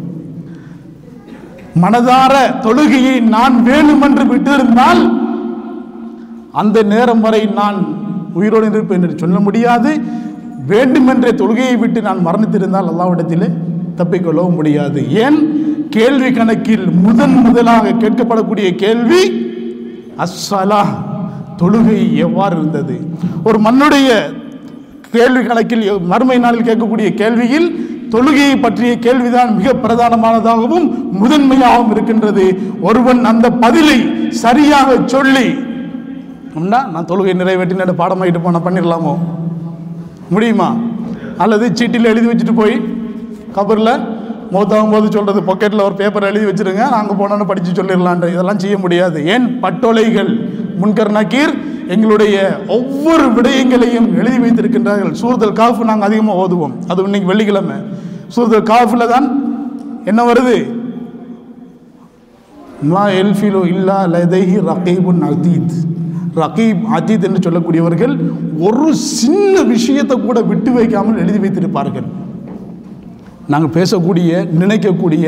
மனதார 1.81 2.33
தொழுகையை 2.61 3.21
நான் 3.21 3.65
வேணுமென்று 3.65 4.25
விட்டிருந்தால் 4.33 5.21
அந்த 6.51 6.83
நேரம் 6.83 7.21
வரை 7.21 7.45
நான் 7.45 7.95
உயிரோடு 8.33 8.67
இருப்பேன் 8.67 9.01
என்று 9.01 9.17
சொல்ல 9.17 9.39
முடியாது. 9.39 10.01
வேண்டுமென்ற 10.67 11.31
தொழுகையை 11.31 11.77
விட்டு 11.77 12.01
நான் 12.01 12.27
மரணித்திருந்தால் 12.27 12.89
அல்லாவிடத்திலே 12.91 13.53
தப்பிக்கொள்ளவும் 13.97 14.55
முடியாது. 14.55 15.09
ஏன்? 15.09 15.61
கேள்வி 15.89 16.31
கணக்கில் 16.31 16.89
முதன் 16.89 17.33
முதலாக 17.33 17.89
கேட்கப்படக்கூடிய 17.89 18.75
கேள்வி 18.75 19.51
அஸ்ஸலா 20.17 20.83
தொழுகை 21.57 22.13
எவ்வாறு 22.13 22.57
இருந்தது? 22.57 23.07
ஒரு 23.43 23.59
மண்ணுடைய 23.59 24.33
கேள்வி 25.11 25.43
கணக்கில் 25.43 26.01
மறுமை 26.01 26.37
நாளில் 26.37 26.63
கேட்கக்கூடிய 26.63 27.09
கேள்வியில் 27.13 27.91
தொழுகையை 28.09 28.61
பற்றிய 28.61 28.99
கேள்விதான் 28.99 29.55
மிக 29.55 29.73
பிரதானமானதாகவும் 29.73 31.11
முதன்மையாகவும் 31.11 31.91
இருக்கின்றது. 31.91 32.59
ஒருவன் 32.81 33.25
அந்த 33.25 33.49
பதிலை 33.49 34.29
சரியாக 34.29 34.97
சொல்லி 35.05 35.47
அப்படின்னா 36.49 36.89
நான் 36.89 37.05
தொழுகை 37.07 37.33
நிறைவேற்றின 37.33 37.93
பாடமாயிட்டு 37.97 38.41
போன 38.43 38.59
பண்ணிடலாமோ? 38.59 39.17
முடியுமா? 40.29 40.75
அல்லது 41.37 41.69
சீட்டில் 41.73 42.05
எழுதி 42.05 42.27
வச்சுட்டு 42.27 42.55
போய் 42.55 42.81
கபரில் 43.55 44.21
மூத்தாகும் 44.51 44.91
போது 44.91 45.11
சொல்கிறது 45.11 45.41
பாக்கெட்டில் 45.41 45.83
ஒரு 45.83 45.93
பேப்பர் 45.93 46.23
எழுதி 46.23 46.45
வச்சிருங்க 46.45 46.89
நாங்கள் 46.89 47.17
போனோன்னு 47.17 47.45
படித்து 47.45 47.83
சொல்லிடலான்ற 47.83 48.27
இதெல்லாம் 48.27 48.59
செய்ய 48.59 48.77
முடியாது. 48.77 49.25
ஏன்? 49.25 49.59
பட்டொலைகள். 49.59 50.52
முன்கர் 50.81 51.15
நக்கீர் 51.17 51.53
எங்களுடைய 51.87 52.35
ஒவ்வொரு 52.67 53.25
விடயங்களையும் 53.37 54.07
எழுதி 54.19 54.37
வைத்திருக்கின்றார்கள். 54.43 55.13
சூரத்தல் 55.21 55.59
காஃபு 55.61 55.85
நாங்கள் 55.85 56.07
அதிகமாக 56.07 56.41
ஓதுவோம். 56.43 56.75
அது 56.87 57.03
இன்னைக்கு 57.03 57.31
வெள்ளிக்கிழமை. 57.31 57.75
சூரத்தல் 58.35 58.69
காஃபில் 58.73 59.11
தான் 59.13 59.27
என்ன 60.05 60.33
வருது? 60.33 60.55
மா 62.91 63.07
எல்ஃபிலோ 63.07 63.65
இல்லா 63.65 63.99
லதைஹி 64.13 64.57
ரகீபுன் 64.71 65.21
அதீத். 65.29 65.75
ரகீப் 66.35 66.81
அதீத் 66.97 67.25
என்று 67.27 67.43
சொல்லக்கூடியவர்கள் 67.45 68.13
ஒரு 68.59 68.95
சின்ன 68.95 69.61
விஷயத்தை 69.61 70.15
கூட 70.21 70.41
விட்டு 70.41 70.71
வைக்காமல் 70.71 71.17
எழுதி 71.17 71.39
வைத்திருப்பார்கள். 71.43 72.07
நாங்கள் 73.47 73.75
பேசக்கூடிய 73.77 74.31
நினைக்கக்கூடிய 74.59 75.25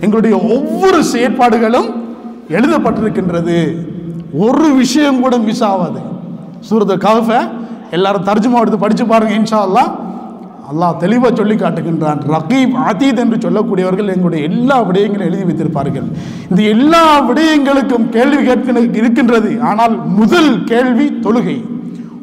எங்களுடைய 0.00 0.36
ஒவ்வொரு 0.56 1.00
செயற்பாடுகளும் 1.12 1.88
எழுதப்பட்டிருக்கின்றது. 2.48 3.56
ஒரு 4.44 4.68
விஷயம் 4.82 5.22
கூட 5.24 5.34
மிஸ் 5.46 5.64
ஆகாது. 5.70 6.00
சூரத 6.68 6.94
கஃபை 7.06 7.40
எல்லாரும் 7.96 8.26
தர்ஜுமா 8.28 8.60
எடுத்து 8.62 8.78
படித்து 8.84 9.04
பாருங்க 9.12 9.34
இன்ஷா 9.40 9.60
அல்லாஹ் 9.66 9.90
அல்லாஹ் 10.70 10.96
தெளிவாக 11.02 11.30
சொல்லி 11.36 11.54
காட்டுகின்றான். 11.60 12.20
ரகீப் 12.34 12.74
அதீத் 12.88 13.20
என்று 13.22 13.36
சொல்லக்கூடியவர்கள் 13.44 14.12
எங்களுடைய 14.14 14.48
எல்லா 14.50 14.76
விடயங்களும் 14.88 15.28
எழுதி 15.28 15.44
வைத்திருப்பார்கள். 15.48 16.08
இந்த 16.50 16.60
எல்லா 16.74 17.04
விடயங்களுக்கும் 17.28 18.06
கேள்வி 18.16 18.40
கேட்க 18.48 18.84
இருக்கின்றது. 19.02 19.50
ஆனால் 19.70 19.94
முதல் 20.18 20.52
கேள்வி 20.72 21.06
தொழுகை. 21.26 21.56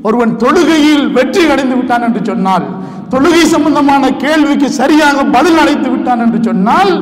ஒருவன் 0.08 0.34
தொழுகையில் 0.43 1.06
வெற்றி 1.18 1.45
அடைந்து 1.53 1.76
விட்டான் 1.80 2.06
என்று 2.08 2.22
சொன்னால் 2.30 2.68
தொழுகை 3.14 3.43
சம்பந்தமான 3.56 4.03
கேள்விக்கு 4.26 4.70
சரியாக 4.82 5.24
பதில் 5.38 5.60
அளித்து 5.64 5.89
விட்டான் 5.93 6.24
என்று 6.26 6.41
சொன்னால் 6.49 6.93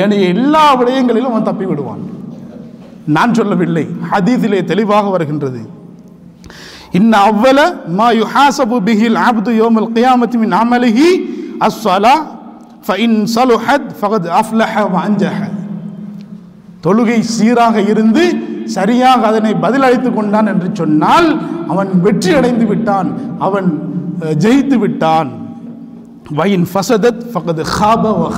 ஏனைய 0.00 0.28
எல்லா 0.36 0.64
விடயங்களிலும் 0.80 1.32
அவன் 1.32 1.48
தப்பி 1.50 1.66
விடுவான். 1.70 2.04
நான் 3.16 3.34
சொல்லவில்லை. 3.38 3.84
ஹதீஸிலே 4.12 4.60
தெளிவாக 4.70 5.06
வருகின்றது. 5.14 5.60
இன்ன 6.98 7.12
அவ்வல 7.28 7.60
மா 7.98 8.08
யுஹாசபு 8.20 8.76
பிஹில் 8.88 9.18
ஆப்து 9.26 9.50
யோமல் 9.62 9.88
கியாமத்தி 9.96 10.36
மின் 10.42 10.54
அமலிஹி 10.62 11.08
அஸ்ஸலா 11.66 12.14
ஃபஇன் 12.86 13.16
சலுஹத் 13.36 13.88
ஃபகத் 14.00 14.28
அஃப்லஹ 14.40 14.84
வ 14.94 15.04
தொழுகை 16.84 17.18
சீராக 17.34 17.76
இருந்து 17.92 18.24
சரியாக 18.76 19.20
அதனை 19.26 19.52
பதிலளித்து 19.64 20.10
கொண்டான் 20.14 20.50
என்று 20.52 20.68
சொன்னால் 20.80 21.28
அவன் 21.68 21.90
வெற்றி 22.06 22.30
அடைந்து 22.38 22.66
விட்டான். 22.66 23.08
அவன் 23.46 23.68
ஜெயித்து 24.44 24.76
விட்டான். 24.84 25.30
வயின் 26.38 26.66
ஃபசதத் 26.72 27.22
ஃபகத் 27.32 27.62
ஹாப 27.76 28.04
வ 28.20 28.30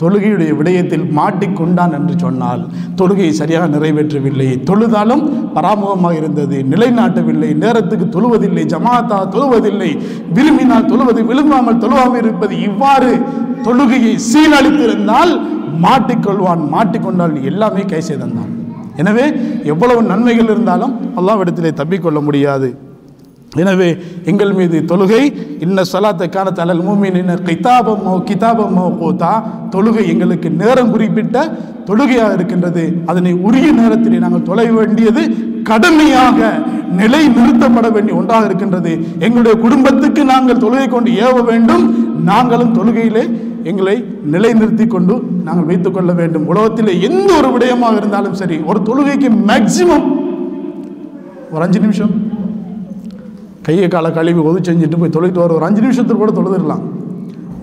தொழுகையுடைய 0.00 0.56
விடயத்தில் 0.56 1.06
மாட்டிக்கொண்டான் 1.18 1.92
என்று 1.92 2.14
சொன்னால் 2.18 2.66
தொழுகையை 2.96 3.30
சரியாக 3.30 3.78
நிறைவேற்றவில்லை. 3.78 4.48
தொழுதாலும் 4.70 5.24
பராமுகமாக 5.54 6.14
இருந்தது. 6.16 6.64
நிலைநாட்டவில்லை. 6.70 7.54
நேரத்துக்கு 7.54 8.06
தொழுவதில்லை. 8.06 8.64
ஜமாத்தா 8.74 9.18
தொழுவதில்லை. 9.34 9.90
விரும்பினால் 10.32 10.90
தொழுவது 10.92 11.26
விரும்பாமல் 11.26 11.78
தொழுவாமல் 11.78 12.16
இருப்பது. 12.16 12.60
இவ்வாறு 12.60 13.12
தொழுகையை 13.64 14.14
சீரழித்திருந்தால் 14.30 15.32
மாட்டிக்கொள்வான் 15.84 16.62
மாட்டிக்கொண்டால் 16.74 17.42
எல்லாமே 17.42 17.84
கை 17.84 18.00
செய்தான் 18.00 18.60
எனவே 18.96 19.26
எவ்வளவு 19.64 20.02
நன்மைகள் 20.02 20.44
இருந்தாலும் 20.44 20.96
அல்லாவிடத்திலே 21.16 21.70
தப்பிக்கொள்ள 21.80 22.22
முடியாது. 22.22 22.68
எனவே 23.60 23.88
எங்கள் 24.30 24.52
மீது 24.58 24.76
தொழுகை. 24.90 25.22
இன்ன 25.64 25.82
சலாத்தை 25.92 26.26
காலத் 26.36 26.60
அலல் 26.64 26.80
மூமின் 26.86 27.32
கிதாபமோ 27.48 28.14
கிதாபமோ 28.28 28.84
போதா 29.00 29.32
தொழுகை 29.74 30.04
எங்களுக்கு 30.12 30.50
நேரம் 30.60 30.92
குறிப்பிட்ட 30.94 31.36
தொழுகையாக 31.88 32.36
இருக்கின்றது. 32.38 32.84
அதனை 33.10 33.32
உரிய 33.48 33.68
நேரத்திலே 33.80 34.18
நாங்கள் 34.24 34.46
தொலை 34.50 34.66
வேண்டியது 34.78 35.22
கடுமையாக 35.70 36.38
நிலை 37.00 37.22
நிறுத்தப்பட 37.36 37.86
வேண்டிய 37.96 38.14
ஒன்றாக 38.20 38.48
இருக்கின்றது. 38.48 38.92
எங்களுடைய 39.26 39.54
குடும்பத்துக்கு 39.64 40.24
நாங்கள் 40.32 40.62
தொழுகை 40.64 40.88
கொண்டு 40.94 41.10
ஏவ 41.26 41.44
வேண்டும். 41.52 41.84
நாங்களும் 42.30 42.74
தொழுகையிலே 42.78 43.24
எங்களை 43.70 43.96
நிலைநிறுத்தி 44.34 44.86
கொண்டு 44.86 45.14
நாங்கள் 45.48 45.68
வைத்துக் 45.70 45.96
கொள்ள 45.96 46.12
வேண்டும். 46.20 46.46
உலகத்திலே 46.52 46.94
எந்த 47.08 47.28
ஒரு 47.40 47.50
விடயமாக 47.54 48.00
இருந்தாலும் 48.02 48.38
சரி 48.40 48.58
ஒரு 48.70 48.80
தொழுகைக்கு 48.88 49.30
மேக்சிமம் 49.50 50.06
ஒரு 51.50 51.64
அஞ்சு 51.66 51.80
நிமிஷம். 51.86 52.14
கையை 53.66 53.88
காலை 53.88 54.10
கழுவி 54.12 54.40
ஒது 54.48 54.58
செஞ்சுட்டு 54.66 54.98
போய் 55.00 55.14
தொழுகிட்டு 55.16 55.42
வர 55.42 55.54
ஒரு 55.58 55.64
அஞ்சு 55.68 55.80
நிமிஷத்துக்கு 55.84 56.22
கூட 56.22 56.32
தொழுதுடலாம். 56.38 56.82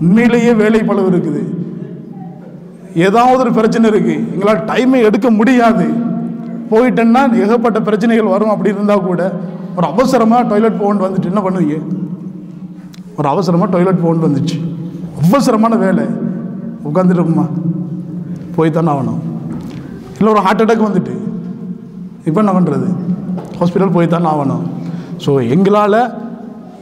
உண்மையிலேயே 0.04 0.52
வேலை 0.60 0.82
பளவு 0.90 1.08
இருக்குது. 1.10 1.42
ஏதாவது 3.06 3.40
ஒரு 3.44 3.50
பிரச்சனை 3.58 3.90
இருக்குது 3.90 4.22
எங்களால் 4.34 4.64
டைமை 4.70 5.00
எடுக்க 5.08 5.30
முடியாது. 5.30 5.86
போயிட்டேன்னா 6.70 7.22
ஏகப்பட்ட 7.42 7.78
பிரச்சனைகள் 7.88 8.32
வரும். 8.34 8.52
அப்படி 8.54 8.74
இருந்தால் 8.74 9.06
கூட 9.10 9.22
ஒரு 9.76 9.86
அவசரமாக 9.92 10.48
டாய்லெட் 10.50 10.80
போகணும் 10.80 11.04
வந்துட்டு 11.06 11.30
என்ன 11.32 11.40
பண்ணுவீங்க? 11.46 11.76
ஒரு 13.18 13.28
அவசரமாக 13.34 13.70
டாய்லெட் 13.74 14.02
போகணும் 14.04 14.26
வந்துச்சு. 14.26 14.56
அவசரமான 15.24 15.76
வேலை. 15.86 16.04
உட்காந்துருக்குமா 16.88 17.46
போய் 18.56 18.76
தானே 18.76 18.90
ஆகணும். 18.92 19.20
இல்லை 20.18 20.30
ஒரு 20.34 20.42
ஹார்ட் 20.46 20.62
அட்டாக் 20.62 20.86
வந்துட்டு. 20.88 21.14
இப்போ 22.28 22.38
என்ன 22.42 22.52
பண்ணுறது 22.58 22.88
ஹாஸ்பிட்டல் 23.60 23.96
போய் 23.96 24.12
தானே 24.14 24.28
ஆகணும். 24.34 24.64
ஸோ 25.24 25.32
எங்களால் 25.48 26.00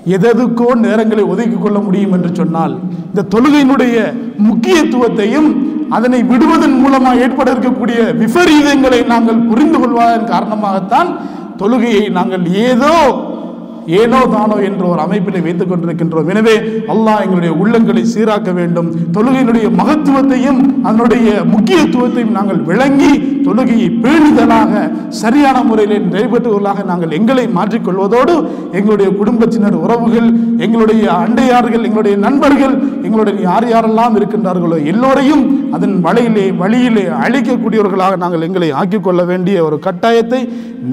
எதெதுக்கோ 0.07 0.69
நேரங்களை 0.83 1.23
ஒதுக்கி 1.27 1.59
கொள்ள 1.59 1.79
முடியும் 1.79 2.13
என்று 2.13 2.31
சொன்னால் 2.35 2.75
இந்த 3.09 3.25
தொழுகையினுடைய 3.35 3.97
முக்கியத்துவத்தையும் 4.49 5.49
அதனை 5.91 6.21
விடுவதன் 6.23 6.77
மூலமாக 6.81 7.21
ஏற்பட 7.21 7.49
இருக்கக்கூடிய 7.51 7.99
விபரீதங்களை 8.13 9.01
நாங்கள் 9.07 9.45
புரிந்து 9.47 9.79
கொள்வதன் 9.79 10.31
காரணமாகத்தான் 10.31 11.11
தொழுகையை 11.59 12.05
நாங்கள் 12.11 12.45
ஏதோ 12.61 12.95
ஏனோ 13.99 14.21
தானோ 14.35 14.57
என்ற 14.69 14.83
ஒரு 14.93 15.01
அமைப்பினை 15.05 15.41
வைத்துக் 15.47 15.71
கொண்டிருக்கின்றோம். 15.71 16.31
எனவே 16.33 16.55
அல்லாஹ் 16.95 17.23
எங்களுடைய 17.25 17.53
உள்ளங்களை 17.63 18.03
சீராக்க 18.13 18.51
வேண்டும். 18.59 18.89
தொழுகையினுடைய 19.17 19.67
மகத்துவத்தையும் 19.81 20.61
அதனுடைய 20.89 21.29
முக்கியத்துவத்தையும் 21.53 22.37
நாங்கள் 22.39 22.61
விளங்கி 22.71 23.13
தொழுகையை 23.47 23.89
பேணுதலாக 24.05 24.73
சரியான 25.21 25.59
முறையில் 25.69 26.07
நிறைவேற்றுவதாக 26.15 26.85
நாங்கள் 26.91 27.15
எங்களை 27.19 27.45
மாற்றிக்கொள்வதோடு 27.59 28.35
எங்களுடைய 28.79 29.09
குடும்பத்தினர் 29.21 29.79
உறவுகள் 29.85 30.29
எங்களுடைய 30.67 31.05
அண்டையார்கள் 31.25 31.87
எங்களுடைய 31.89 32.17
நண்பர்கள் 32.27 32.75
எங்களுடைய 33.07 33.37
யார் 33.49 33.67
யாரெல்லாம் 33.73 34.17
இருக்கின்றார்களோ 34.21 34.79
எல்லோரையும் 34.93 35.45
அதன் 35.77 35.97
வலையிலே 36.07 36.47
வழியிலே 36.63 37.05
அழிக்கக்கூடியவர்களாக 37.25 38.19
நாங்கள் 38.25 38.47
எங்களை 38.49 38.71
ஆக்கிக்கொள்ள 38.83 39.23
வேண்டிய 39.33 39.65
ஒரு 39.69 39.79
கட்டாயத்தை 39.87 40.43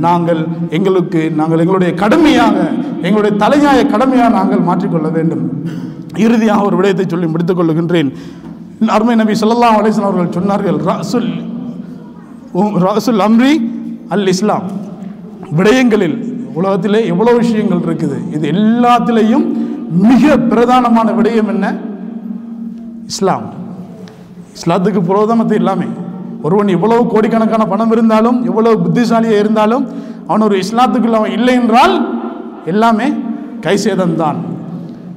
நாங்கள் 0.06 0.42
எங்களுக்கு 0.78 1.22
நாங்கள் 1.40 1.62
எங்களுடைய 1.64 1.92
கடமையாக 2.04 2.58
எங்களுடைய 3.06 3.34
தலையாய 3.44 3.80
கடமையாக 3.94 4.36
நாங்கள் 4.38 4.66
மாற்றிக்கொள்ள 4.70 5.08
வேண்டும். 5.18 5.44
இறுதியாக 6.26 6.68
ஒரு 6.68 6.76
விடயத்தை 6.80 7.06
சொல்லி 7.14 7.28
முடித்துக் 7.34 7.60
கொள்ளுகின்றேன். 7.60 8.10
அருமை 8.96 9.16
நபி 9.22 9.34
ஸல்லல்லாஹு 9.42 9.78
அலைஹி 9.82 10.06
அவர்கள் 10.08 10.36
சொன்னார்கள் 10.38 10.80
ரசுல் 10.92 11.30
ரசுல் 12.86 13.24
அம்ரி 13.28 13.54
அல் 14.16 14.30
இஸ்லாம். 14.34 14.66
விடயங்களில் 15.58 16.18
உலகத்திலே 16.60 17.00
எவ்வளோ 17.14 17.32
விஷயங்கள் 17.42 17.84
இருக்குது? 17.88 18.18
இது 18.36 18.46
எல்லாத்திலையும் 18.56 19.46
மிக 20.08 20.36
பிரதானமான 20.52 21.08
விடயம் 21.20 21.50
என்ன? 21.54 21.66
இஸ்லாம். 23.12 23.46
இஸ்லாத்துக்கு 24.58 25.02
புரோதமத்தை 25.10 25.56
எல்லாமே 25.62 25.88
ஒருவன் 26.48 26.70
எவ்வளவு 26.78 27.04
கோடிக்கணக்கான 27.14 27.64
பணம் 27.72 27.94
இருந்தாலும் 27.96 28.38
எவ்வளவு 28.50 28.76
புத்திசாலியாக 28.86 29.42
இருந்தாலும் 29.44 29.86
அவன் 30.30 30.46
ஒரு 30.48 30.56
இஸ்லாத்துக்குள்ள 30.64 31.20
அவன் 31.22 31.36
இல்லை 31.38 31.56
என்றால் 31.62 31.96
எல்லாமே 32.66 33.08
கைசேதம்தான். 33.62 34.36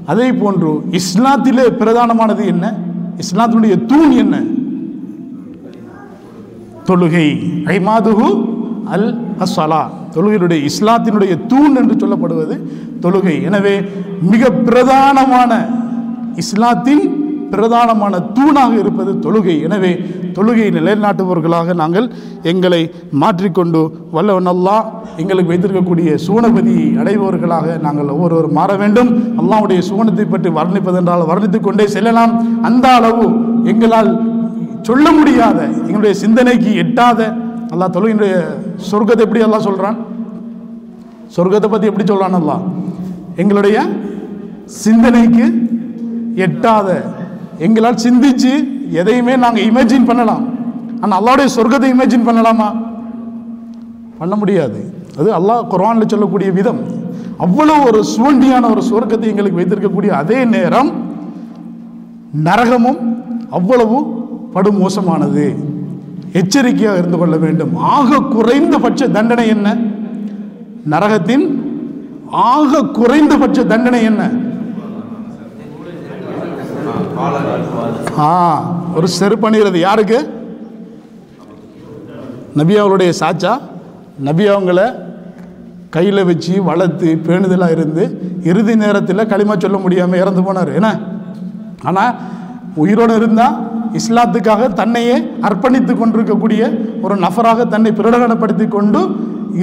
அதே 0.07 0.33
போன்று 0.33 0.83
இஸ்லாத்திலே 0.91 1.65
பிரதானமானது 1.79 2.47
என்ன? 2.47 2.75
இஸ்லாத்தினுடைய 3.17 3.87
தூண் 3.87 4.11
என்ன? 4.11 4.43
தொழுகை. 6.87 7.27
ஐமாதுகு 7.65 8.45
அல் 8.85 9.19
அஸ்ஸலா. 9.39 9.89
தொழுகையினுடைய 10.15 10.69
இஸ்லாத்தினுடைய 10.69 11.47
தூண் 11.47 11.75
என்று 11.77 12.07
சொல்லப்படுவது 12.07 12.61
தொழுகை. 13.01 13.43
எனவே 13.43 13.81
மிக 14.21 14.51
பிரதானமான 14.51 15.67
இஸ்லாத்தின் 16.37 17.18
பிரதானமான 17.53 18.15
தூணாக 18.37 18.73
இருப்பது 18.83 19.13
தொழுகை. 19.25 19.57
எனவே 19.67 19.93
தொழுகையை 20.37 20.71
நிலைநாட்டுபவர்களாக 20.79 21.75
நாங்கள் 21.83 22.07
எங்களை 22.51 22.81
மாற்றிக்கொண்டு 23.23 23.81
வல்லவன் 24.17 24.51
அல்லா 24.55 24.77
எங்களுக்கு 25.23 25.53
வைத்திருக்கக்கூடிய 25.53 26.11
சூனபதியை 26.27 26.87
அடைபவர்களாக 27.03 27.77
நாங்கள் 27.87 28.13
ஒவ்வொருவரும் 28.15 28.57
மாற 28.59 28.71
வேண்டும். 28.83 29.11
அல்லாவுடைய 29.43 29.81
சூனத்தை 29.91 30.27
பற்றி 30.35 30.53
வர்ணிப்பதென்றால் 30.61 31.29
வர்ணித்துக் 31.33 31.67
கொண்டே 31.69 31.87
செல்லலாம். 31.97 32.35
அந்த 32.69 32.89
அளவு 32.99 33.27
எங்களால் 33.73 34.11
சொல்ல 34.89 35.07
முடியாத 35.19 35.59
எங்களுடைய 35.87 36.15
சிந்தனைக்கு 36.25 36.71
எட்டாத 36.83 37.21
அல்லா 37.73 37.87
தொழுகின்ற 37.97 38.27
சொர்க்கத்தை 38.91 39.23
எப்படி 39.25 39.43
எல்லாம் 39.47 39.67
சொல்கிறான் 39.67 39.99
சொர்க்கத்தை 41.35 41.69
பற்றி 41.71 41.89
எப்படி 41.91 42.07
சொல்கிறான் 42.11 42.37
அல்லா 42.39 42.57
எங்களுடைய 43.43 43.79
சிந்தனைக்கு 44.85 45.47
எட்டாத 46.47 46.89
எங்களால் 47.67 48.03
சிந்திச்சு 48.07 48.53
எதையுமே 49.01 49.35
நாங்கள் 49.45 49.67
இமேஜின் 49.71 50.09
பண்ணலாம். 50.11 50.45
ஆனால் 51.03 51.19
அல்லாவுடைய 51.21 51.49
சொர்க்கத்தை 51.57 51.89
இமேஜின் 51.95 52.29
பண்ணலாமா? 52.29 52.69
பண்ண 54.21 54.35
முடியாது. 54.37 54.81
அது 55.19 55.29
அல்லாஹ் 55.39 55.67
குரானில் 55.73 56.11
சொல்லக்கூடிய 56.13 56.51
விதம். 56.59 56.81
அவ்வளவு 57.45 57.85
ஒரு 57.89 58.01
சுவண்டியான 58.15 58.65
ஒரு 58.75 58.83
சொர்க்கத்தை 58.91 59.27
எங்களுக்கு 59.33 59.61
வைத்திருக்கக்கூடிய 59.61 60.11
அதே 60.23 60.41
நேரம் 60.55 60.91
நரகமும் 62.49 63.01
அவ்வளவு 63.59 63.99
படுமோசமானது. 64.55 65.45
எச்சரிக்கையாக 66.41 66.99
இருந்து 67.01 67.19
கொள்ள 67.19 67.37
வேண்டும். 67.45 67.73
ஆக 67.77 68.21
குறைந்தபட்ச 68.37 69.09
தண்டனை 69.17 69.47
என்ன? 69.55 69.69
நரகத்தின் 70.93 71.47
ஆக 72.53 72.83
குறைந்தபட்ச 72.99 73.59
தண்டனை 73.73 74.01
என்ன? 74.11 74.23
ஆ 78.19 78.31
ஒரு 78.97 79.09
செருப்பணிகிறது 79.19 79.79
யாருக்கு? 79.87 80.19
நபி 82.57 82.75
அவருடைய 82.83 83.11
சாச்சா? 83.21 83.53
நபி 84.29 84.45
அவங்கள 84.49 84.81
கையில் 85.91 86.25
வச்சு 86.25 86.55
வளர்த்து 86.63 87.09
பேணுதலாக 87.27 87.71
இருந்து 87.71 88.05
இறுதி 88.51 88.75
நேரத்தில் 88.75 89.29
களிமா 89.33 89.55
சொல்ல 89.59 89.79
முடியாமல் 89.79 90.21
இறந்து 90.23 90.43
போனார். 90.43 90.71
என்ன? 90.79 90.91
ஆனால் 91.85 92.15
உயிரோடு 92.77 93.15
இருந்தால் 93.17 93.57
இஸ்லாத்துக்காக 94.01 94.63
தன்னையே 94.81 95.17
அர்ப்பணித்து 95.49 95.93
கொண்டிருக்கக்கூடிய 95.95 96.63
ஒரு 97.03 97.17
நபராக 97.17 97.65
தன்னை 97.65 97.93
பிரகடனப்படுத்தி 97.93 98.69
கொண்டு 98.69 99.01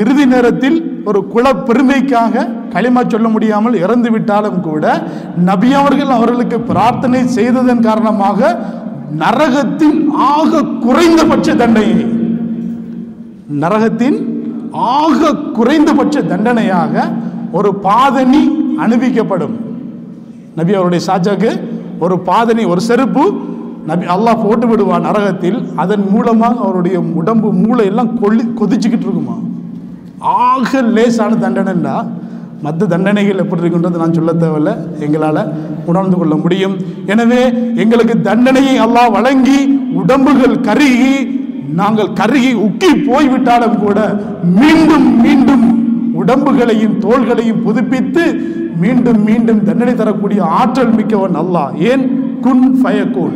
இறுதி 0.01 0.25
நேரத்தில் 0.25 0.77
ஒரு 1.05 1.19
குல 1.27 1.53
பெருமைக்காக 1.67 2.33
களிமா 2.75 3.01
சொல்ல 3.13 3.27
முடியாமல் 3.35 3.75
இறந்து 3.83 4.09
விட்டாலும் 4.15 4.59
கூட 4.67 4.85
நபி 5.49 5.69
அவர்கள் 5.81 6.15
அவர்களுக்கு 6.17 6.57
பிரார்த்தனை 6.71 7.21
செய்ததன் 7.37 7.85
காரணமாக 7.87 8.39
நரகத்தின் 9.23 9.99
ஆக 10.33 10.63
குறைந்தபட்ச 10.85 11.47
தண்டனை 11.61 11.89
நரகத்தின் 13.63 14.17
ஆக 14.99 15.33
குறைந்தபட்ச 15.57 16.15
தண்டனையாக 16.31 17.03
ஒரு 17.57 17.69
பாதணி 17.87 18.41
அணிவிக்கப்படும். 18.83 19.55
நபி 20.57 20.73
அவருடைய 20.77 21.01
சாஜாக்கு 21.09 21.51
ஒரு 22.05 22.15
பாதணி 22.29 22.63
ஒரு 22.73 22.81
செருப்பு 22.87 23.23
நபி 23.89 24.05
அல்லாஹ் 24.15 24.43
போட்டு 24.43 24.65
விடுவான் 24.69 25.05
நரகத்தில். 25.07 25.59
அதன் 25.81 26.05
மூலமாக 26.13 26.55
அவருடைய 26.65 26.97
உடம்பு 27.19 27.49
மூளை 27.63 27.85
எல்லாம் 27.91 28.11
கொல்லி 28.21 28.43
கொதிச்சுக்கிட்டு 28.59 29.07
இருக்குமா? 29.07 29.37
ஆக 30.49 30.81
லேசான 30.95 31.37
தண்டனைன்னா 31.45 31.95
மற்ற 32.65 32.85
தண்டனைகள் 32.93 33.41
எப்படி 33.43 33.61
இருக்குன்றது 33.61 34.01
நான் 34.01 34.17
சொல்ல 34.17 34.33
தேவையில்லை. 34.43 34.73
எங்களால் 35.05 35.41
உணர்ந்து 35.91 36.17
கொள்ள 36.17 36.35
முடியும். 36.43 36.75
எனவே 37.13 37.41
எங்களுக்கு 37.83 38.15
தண்டனையை 38.29 38.75
எல்லாம் 38.85 39.15
வழங்கி 39.17 39.59
உடம்புகள் 40.01 40.55
கருகி 40.69 41.15
நாங்கள் 41.79 42.15
கருகி 42.19 42.51
உக்கி 42.67 42.89
போய்விட்டாலும் 43.07 43.79
கூட 43.85 43.99
மீண்டும் 44.59 45.07
மீண்டும் 45.23 45.65
உடம்புகளையும் 46.21 46.99
தோள்களையும் 47.05 47.63
புதுப்பித்து 47.65 48.23
மீண்டும் 48.83 49.19
மீண்டும் 49.27 49.63
தண்டனை 49.67 49.93
தரக்கூடிய 49.95 50.39
ஆற்றல் 50.59 50.93
மிக்கவன் 50.97 51.37
அல்லா 51.41 51.63
ஏன்? 51.89 52.03
குன் 52.45 52.63
ஃபயக்கூன். 52.81 53.35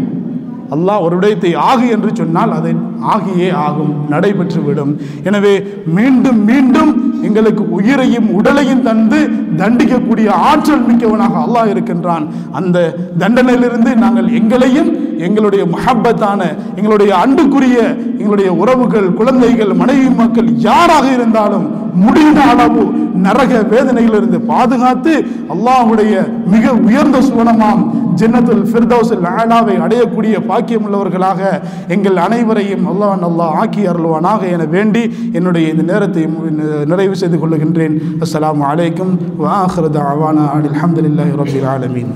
அல்லாஹ் 0.71 1.03
ஒரு 1.05 1.15
விடயத்தை 1.17 1.51
ஆகு 1.63 1.87
என்று 1.89 2.09
சொன்னால் 2.15 2.51
அதை 2.51 2.71
ஆகியே 3.09 3.49
ஆகும் 3.59 3.93
நடைபெற்றுவிடும் 4.09 4.91
எனவே 5.23 5.53
மீண்டும் 5.93 6.41
மீண்டும் 6.45 6.91
எங்களுக்கு 7.23 7.63
உயிரையும் 7.71 8.27
உடலையும் 8.35 8.81
தந்து 8.81 9.19
தண்டிக்கக்கூடிய 9.57 10.27
ஆற்றல் 10.43 10.85
மிக்கவனாக 10.85 11.35
அல்லாஹ் 11.39 11.69
இருக்கின்றான். 11.69 12.25
அந்த 12.51 12.77
தண்டனையிலிருந்து 13.19 13.91
நாங்கள் 13.95 14.29
எங்களையும் 14.31 14.91
எங்களுடைய 15.19 15.63
மஹப்பத்தான 15.65 16.41
எங்களுடைய 16.75 17.11
அன்புக்குரிய 17.15 17.77
எங்களுடைய 18.19 18.49
உறவுகள் 18.53 19.09
குழந்தைகள் 19.13 19.73
மனைவி 19.73 20.09
மக்கள் 20.15 20.49
யாராக 20.59 21.05
இருந்தாலும் 21.13 21.65
முடிந்த 22.03 22.39
அளவு 22.51 22.83
நரக 23.25 23.53
வேதனையிலிருந்து 23.73 24.37
பாதுகாத்து 24.51 25.13
அல்லாஹ்வுடைய 25.53 26.13
மிக 26.53 26.73
உயர்ந்த 26.87 27.17
சுவனமாம் 27.29 27.81
ஜன்னத்துல் 28.19 28.63
ஃபிர்தௌசில் 28.71 29.27
ஆலாவை 29.33 29.75
அடையக்கூடிய 29.85 30.35
பாக்கியம் 30.49 30.85
உள்ளவர்களாக 30.87 31.41
எங்கள் 31.95 32.17
அனைவரையும் 32.27 32.87
அல்லாஹ் 32.93 33.21
நல்லா 33.25 33.47
ஆக்கி 33.61 33.83
அருள்வானாக 33.91 34.41
என 34.55 34.67
வேண்டி 34.75 35.03
என்னுடைய 35.39 35.73
இந்த 35.73 35.85
நேரத்தை 35.91 36.25
நிறைவு 36.93 37.15
செய்து 37.21 37.39
கொள்ளுகின்றேன். 37.43 37.95
அஸ்ஸலாமு 38.25 38.65
அலைக்கும் 38.71 39.13
வாஹிரு 39.43 39.91
தஅவானா 39.99 40.45
அல்ஹம்துலில்லாஹி 40.57 41.39
ரபில் 41.43 41.69
ஆலமீன். 41.75 42.13